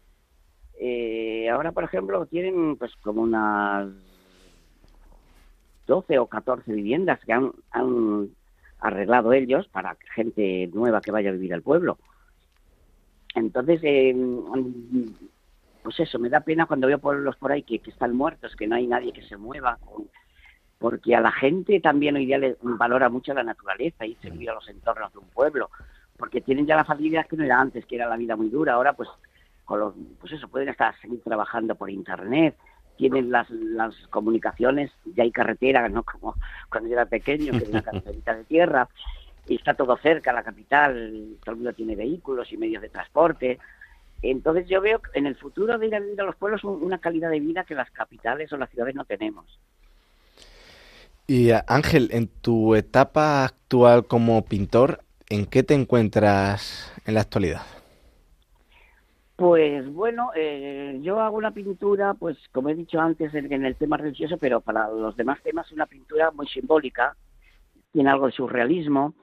Eh, 0.84 1.48
ahora, 1.48 1.70
por 1.70 1.84
ejemplo, 1.84 2.26
tienen 2.26 2.74
pues 2.74 2.90
como 2.96 3.22
unas 3.22 3.88
12 5.86 6.18
o 6.18 6.26
14 6.26 6.72
viviendas 6.72 7.20
que 7.24 7.32
han, 7.32 7.52
arreglado 8.80 9.32
ellos 9.32 9.68
para 9.68 9.96
gente 10.12 10.68
nueva 10.74 11.00
que 11.00 11.12
vaya 11.12 11.30
a 11.30 11.34
vivir 11.34 11.54
al 11.54 11.62
pueblo. 11.62 11.98
Entonces, 13.36 13.78
eh, 13.84 14.12
pues 15.84 16.00
eso, 16.00 16.18
me 16.18 16.28
da 16.28 16.40
pena 16.40 16.66
cuando 16.66 16.88
veo 16.88 16.98
pueblos 16.98 17.36
por 17.36 17.52
ahí 17.52 17.62
que, 17.62 17.80
están 17.88 18.16
muertos, 18.16 18.56
que 18.56 18.66
no 18.66 18.74
hay 18.74 18.88
nadie 18.88 19.12
que 19.12 19.22
se 19.22 19.36
mueva, 19.36 19.78
porque 20.80 21.14
a 21.14 21.20
la 21.20 21.30
gente 21.30 21.78
también 21.78 22.16
hoy 22.16 22.26
día 22.26 22.38
le 22.38 22.56
valora 22.60 23.08
mucho 23.08 23.32
la 23.34 23.44
naturaleza 23.44 24.04
y 24.04 24.16
se 24.16 24.30
vive 24.30 24.50
a 24.50 24.54
los 24.54 24.68
entornos 24.68 25.12
de 25.12 25.20
un 25.20 25.28
pueblo, 25.28 25.70
porque 26.16 26.40
tienen 26.40 26.66
ya 26.66 26.74
la 26.74 26.84
facilidad 26.84 27.28
que 27.28 27.36
no 27.36 27.44
era 27.44 27.60
antes, 27.60 27.86
que 27.86 27.94
era 27.94 28.08
la 28.08 28.16
vida 28.16 28.34
muy 28.34 28.48
dura, 28.48 28.72
ahora 28.72 28.94
pues 28.94 29.08
con 29.64 29.80
los, 29.80 29.94
pues 30.20 30.32
eso, 30.32 30.48
pueden 30.48 30.68
estar 30.68 30.98
seguir 31.00 31.20
trabajando 31.22 31.74
por 31.74 31.90
internet, 31.90 32.56
tienen 32.96 33.30
las, 33.30 33.48
las 33.50 33.94
comunicaciones, 34.08 34.90
ya 35.14 35.22
hay 35.22 35.32
carretera, 35.32 35.88
no 35.88 36.02
como 36.02 36.34
cuando 36.70 36.88
yo 36.88 36.94
era 36.94 37.06
pequeño, 37.06 37.52
que 37.52 37.58
era 37.58 37.70
una 37.70 37.82
carreterita 37.82 38.34
de 38.34 38.44
tierra, 38.44 38.88
y 39.46 39.56
está 39.56 39.74
todo 39.74 39.96
cerca, 39.96 40.32
la 40.32 40.42
capital, 40.42 41.36
todo 41.40 41.52
el 41.52 41.56
mundo 41.56 41.72
tiene 41.72 41.96
vehículos 41.96 42.52
y 42.52 42.56
medios 42.56 42.82
de 42.82 42.88
transporte, 42.88 43.58
entonces 44.22 44.68
yo 44.68 44.80
veo 44.80 45.00
en 45.14 45.26
el 45.26 45.34
futuro 45.36 45.78
de 45.78 45.86
ir 45.88 45.94
a 45.94 46.00
vivir 46.00 46.20
a 46.20 46.24
los 46.24 46.36
pueblos 46.36 46.62
una 46.62 46.98
calidad 46.98 47.30
de 47.30 47.40
vida 47.40 47.64
que 47.64 47.74
las 47.74 47.90
capitales 47.90 48.52
o 48.52 48.56
las 48.56 48.70
ciudades 48.70 48.94
no 48.94 49.04
tenemos. 49.04 49.58
Y 51.26 51.50
Ángel, 51.66 52.08
en 52.12 52.28
tu 52.28 52.74
etapa 52.74 53.44
actual 53.44 54.06
como 54.06 54.44
pintor, 54.44 55.00
¿en 55.28 55.46
qué 55.46 55.62
te 55.62 55.74
encuentras 55.74 56.92
en 57.04 57.14
la 57.14 57.22
actualidad? 57.22 57.62
Pues 59.36 59.90
bueno, 59.92 60.30
eh, 60.36 60.98
yo 61.02 61.20
hago 61.20 61.36
una 61.36 61.52
pintura, 61.52 62.14
pues 62.14 62.36
como 62.52 62.68
he 62.68 62.74
dicho 62.74 63.00
antes, 63.00 63.34
en, 63.34 63.64
el 63.64 63.76
tema 63.76 63.96
religioso, 63.96 64.36
pero 64.36 64.60
para 64.60 64.88
los 64.88 65.16
demás 65.16 65.42
temas 65.42 65.72
una 65.72 65.86
pintura 65.86 66.30
muy 66.30 66.46
simbólica, 66.46 67.16
tiene 67.92 68.10
algo 68.10 68.26
de 68.26 68.32
surrealismo, 68.32 69.14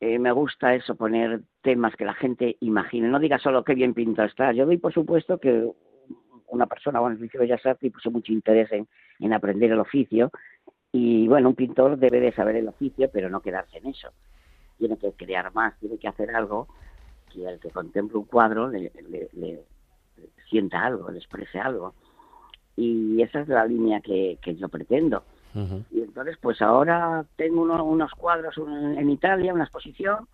eh, 0.00 0.18
me 0.18 0.32
gusta 0.32 0.74
eso, 0.74 0.96
poner 0.96 1.42
temas 1.62 1.94
que 1.96 2.04
la 2.04 2.14
gente 2.14 2.56
imagine, 2.60 3.08
no 3.08 3.18
diga 3.18 3.38
solo 3.38 3.64
qué 3.64 3.74
bien 3.74 3.94
pintado 3.94 4.28
está. 4.28 4.52
Yo 4.52 4.66
doy 4.66 4.76
por 4.76 4.92
supuesto 4.92 5.38
que 5.38 5.70
una 6.48 6.66
persona 6.66 7.00
bueno, 7.00 7.16
el 7.16 7.22
oficio 7.22 7.40
de 7.40 7.46
Bellas 7.46 7.64
Artes 7.64 7.92
puso 7.92 8.10
mucho 8.10 8.32
interés 8.32 8.70
en, 8.72 9.32
aprender 9.32 9.70
el 9.70 9.80
oficio 9.80 10.30
y 10.92 11.26
bueno, 11.28 11.48
un 11.48 11.54
pintor 11.54 11.96
debe 11.96 12.20
de 12.20 12.32
saber 12.32 12.56
el 12.56 12.68
oficio, 12.68 13.08
pero 13.12 13.30
no 13.30 13.40
quedarse 13.40 13.78
en 13.78 13.86
eso. 13.86 14.10
Tiene 14.78 14.98
que 14.98 15.12
crear 15.12 15.54
más, 15.54 15.78
tiene 15.78 15.96
que 15.96 16.08
hacer 16.08 16.34
algo 16.34 16.68
que 17.34 17.46
el 17.46 17.58
que 17.58 17.70
contemple 17.70 18.18
un 18.18 18.24
cuadro 18.24 18.68
le, 18.68 18.90
sienta 20.48 20.84
algo, 20.84 21.10
le 21.10 21.18
exprese 21.18 21.58
algo. 21.58 21.94
Y 22.76 23.20
esa 23.22 23.40
es 23.40 23.48
la 23.48 23.66
línea 23.66 24.00
que 24.00 24.38
yo 24.56 24.68
pretendo. 24.68 25.24
Y 25.90 26.00
entonces, 26.00 26.36
pues 26.40 26.60
ahora 26.60 27.24
tengo 27.36 27.62
unos 27.62 28.12
cuadros 28.12 28.56
en, 28.58 29.08
Italia, 29.08 29.54
una 29.54 29.64
exposición. 29.64 30.26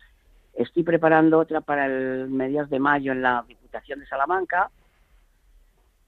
Estoy 0.54 0.82
preparando 0.82 1.38
otra 1.38 1.60
para 1.60 1.86
el 1.86 2.30
mediados 2.30 2.70
de 2.70 2.78
mayo 2.78 3.12
en 3.12 3.22
la 3.22 3.44
Diputación 3.46 4.00
de 4.00 4.06
Salamanca. 4.06 4.70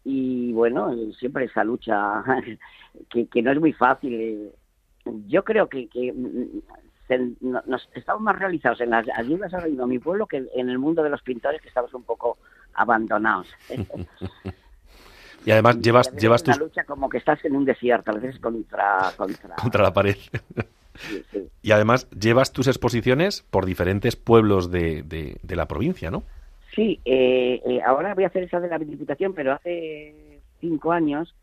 Y 0.04 0.52
bueno, 0.54 0.94
siempre 1.18 1.44
esa 1.44 1.62
lucha 1.62 2.24
que, 3.10 3.42
no 3.42 3.52
es 3.52 3.60
muy 3.60 3.74
fácil. 3.74 4.50
Yo 5.26 5.44
creo 5.44 5.68
que, 5.68 5.88
nos, 7.40 7.88
estamos 7.94 8.22
más 8.22 8.38
realizados 8.38 8.80
en 8.80 8.90
las 8.90 9.06
ayudas 9.16 9.52
a 9.54 9.66
mi 9.66 9.98
pueblo 9.98 10.26
que 10.26 10.44
en 10.54 10.68
el 10.70 10.78
mundo 10.78 11.02
de 11.02 11.10
los 11.10 11.22
pintores 11.22 11.60
que 11.60 11.68
estamos 11.68 11.92
un 11.94 12.04
poco 12.04 12.38
abandonados. 12.74 13.48
Y 15.44 15.50
además 15.50 15.80
llevas, 15.80 16.14
llevas 16.16 16.42
una 16.44 16.56
lucha 16.56 16.84
como 16.84 17.08
que 17.08 17.18
estás 17.18 17.44
en 17.44 17.56
un 17.56 17.64
desierto, 17.64 18.10
a 18.10 18.14
veces 18.14 18.38
contra... 18.40 19.12
Contra, 19.16 19.82
la 19.82 19.92
pared. 19.92 20.16
Y 21.62 21.72
además 21.72 22.08
llevas 22.10 22.52
tus 22.52 22.68
exposiciones 22.68 23.42
por 23.42 23.66
diferentes 23.66 24.14
pueblos 24.14 24.70
de, 24.70 25.02
de, 25.02 25.56
la 25.56 25.66
provincia, 25.66 26.10
¿no? 26.10 26.22
Sí, 26.74 27.00
eh, 27.04 27.60
eh, 27.66 27.80
ahora 27.84 28.14
voy 28.14 28.24
a 28.24 28.28
hacer 28.28 28.44
esa 28.44 28.60
de 28.60 28.68
la 28.68 28.78
Diputación, 28.78 29.34
pero 29.34 29.52
hace 29.52 30.40
cinco 30.60 30.92
años 30.92 31.34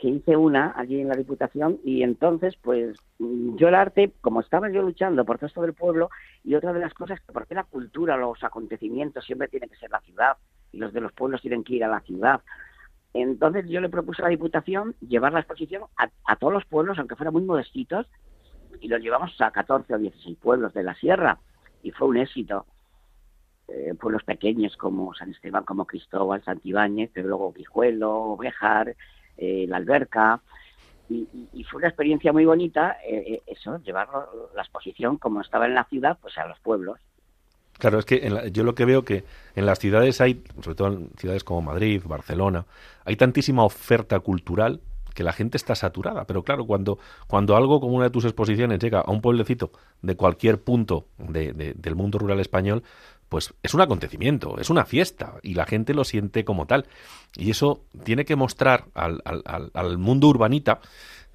que 0.00 0.08
hice 0.08 0.34
una 0.34 0.72
allí 0.76 0.98
en 0.98 1.08
la 1.08 1.14
Diputación 1.14 1.78
y 1.84 2.02
entonces, 2.02 2.56
pues 2.62 2.96
yo 3.18 3.68
el 3.68 3.74
arte, 3.74 4.14
como 4.22 4.40
estaba 4.40 4.70
yo 4.70 4.80
luchando 4.80 5.26
por 5.26 5.36
todo 5.36 5.48
esto 5.48 5.60
del 5.60 5.74
pueblo, 5.74 6.08
y 6.42 6.54
otra 6.54 6.72
de 6.72 6.80
las 6.80 6.94
cosas, 6.94 7.20
porque 7.30 7.54
la 7.54 7.64
cultura, 7.64 8.16
los 8.16 8.42
acontecimientos 8.42 9.26
siempre 9.26 9.48
tiene 9.48 9.68
que 9.68 9.76
ser 9.76 9.90
la 9.90 10.00
ciudad 10.00 10.38
y 10.72 10.78
los 10.78 10.94
de 10.94 11.02
los 11.02 11.12
pueblos 11.12 11.42
tienen 11.42 11.62
que 11.62 11.74
ir 11.74 11.84
a 11.84 11.88
la 11.88 12.00
ciudad. 12.00 12.40
Entonces 13.12 13.68
yo 13.68 13.82
le 13.82 13.90
propuse 13.90 14.22
a 14.22 14.24
la 14.24 14.30
Diputación 14.30 14.94
llevar 15.06 15.34
la 15.34 15.40
exposición 15.40 15.82
a, 15.96 16.36
todos 16.36 16.52
los 16.54 16.64
pueblos, 16.64 16.98
aunque 16.98 17.16
fueran 17.16 17.34
muy 17.34 17.42
modestitos, 17.42 18.06
y 18.80 18.88
los 18.88 19.02
llevamos 19.02 19.38
a 19.38 19.50
14 19.50 19.94
o 19.94 19.98
16 19.98 20.38
pueblos 20.38 20.72
de 20.72 20.82
la 20.82 20.94
sierra, 20.94 21.38
y 21.82 21.90
fue 21.90 22.08
un 22.08 22.16
éxito. 22.16 22.64
Eh, 23.68 23.94
pueblos 24.00 24.24
pequeños 24.24 24.76
como 24.76 25.14
San 25.14 25.30
Esteban, 25.30 25.64
como 25.64 25.84
Cristóbal, 25.84 26.42
Santibáñez, 26.42 27.10
pero 27.12 27.28
luego 27.28 27.52
Guijuelo, 27.52 28.36
Bejar, 28.36 28.96
eh, 29.40 29.66
La 29.68 29.78
Alberca, 29.78 30.40
y, 31.08 31.64
fue 31.64 31.78
una 31.78 31.88
experiencia 31.88 32.32
muy 32.32 32.44
bonita 32.44 32.98
eh, 33.04 33.42
eso, 33.46 33.78
llevar 33.82 34.08
la 34.54 34.62
exposición 34.62 35.16
como 35.16 35.40
estaba 35.40 35.66
en 35.66 35.74
la 35.74 35.82
ciudad, 35.84 36.16
pues 36.22 36.38
a 36.38 36.46
los 36.46 36.60
pueblos. 36.60 37.00
Claro, 37.78 37.98
es 37.98 38.04
que 38.04 38.50
yo 38.52 38.62
lo 38.62 38.74
que 38.76 38.84
veo 38.84 39.04
que 39.04 39.24
en 39.56 39.66
las 39.66 39.80
ciudades 39.80 40.20
hay, 40.20 40.44
sobre 40.62 40.76
todo 40.76 40.88
en 40.88 41.10
ciudades 41.16 41.42
como 41.42 41.62
Madrid, 41.62 42.02
Barcelona, 42.04 42.66
hay 43.04 43.16
tantísima 43.16 43.64
oferta 43.64 44.20
cultural 44.20 44.80
que 45.14 45.22
la 45.22 45.32
gente 45.32 45.56
está 45.56 45.74
saturada. 45.74 46.24
Pero 46.24 46.42
claro, 46.42 46.66
cuando, 46.66 46.98
cuando 47.26 47.56
algo 47.56 47.80
como 47.80 47.94
una 47.94 48.04
de 48.04 48.10
tus 48.10 48.24
exposiciones 48.24 48.78
llega 48.78 49.00
a 49.00 49.10
un 49.10 49.20
pueblecito 49.20 49.72
de 50.02 50.16
cualquier 50.16 50.60
punto 50.60 51.06
del 51.18 51.94
mundo 51.94 52.18
rural 52.18 52.40
español, 52.40 52.82
pues 53.28 53.54
es 53.62 53.74
un 53.74 53.80
acontecimiento, 53.80 54.58
es 54.58 54.70
una 54.70 54.84
fiesta 54.84 55.34
y 55.42 55.54
la 55.54 55.64
gente 55.64 55.94
lo 55.94 56.04
siente 56.04 56.44
como 56.44 56.66
tal. 56.66 56.86
Y 57.36 57.50
eso 57.50 57.80
tiene 58.04 58.24
que 58.24 58.36
mostrar 58.36 58.86
al, 58.94 59.22
al, 59.24 59.70
al 59.72 59.98
mundo 59.98 60.26
urbanita 60.26 60.80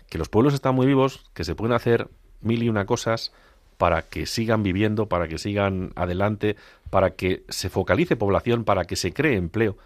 que 0.09 0.17
los 0.17 0.29
pueblos 0.29 0.53
están 0.53 0.75
muy 0.75 0.85
vivos, 0.85 1.29
que 1.33 1.43
se 1.43 1.55
pueden 1.55 1.73
hacer 1.73 2.09
mil 2.41 2.61
y 2.63 2.69
una 2.69 2.85
cosas 2.85 3.31
para 3.77 4.03
que 4.03 4.25
sigan 4.25 4.63
viviendo, 4.63 5.07
para 5.07 5.27
que 5.27 5.37
sigan 5.37 5.91
adelante, 5.95 6.55
para 6.89 7.11
que 7.11 7.43
se 7.49 7.69
focalice 7.69 8.15
población, 8.15 8.63
para 8.63 8.85
que 8.85 8.95
se 8.95 9.13
cree 9.13 9.35
empleo. 9.35 9.77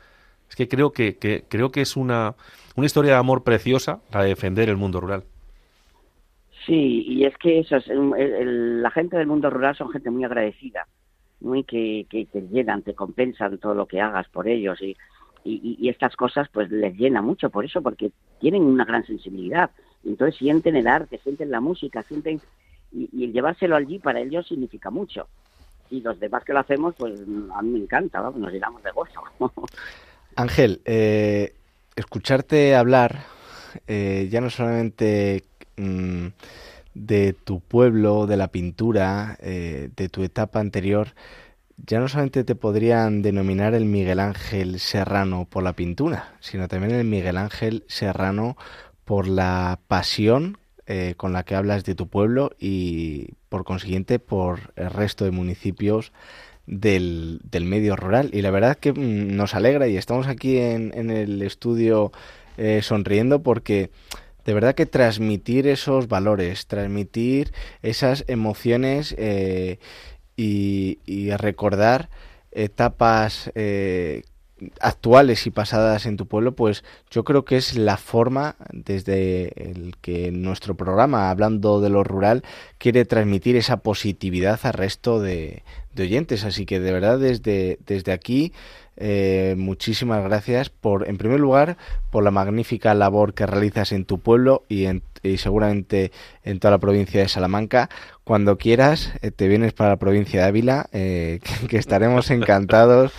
Es 0.50 0.56
que 0.56 0.68
creo 0.68 0.92
que, 0.92 1.18
creo 1.48 1.72
que 1.72 1.82
es 1.82 1.96
una, 1.96 2.36
una 2.76 2.86
historia 2.86 3.14
de 3.14 3.18
amor 3.18 3.44
preciosa 3.44 4.02
la 4.12 4.24
de 4.24 4.30
defender 4.30 4.70
el 4.70 4.78
mundo 4.78 5.00
rural. 5.00 5.24
Sí, 6.66 7.04
y 7.08 7.26
es 7.26 7.38
que 7.38 7.60
eso 7.60 7.78
la 7.88 8.92
gente 8.92 9.18
del 9.18 9.28
mundo 9.28 9.50
rural 9.50 9.76
son 9.76 9.90
gente 9.90 10.10
muy 10.12 10.24
agradecida, 10.24 10.88
muy 11.40 11.64
que, 11.64 12.06
que 12.10 12.26
te 12.26 12.42
llenan, 12.42 12.84
te 12.84 12.94
compensan 12.94 13.58
todo 13.58 13.74
lo 13.74 13.86
que 13.86 14.02
hagas 14.02 14.28
por 14.30 14.48
ellos 14.48 14.82
y, 14.82 14.96
y, 15.44 15.90
estas 15.90 16.16
cosas 16.16 16.48
pues 16.52 16.70
les 16.70 16.96
llena 16.98 17.22
mucho 17.22 17.50
por 17.50 17.66
eso, 17.66 17.82
porque 17.82 18.12
tienen 18.40 18.64
una 18.64 18.86
gran 18.86 19.06
sensibilidad. 19.06 19.72
Entonces 20.04 20.38
sienten 20.38 20.76
el 20.76 20.88
arte, 20.88 21.20
sienten 21.24 21.50
la 21.50 21.62
música, 21.62 22.04
sienten 22.04 22.42
y, 22.92 23.10
y 23.14 23.24
el 23.26 23.34
llevárselo 23.34 23.76
allí 23.76 24.00
para 24.00 24.20
ellos 24.20 24.48
significa 24.48 24.90
mucho. 24.90 25.28
Y 25.90 26.02
los 26.02 26.20
demás 26.20 26.44
que 26.44 26.54
lo 26.54 26.60
hacemos, 26.60 26.94
pues 26.96 27.20
a 27.20 27.62
mí 27.62 27.70
me 27.72 27.80
encanta, 27.80 28.22
vamos, 28.22 28.40
nos 28.40 28.52
llenamos 28.52 28.84
de 28.84 28.92
gozo. 28.92 29.24
Ángel, 30.40 30.82
eh, 30.86 31.54
escucharte 31.98 32.74
hablar 32.74 33.26
eh, 33.88 34.30
ya 34.32 34.40
no 34.40 34.50
solamente 34.50 35.44
mm, 35.76 36.28
de 36.94 37.34
tu 37.34 37.60
pueblo, 37.60 38.26
de 38.26 38.38
la 38.38 38.48
pintura, 38.48 39.38
eh, 39.42 39.90
de 39.98 40.08
tu 40.08 40.24
etapa 40.24 40.62
anterior, 40.62 41.10
ya 41.76 42.00
no 42.00 42.08
solamente 42.08 42.46
te 42.46 42.56
podrían 42.56 43.22
denominar 43.22 43.74
el 43.74 43.84
Miguel 43.84 44.22
Ángel 44.22 44.80
Serrano 44.80 45.44
por 45.44 45.62
la 45.62 45.74
pintura, 45.74 46.36
sino 46.40 46.70
también 46.70 46.94
el 46.94 47.06
Miguel 47.06 47.36
Ángel 47.36 47.84
Serrano 47.90 48.56
por 49.04 49.28
la 49.28 49.82
pasión 49.90 50.58
eh, 50.86 51.16
con 51.18 51.34
la 51.34 51.44
que 51.44 51.56
hablas 51.56 51.84
de 51.84 51.96
tu 51.96 52.08
pueblo 52.08 52.52
y 52.58 53.34
por 53.50 53.66
consiguiente 53.66 54.20
por 54.20 54.74
el 54.78 54.90
resto 54.90 55.26
de 55.26 55.32
municipios 55.32 56.14
del, 56.70 57.42
del 57.44 57.66
medio 57.66 57.96
rural. 57.96 58.30
Y 58.32 58.42
la 58.42 58.52
verdad 58.52 58.78
que 58.78 58.94
mm, 58.94 59.36
nos 59.36 59.56
alegra 59.56 59.88
y 59.88 59.98
estamos 59.98 60.28
aquí 60.28 60.58
en, 60.58 60.94
en 60.96 61.10
el 61.10 61.42
estudio 61.42 62.12
eh, 62.58 62.82
sonriendo 62.82 63.42
porque 63.42 63.90
de 64.46 64.54
verdad 64.54 64.76
que 64.76 64.86
transmitir 64.86 65.68
esos 65.68 66.08
valores, 66.08 66.68
transmitir 66.68 67.54
esas 67.82 68.26
emociones 68.28 69.16
eh, 69.18 69.80
y, 70.36 71.30
recordar 71.38 72.10
etapas 72.52 73.52
eh, 73.56 74.24
actuales 74.80 75.46
y 75.48 75.52
pasadas 75.52 76.06
en 76.06 76.18
tu 76.18 76.28
pueblo, 76.28 76.54
pues 76.54 76.84
yo 77.10 77.24
creo 77.24 77.46
que 77.46 77.58
es 77.58 77.78
la 77.78 77.98
forma 77.98 78.56
desde 78.72 79.72
el 79.72 79.96
que 80.02 80.32
nuestro 80.32 80.76
programa, 80.76 81.30
hablando 81.30 81.82
de 81.82 81.90
lo 81.90 82.04
rural, 82.04 82.44
quiere 82.78 83.06
transmitir 83.06 83.56
esa 83.56 83.78
positividad 83.78 84.60
al 84.64 84.74
resto 84.74 85.20
de, 85.20 85.64
de 85.94 86.04
oyentes. 86.04 86.44
Así 86.44 86.66
que 86.66 86.80
de 86.80 86.92
verdad 86.92 87.20
desde, 87.20 87.80
desde 87.86 88.12
aquí 88.12 88.54
eh, 89.02 89.56
muchísimas 89.58 90.22
gracias 90.26 90.70
por, 90.70 91.08
en 91.08 91.18
primer 91.18 91.40
lugar, 91.40 91.78
por 92.12 92.22
la 92.22 92.32
magnífica 92.32 92.94
labor 92.94 93.34
que 93.34 93.46
realizas 93.46 93.94
en 93.94 94.04
tu 94.04 94.20
pueblo 94.20 94.66
y, 94.68 94.86
en, 94.86 95.04
y 95.24 95.38
seguramente 95.38 96.12
en 96.44 96.60
toda 96.60 96.72
la 96.72 96.80
provincia 96.80 97.22
de 97.22 97.30
Salamanca. 97.30 97.90
Cuando 98.26 98.58
quieras, 98.58 99.14
eh, 99.22 99.32
te 99.32 99.48
vienes 99.48 99.72
para 99.72 99.92
la 99.92 99.98
provincia 99.98 100.42
de 100.42 100.48
Ávila, 100.48 100.90
eh, 100.92 101.40
que, 101.62 101.68
que 101.68 101.78
estaremos 101.78 102.30
encantados 102.30 103.14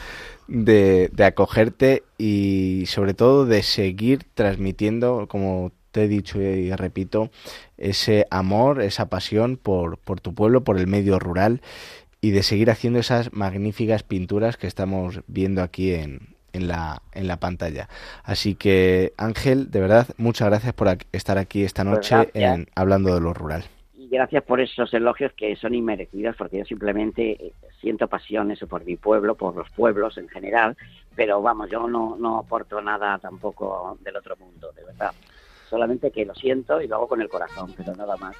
de, 0.50 1.10
de 1.12 1.24
acogerte 1.24 2.02
y 2.18 2.84
sobre 2.86 3.14
todo 3.14 3.46
de 3.46 3.62
seguir 3.62 4.24
transmitiendo, 4.34 5.26
como 5.28 5.72
te 5.92 6.04
he 6.04 6.08
dicho 6.08 6.40
y 6.40 6.72
repito, 6.72 7.30
ese 7.78 8.26
amor, 8.30 8.82
esa 8.82 9.08
pasión 9.08 9.56
por, 9.56 9.98
por 9.98 10.20
tu 10.20 10.34
pueblo, 10.34 10.62
por 10.62 10.78
el 10.78 10.86
medio 10.86 11.18
rural 11.18 11.62
y 12.20 12.32
de 12.32 12.42
seguir 12.42 12.70
haciendo 12.70 12.98
esas 12.98 13.32
magníficas 13.32 14.02
pinturas 14.02 14.56
que 14.56 14.66
estamos 14.66 15.20
viendo 15.26 15.62
aquí 15.62 15.94
en, 15.94 16.34
en, 16.52 16.68
la, 16.68 17.02
en 17.12 17.28
la 17.28 17.38
pantalla. 17.38 17.88
Así 18.24 18.54
que 18.54 19.14
Ángel, 19.16 19.70
de 19.70 19.80
verdad, 19.80 20.08
muchas 20.18 20.48
gracias 20.48 20.74
por 20.74 20.98
estar 21.12 21.38
aquí 21.38 21.62
esta 21.62 21.84
Pues 21.84 22.10
noche 22.10 22.30
en 22.34 22.68
Hablando 22.74 23.14
de 23.14 23.20
lo 23.20 23.32
Rural. 23.34 23.64
Gracias 24.10 24.42
por 24.42 24.60
esos 24.60 24.92
elogios 24.92 25.32
que 25.34 25.54
son 25.56 25.74
inmerecidos, 25.74 26.34
porque 26.36 26.58
yo 26.58 26.64
simplemente 26.64 27.30
eh, 27.32 27.52
siento 27.80 28.08
pasión 28.08 28.50
eso 28.50 28.66
por 28.66 28.84
mi 28.84 28.96
pueblo, 28.96 29.36
por 29.36 29.54
los 29.56 29.70
pueblos 29.70 30.18
en 30.18 30.28
general, 30.28 30.76
pero 31.14 31.40
vamos, 31.40 31.70
yo 31.70 31.86
no, 31.88 32.16
no 32.18 32.38
aporto 32.38 32.80
nada 32.82 33.18
tampoco 33.18 33.96
del 34.02 34.16
otro 34.16 34.36
mundo, 34.36 34.72
de 34.72 34.84
verdad. 34.84 35.12
Solamente 35.68 36.10
que 36.10 36.24
lo 36.26 36.34
siento 36.34 36.80
y 36.82 36.88
lo 36.88 36.96
hago 36.96 37.08
con 37.08 37.20
el 37.22 37.28
corazón, 37.28 37.72
pero 37.76 37.94
nada 37.94 38.16
más. 38.16 38.36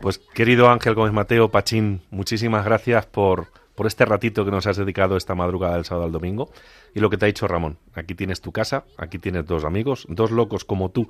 Pues 0.00 0.18
querido 0.18 0.68
Ángel 0.68 0.94
Gómez 0.94 1.12
Mateo, 1.12 1.48
Pachín, 1.50 2.00
muchísimas 2.10 2.64
gracias 2.64 3.06
por, 3.06 3.46
por 3.76 3.86
este 3.86 4.04
ratito 4.04 4.44
que 4.44 4.50
nos 4.50 4.66
has 4.66 4.76
dedicado 4.78 5.16
esta 5.16 5.36
madrugada 5.36 5.76
del 5.76 5.84
sábado 5.84 6.06
al 6.06 6.12
domingo. 6.12 6.50
Y 6.94 6.98
lo 7.00 7.08
que 7.08 7.16
te 7.18 7.26
ha 7.26 7.28
dicho 7.28 7.46
Ramón, 7.46 7.78
aquí 7.94 8.16
tienes 8.16 8.40
tu 8.40 8.50
casa, 8.50 8.84
aquí 8.96 9.18
tienes 9.20 9.46
dos 9.46 9.64
amigos, 9.64 10.06
dos 10.08 10.32
locos 10.32 10.64
como 10.64 10.90
tú 10.90 11.08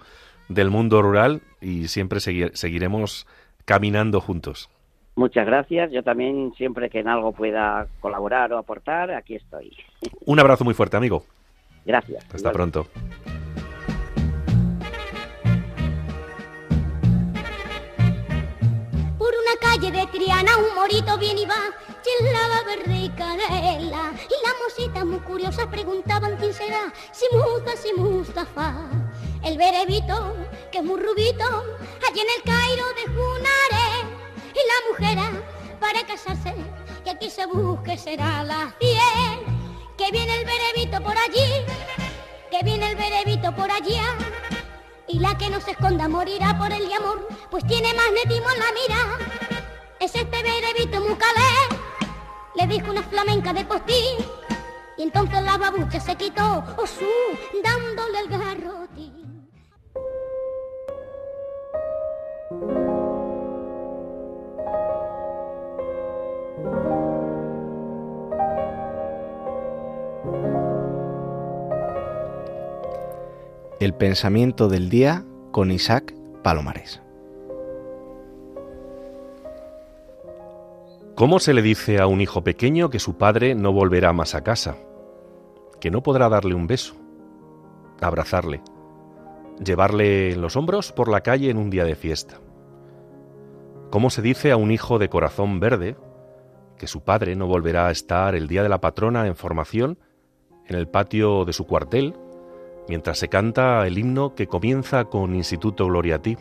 del 0.49 0.69
mundo 0.69 1.01
rural 1.01 1.41
y 1.61 1.89
siempre 1.89 2.19
segui- 2.19 2.53
seguiremos 2.53 3.27
caminando 3.65 4.21
juntos. 4.21 4.69
Muchas 5.15 5.47
gracias. 5.47 5.91
Yo 5.93 6.03
también, 6.03 6.53
siempre 6.57 6.89
que 6.89 7.01
en 7.01 7.09
algo 7.09 7.33
pueda 7.33 7.87
colaborar 8.01 8.53
o 8.53 8.59
aportar, 8.59 9.11
aquí 9.13 9.35
estoy. 9.35 9.77
Un 10.25 10.41
abrazo 10.41 10.65
muy 10.65 10.75
fuerte, 10.75 10.97
amigo. 10.97 11.25
Gracias. 11.85 12.25
Hasta 12.33 12.53
pronto. 12.53 12.87
Por 19.19 19.29
una 19.29 19.57
calle 19.61 19.91
de 19.91 20.07
Triana 20.07 20.57
un 20.57 20.75
morito 20.75 21.19
bien 21.19 21.39
iba, 21.39 21.55
chilaba 22.03 22.63
verde 22.65 22.97
y 23.05 23.09
canela. 23.11 24.13
Y 24.15 24.47
las 24.47 24.55
mositas 24.65 25.05
muy 25.05 25.21
curiosas 25.21 25.67
preguntaban 25.67 26.37
quién 26.37 26.53
será, 26.53 26.93
si 27.11 27.27
Musta, 27.37 27.77
si 27.77 27.93
Mustafa. 27.95 29.12
El 29.45 29.59
berebito, 29.59 30.37
que 30.71 30.79
es 30.79 30.85
muy 30.85 31.01
rubito, 31.01 31.45
allí 32.09 32.21
en 32.21 32.29
el 32.37 32.43
Cairo 32.45 32.87
de 32.95 33.03
Junare. 33.13 34.17
Y 34.55 34.61
la 34.71 34.79
mujer 34.89 35.45
para 35.81 36.07
casarse, 36.07 36.55
que 37.03 37.11
aquí 37.11 37.29
se 37.29 37.47
busque 37.47 37.99
será 37.99 38.45
la 38.45 38.73
cien. 38.79 39.63
Que 39.99 40.13
viene 40.13 40.39
el 40.39 40.45
berebito 40.45 41.03
por 41.03 41.19
allí, 41.19 41.65
que 42.53 42.65
viene 42.65 42.91
el 42.91 42.97
berebito 42.97 43.53
por 43.55 43.69
allá. 43.69 44.17
Y 45.09 45.19
la 45.19 45.37
que 45.37 45.51
no 45.51 45.61
se 45.61 45.73
esconda 45.73 46.09
morirá 46.09 46.57
por 46.57 46.73
el 46.73 46.91
amor, 46.93 47.27
pues 47.51 47.67
tiene 47.67 47.93
magnetismo 47.95 48.49
en 48.49 48.59
la 48.61 48.67
mira. 48.73 49.19
Es 49.99 50.15
este 50.15 50.43
berebito 50.43 51.01
mucalé, 51.01 51.51
le 52.55 52.67
dijo 52.69 52.91
una 52.91 53.03
flamenca 53.03 53.53
de 53.53 53.65
postín. 53.65 54.25
Y 54.97 55.03
entonces 55.03 55.43
la 55.43 55.59
babucha 55.59 55.99
se 55.99 56.15
quitó, 56.15 56.65
oh 56.77 56.87
su, 56.87 57.09
dándole 57.63 58.21
el 58.21 58.29
garrotín. 58.29 59.12
El 73.83 73.95
pensamiento 73.95 74.69
del 74.69 74.89
día 74.89 75.25
con 75.51 75.73
Isaac 75.73 76.15
Palomares. 76.45 77.03
¿Cómo 81.17 81.41
se 81.41 81.53
le 81.53 81.63
dice 81.63 82.01
a 82.01 82.07
un 82.07 82.21
hijo 82.21 82.45
pequeño 82.45 82.91
que 82.91 83.01
su 83.01 83.19
padre 83.19 83.57
no 83.57 83.73
volverá 83.73 84.13
más 84.13 84.37
a 84.37 84.45
casa? 84.45 84.77
Que 85.81 85.91
no 85.91 86.01
podrá 86.01 86.29
darle 86.29 86.55
un 86.55 86.69
beso, 86.69 86.95
abrazarle, 88.01 88.61
llevarle 89.59 90.31
en 90.31 90.43
los 90.43 90.55
hombros 90.55 90.93
por 90.93 91.09
la 91.09 91.23
calle 91.23 91.51
en 91.51 91.57
un 91.57 91.69
día 91.69 91.85
de 91.85 91.97
fiesta. 91.97 92.39
¿Cómo 93.91 94.11
se 94.11 94.23
dice 94.23 94.53
a 94.53 94.57
un 94.57 94.71
hijo 94.71 95.01
de 95.01 95.09
corazón 95.09 95.59
verde 95.59 95.97
que 96.79 96.87
su 96.87 97.01
padre 97.01 97.35
no 97.35 97.49
volverá 97.49 97.89
a 97.89 97.91
estar 97.91 98.37
el 98.37 98.47
día 98.47 98.63
de 98.63 98.69
la 98.69 98.81
patrona 98.81 99.27
en 99.27 99.35
formación 99.35 99.99
en 100.69 100.77
el 100.77 100.87
patio 100.87 101.45
de 101.45 101.53
su 101.53 101.67
cuartel 101.67 102.15
mientras 102.89 103.19
se 103.19 103.29
canta 103.29 103.87
el 103.87 103.99
himno 103.99 104.35
que 104.35 104.47
comienza 104.47 105.05
con 105.07 105.35
Instituto 105.35 105.87
Gloria 105.87 106.17
a 106.17 106.23
ti? 106.23 106.37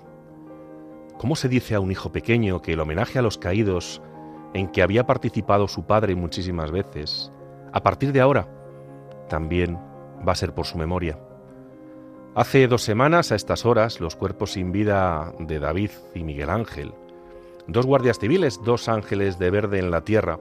¿Cómo 1.18 1.36
se 1.36 1.50
dice 1.50 1.76
a 1.76 1.80
un 1.80 1.92
hijo 1.92 2.12
pequeño 2.12 2.62
que 2.62 2.74
el 2.74 2.80
homenaje 2.80 3.20
a 3.20 3.22
los 3.22 3.38
caídos 3.38 4.02
en 4.54 4.68
que 4.68 4.82
había 4.82 5.06
participado 5.06 5.68
su 5.68 5.86
padre 5.86 6.16
muchísimas 6.16 6.72
veces, 6.72 7.32
a 7.72 7.84
partir 7.84 8.12
de 8.12 8.22
ahora 8.22 8.48
también 9.30 9.78
va 10.28 10.34
a 10.34 10.36
ser 10.36 10.54
por 10.54 10.66
su 10.66 10.78
memoria? 10.78 11.20
Hace 12.34 12.68
dos 12.68 12.82
semanas, 12.82 13.32
a 13.32 13.36
estas 13.36 13.66
horas, 13.66 14.00
los 14.00 14.16
cuerpos 14.16 14.54
sin 14.54 14.72
vida 14.72 15.34
de 15.40 15.60
David 15.60 15.92
y 16.16 16.24
Miguel 16.24 16.50
Ángel, 16.50 16.94
dos 17.68 17.86
guardias 17.86 18.20
civiles, 18.20 18.60
dos 18.64 18.88
ángeles 18.88 19.38
de 19.38 19.52
verde 19.52 19.80
en 19.80 19.92
la 19.92 20.06
tierra, 20.06 20.40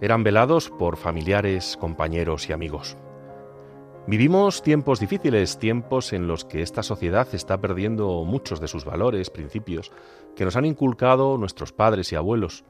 eran 0.00 0.22
velados 0.22 0.70
por 0.70 0.96
familiares, 0.96 1.76
compañeros 1.76 2.48
y 2.48 2.52
amigos. 2.52 2.96
Vivimos 4.08 4.62
tiempos 4.62 5.00
difíciles, 5.00 5.58
tiempos 5.58 6.14
en 6.14 6.28
los 6.28 6.46
que 6.46 6.62
esta 6.62 6.82
sociedad 6.82 7.28
está 7.34 7.60
perdiendo 7.60 8.24
muchos 8.24 8.58
de 8.58 8.66
sus 8.66 8.86
valores, 8.86 9.28
principios, 9.28 9.92
que 10.34 10.46
nos 10.46 10.56
han 10.56 10.64
inculcado 10.64 11.36
nuestros 11.36 11.74
padres 11.74 12.10
y 12.10 12.16
abuelos, 12.16 12.64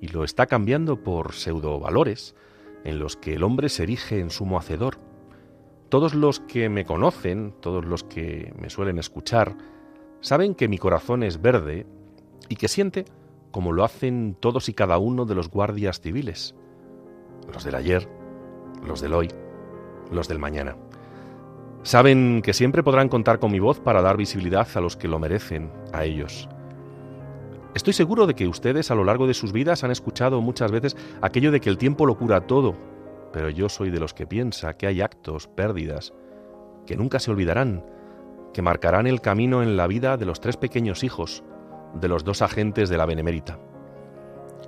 y 0.00 0.06
lo 0.06 0.22
está 0.22 0.46
cambiando 0.46 1.02
por 1.02 1.32
pseudovalores, 1.32 2.36
en 2.84 3.00
los 3.00 3.16
que 3.16 3.34
el 3.34 3.42
hombre 3.42 3.68
se 3.68 3.82
erige 3.82 4.20
en 4.20 4.30
sumo 4.30 4.58
hacedor. 4.58 4.98
Todos 5.88 6.14
los 6.14 6.38
que 6.38 6.68
me 6.68 6.84
conocen, 6.84 7.52
todos 7.60 7.84
los 7.84 8.04
que 8.04 8.54
me 8.56 8.70
suelen 8.70 9.00
escuchar, 9.00 9.56
saben 10.20 10.54
que 10.54 10.68
mi 10.68 10.78
corazón 10.78 11.24
es 11.24 11.42
verde 11.42 11.84
y 12.48 12.54
que 12.54 12.68
siente 12.68 13.06
como 13.50 13.72
lo 13.72 13.82
hacen 13.82 14.36
todos 14.38 14.68
y 14.68 14.72
cada 14.72 14.98
uno 14.98 15.24
de 15.24 15.34
los 15.34 15.50
guardias 15.50 16.00
civiles, 16.00 16.54
los 17.52 17.64
del 17.64 17.74
ayer, 17.74 18.08
los 18.86 19.00
del 19.00 19.14
hoy, 19.14 19.30
los 20.10 20.28
del 20.28 20.38
mañana. 20.38 20.76
Saben 21.82 22.42
que 22.42 22.52
siempre 22.52 22.82
podrán 22.82 23.08
contar 23.08 23.38
con 23.38 23.52
mi 23.52 23.60
voz 23.60 23.78
para 23.78 24.02
dar 24.02 24.16
visibilidad 24.16 24.66
a 24.74 24.80
los 24.80 24.96
que 24.96 25.08
lo 25.08 25.18
merecen, 25.18 25.70
a 25.92 26.04
ellos. 26.04 26.48
Estoy 27.74 27.92
seguro 27.92 28.26
de 28.26 28.34
que 28.34 28.48
ustedes 28.48 28.90
a 28.90 28.94
lo 28.94 29.04
largo 29.04 29.26
de 29.26 29.34
sus 29.34 29.52
vidas 29.52 29.84
han 29.84 29.90
escuchado 29.90 30.40
muchas 30.40 30.72
veces 30.72 30.96
aquello 31.20 31.52
de 31.52 31.60
que 31.60 31.68
el 31.68 31.78
tiempo 31.78 32.06
lo 32.06 32.16
cura 32.16 32.46
todo, 32.46 32.74
pero 33.32 33.50
yo 33.50 33.68
soy 33.68 33.90
de 33.90 34.00
los 34.00 34.14
que 34.14 34.26
piensa 34.26 34.76
que 34.76 34.86
hay 34.86 35.02
actos, 35.02 35.46
pérdidas, 35.46 36.14
que 36.86 36.96
nunca 36.96 37.18
se 37.18 37.30
olvidarán, 37.30 37.84
que 38.54 38.62
marcarán 38.62 39.06
el 39.06 39.20
camino 39.20 39.62
en 39.62 39.76
la 39.76 39.86
vida 39.86 40.16
de 40.16 40.24
los 40.24 40.40
tres 40.40 40.56
pequeños 40.56 41.04
hijos 41.04 41.44
de 41.94 42.08
los 42.08 42.24
dos 42.24 42.42
agentes 42.42 42.88
de 42.88 42.96
la 42.96 43.06
Benemérita. 43.06 43.58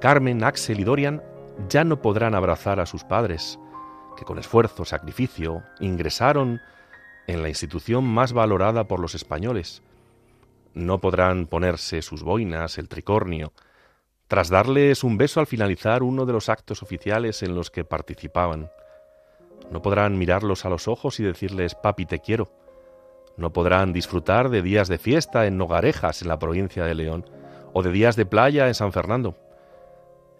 Carmen, 0.00 0.44
Axel 0.44 0.80
y 0.80 0.84
Dorian 0.84 1.22
ya 1.68 1.84
no 1.84 2.00
podrán 2.00 2.34
abrazar 2.34 2.78
a 2.78 2.86
sus 2.86 3.04
padres, 3.04 3.58
que 4.18 4.24
con 4.24 4.38
esfuerzo, 4.38 4.84
sacrificio, 4.84 5.62
ingresaron 5.78 6.60
en 7.28 7.42
la 7.42 7.48
institución 7.48 8.04
más 8.04 8.32
valorada 8.32 8.88
por 8.88 8.98
los 8.98 9.14
españoles. 9.14 9.82
No 10.74 10.98
podrán 11.00 11.46
ponerse 11.46 12.02
sus 12.02 12.24
boinas, 12.24 12.78
el 12.78 12.88
tricornio, 12.88 13.52
tras 14.26 14.48
darles 14.48 15.04
un 15.04 15.18
beso 15.18 15.38
al 15.38 15.46
finalizar 15.46 16.02
uno 16.02 16.26
de 16.26 16.32
los 16.32 16.48
actos 16.48 16.82
oficiales 16.82 17.42
en 17.42 17.54
los 17.54 17.70
que 17.70 17.84
participaban. 17.84 18.70
No 19.70 19.82
podrán 19.82 20.18
mirarlos 20.18 20.64
a 20.64 20.68
los 20.68 20.88
ojos 20.88 21.20
y 21.20 21.22
decirles 21.22 21.76
papi 21.76 22.04
te 22.04 22.18
quiero. 22.18 22.50
No 23.36 23.52
podrán 23.52 23.92
disfrutar 23.92 24.48
de 24.48 24.62
días 24.62 24.88
de 24.88 24.98
fiesta 24.98 25.46
en 25.46 25.58
Nogarejas, 25.58 26.22
en 26.22 26.28
la 26.28 26.40
provincia 26.40 26.84
de 26.84 26.94
León, 26.94 27.24
o 27.72 27.82
de 27.82 27.92
días 27.92 28.16
de 28.16 28.26
playa 28.26 28.66
en 28.66 28.74
San 28.74 28.92
Fernando. 28.92 29.36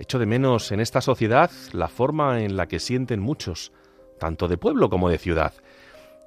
Echo 0.01 0.20
de 0.20 0.26
menos 0.26 0.70
en 0.70 0.78
esta 0.78 1.01
sociedad 1.01 1.51
la 1.72 1.88
forma 1.88 2.40
en 2.42 2.57
la 2.57 2.68
que 2.68 2.78
sienten 2.78 3.18
muchos, 3.18 3.72
tanto 4.20 4.46
de 4.46 4.57
pueblo 4.57 4.90
como 4.90 5.09
de 5.09 5.18
ciudad. 5.18 5.53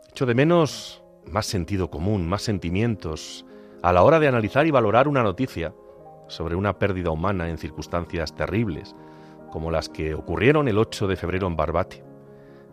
Echo 0.09 0.25
de 0.25 0.35
menos 0.35 1.01
más 1.25 1.45
sentido 1.45 1.89
común, 1.89 2.27
más 2.27 2.41
sentimientos, 2.41 3.45
a 3.81 3.93
la 3.93 4.03
hora 4.03 4.19
de 4.19 4.27
analizar 4.27 4.67
y 4.67 4.71
valorar 4.71 5.07
una 5.07 5.23
noticia 5.23 5.73
sobre 6.27 6.55
una 6.55 6.79
pérdida 6.79 7.11
humana 7.11 7.49
en 7.49 7.57
circunstancias 7.57 8.35
terribles, 8.35 8.93
como 9.51 9.71
las 9.71 9.87
que 9.87 10.15
ocurrieron 10.15 10.67
el 10.67 10.77
8 10.77 11.07
de 11.07 11.15
febrero 11.15 11.47
en 11.47 11.55
Barbate. 11.55 12.03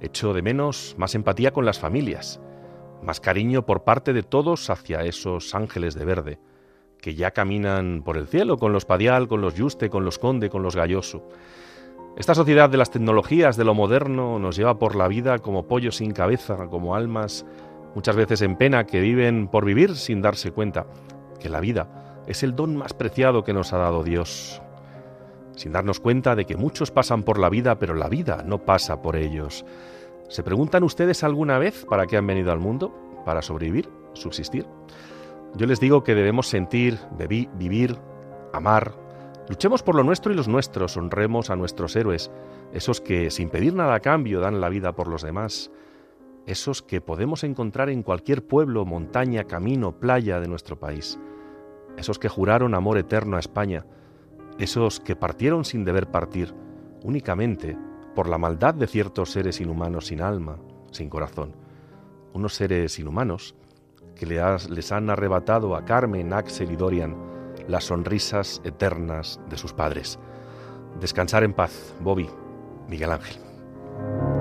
Echo 0.01 0.34
de 0.34 0.42
menos 0.42 0.96
más 0.99 1.14
empatía 1.14 1.53
con 1.53 1.64
las 1.64 1.78
familias, 1.78 2.40
más 3.05 3.20
cariño 3.20 3.64
por 3.64 3.84
parte 3.84 4.12
de 4.12 4.24
todos 4.24 4.68
hacia 4.68 5.05
esos 5.05 5.55
ángeles 5.55 5.94
de 5.94 6.05
verde, 6.05 6.40
que 7.09 7.14
ya 7.14 7.30
caminan 7.30 8.02
por 8.04 8.18
el 8.18 8.28
cielo 8.28 8.59
con 8.59 8.74
los 8.74 8.84
Padial, 8.84 9.28
con 9.28 9.40
los 9.40 9.54
Yuste, 9.54 9.88
con 9.88 10.04
los 10.04 10.18
Conde, 10.18 10.50
con 10.50 10.62
los 10.62 10.76
Galloso. 10.76 11.26
Esta 12.18 12.34
sociedad 12.34 12.68
de 12.68 12.76
las 12.76 12.90
tecnologías, 12.90 13.56
de 13.56 13.64
lo 13.64 13.72
moderno, 13.72 14.38
nos 14.38 14.56
lleva 14.56 14.78
por 14.78 14.94
la 14.94 15.09
vida 15.09 15.38
como 15.38 15.66
pollos 15.66 15.96
sin 15.96 16.12
cabeza, 16.12 16.66
como 16.68 16.94
almas 16.94 17.46
muchas 17.94 18.14
veces 18.14 18.42
en 18.42 18.56
pena 18.56 18.84
que 18.84 19.00
viven 19.00 19.48
por 19.48 19.64
vivir 19.64 19.96
sin 19.96 20.20
darse 20.20 20.50
cuenta 20.50 20.84
que 21.40 21.48
la 21.48 21.61
vida 21.61 22.24
es 22.26 22.42
el 22.42 22.54
don 22.54 22.76
más 22.76 22.92
preciado 22.92 23.42
que 23.42 23.54
nos 23.54 23.72
ha 23.72 23.78
dado 23.78 24.04
Dios, 24.04 24.61
sin 25.56 25.72
darnos 25.72 26.00
cuenta 26.00 26.36
de 26.36 26.44
que 26.44 26.59
muchos 26.59 26.90
pasan 26.90 27.22
por 27.22 27.38
la 27.38 27.48
vida, 27.48 27.78
pero 27.78 27.94
la 27.94 28.11
vida 28.11 28.42
no 28.44 28.66
pasa 28.66 29.00
por 29.00 29.16
ellos. 29.16 29.64
¿Se 30.28 30.42
preguntan 30.42 30.82
ustedes 30.82 31.24
alguna 31.24 31.59
vez 31.59 31.86
para 31.88 32.06
qué 32.06 32.18
han 32.18 32.26
venido 32.26 32.52
al 32.52 32.59
mundo? 32.59 32.92
¿Para 33.24 33.40
sobrevivir? 33.40 33.88
¿Subsistir? 34.12 34.66
Yo 35.55 35.66
les 35.66 35.80
digo 35.80 36.05
que 36.05 36.14
debemos 36.14 36.46
sentir, 36.49 36.99
vivir, 37.16 37.96
amar. 38.53 38.94
Luchemos 39.49 39.82
por 39.82 39.94
lo 39.94 40.05
nuestro 40.05 40.32
y 40.32 40.36
los 40.36 40.46
nuestros, 40.46 40.96
honremos 40.96 41.51
a 41.51 41.57
nuestros 41.57 41.96
héroes, 41.96 42.30
esos 42.72 43.01
que 43.01 43.30
sin 43.30 43.49
pedir 43.49 43.74
nada 43.74 43.94
a 43.94 44.01
cambio 44.01 44.40
dan 44.40 44.61
la 44.61 44.68
vida 44.68 44.92
por 44.92 45.09
los 45.09 45.22
demás, 45.22 45.70
esos 46.46 46.82
que 46.82 47.01
podemos 47.01 47.44
encontrar 47.44 47.88
en 47.88 48.03
cualquier 48.03 48.46
pueblo, 48.46 48.84
montaña, 48.84 49.44
camino, 49.44 49.99
playa 49.99 50.38
de 50.38 50.49
nuestro 50.49 50.78
país, 50.78 51.18
esos 51.96 52.18
que 52.18 52.28
juraron 52.28 52.74
amor 52.74 52.99
eterno 52.99 53.36
a 53.36 53.40
España, 53.40 53.86
esos 54.59 55.01
que 55.01 55.16
partieron 55.16 55.64
sin 55.64 55.84
deber 55.84 56.11
partir, 56.11 56.55
únicamente 57.03 57.76
por 58.14 58.28
la 58.28 58.38
maldad 58.38 58.74
de 58.74 58.86
ciertos 58.86 59.30
seres 59.30 59.61
inhumanos 59.61 60.07
sin 60.07 60.20
alma, 60.20 60.59
sin 60.90 61.09
corazón, 61.09 61.57
unos 62.34 62.55
seres 62.55 62.99
inhumanos 62.99 63.55
que 64.18 64.26
les 64.26 64.92
han 64.92 65.08
arrebatado 65.08 65.74
a 65.74 65.84
Carmen, 65.84 66.34
Axel 66.34 66.72
y 66.72 66.76
Dorian 66.76 67.16
las 67.68 67.84
sonrisas 67.84 68.60
eternas 68.64 69.40
de 69.48 69.56
sus 69.56 69.72
padres. 69.72 70.18
Descansar 71.00 71.44
en 71.44 71.52
paz, 71.52 71.94
Bobby, 72.00 72.28
Miguel 72.88 73.12
Ángel. 73.12 74.38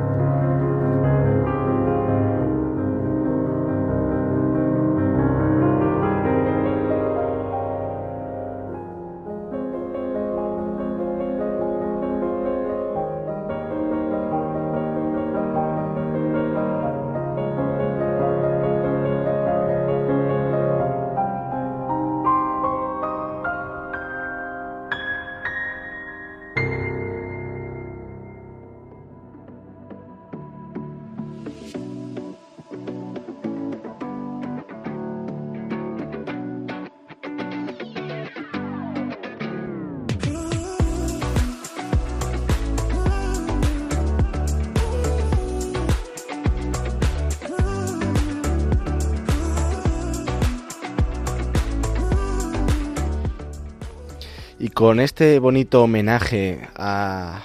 Con 54.77 54.99
este 54.99 55.39
bonito 55.39 55.81
homenaje 55.81 56.67
a 56.75 57.41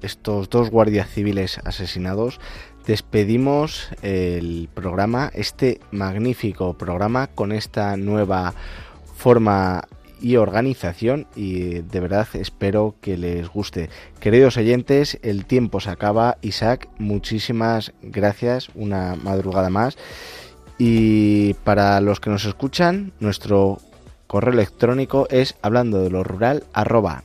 estos 0.00 0.48
dos 0.48 0.70
guardias 0.70 1.06
civiles 1.10 1.60
asesinados, 1.64 2.40
despedimos 2.86 3.90
el 4.00 4.70
programa, 4.72 5.30
este 5.34 5.80
magnífico 5.90 6.72
programa 6.78 7.26
con 7.26 7.52
esta 7.52 7.98
nueva 7.98 8.54
forma 9.14 9.86
y 10.18 10.36
organización 10.36 11.26
y 11.36 11.80
de 11.80 12.00
verdad 12.00 12.26
espero 12.32 12.94
que 13.02 13.18
les 13.18 13.48
guste. 13.48 13.90
Queridos 14.18 14.56
oyentes, 14.56 15.18
el 15.20 15.44
tiempo 15.44 15.78
se 15.78 15.90
acaba. 15.90 16.38
Isaac, 16.40 16.88
muchísimas 16.98 17.92
gracias, 18.00 18.70
una 18.74 19.14
madrugada 19.16 19.68
más. 19.68 19.98
Y 20.78 21.52
para 21.64 22.00
los 22.00 22.18
que 22.18 22.30
nos 22.30 22.46
escuchan, 22.46 23.12
nuestro 23.20 23.78
correo 24.32 24.54
electrónico 24.54 25.28
es 25.28 25.56
hablando 25.60 26.02
de 26.02 26.08
lo 26.08 26.24
rural 26.24 26.64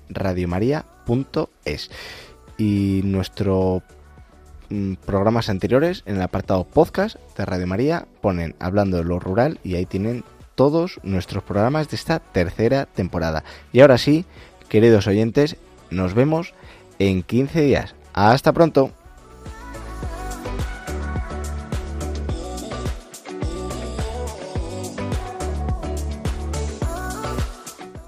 radiomaria.es 0.09 1.89
y 2.57 2.99
nuestros 3.05 3.81
mm, 4.69 4.95
programas 5.05 5.47
anteriores 5.47 6.03
en 6.05 6.17
el 6.17 6.21
apartado 6.21 6.65
podcast 6.65 7.15
de 7.37 7.45
Radio 7.45 7.65
María 7.65 8.05
ponen 8.19 8.55
hablando 8.59 8.97
de 8.97 9.05
lo 9.05 9.21
rural 9.21 9.57
y 9.63 9.75
ahí 9.75 9.85
tienen 9.85 10.25
todos 10.55 10.99
nuestros 11.01 11.43
programas 11.43 11.87
de 11.87 11.95
esta 11.95 12.19
tercera 12.19 12.87
temporada. 12.87 13.45
Y 13.71 13.79
ahora 13.79 13.97
sí, 13.97 14.25
queridos 14.67 15.07
oyentes, 15.07 15.55
nos 15.89 16.13
vemos 16.13 16.53
en 16.99 17.23
15 17.23 17.61
días. 17.61 17.95
Hasta 18.13 18.51
pronto. 18.51 18.91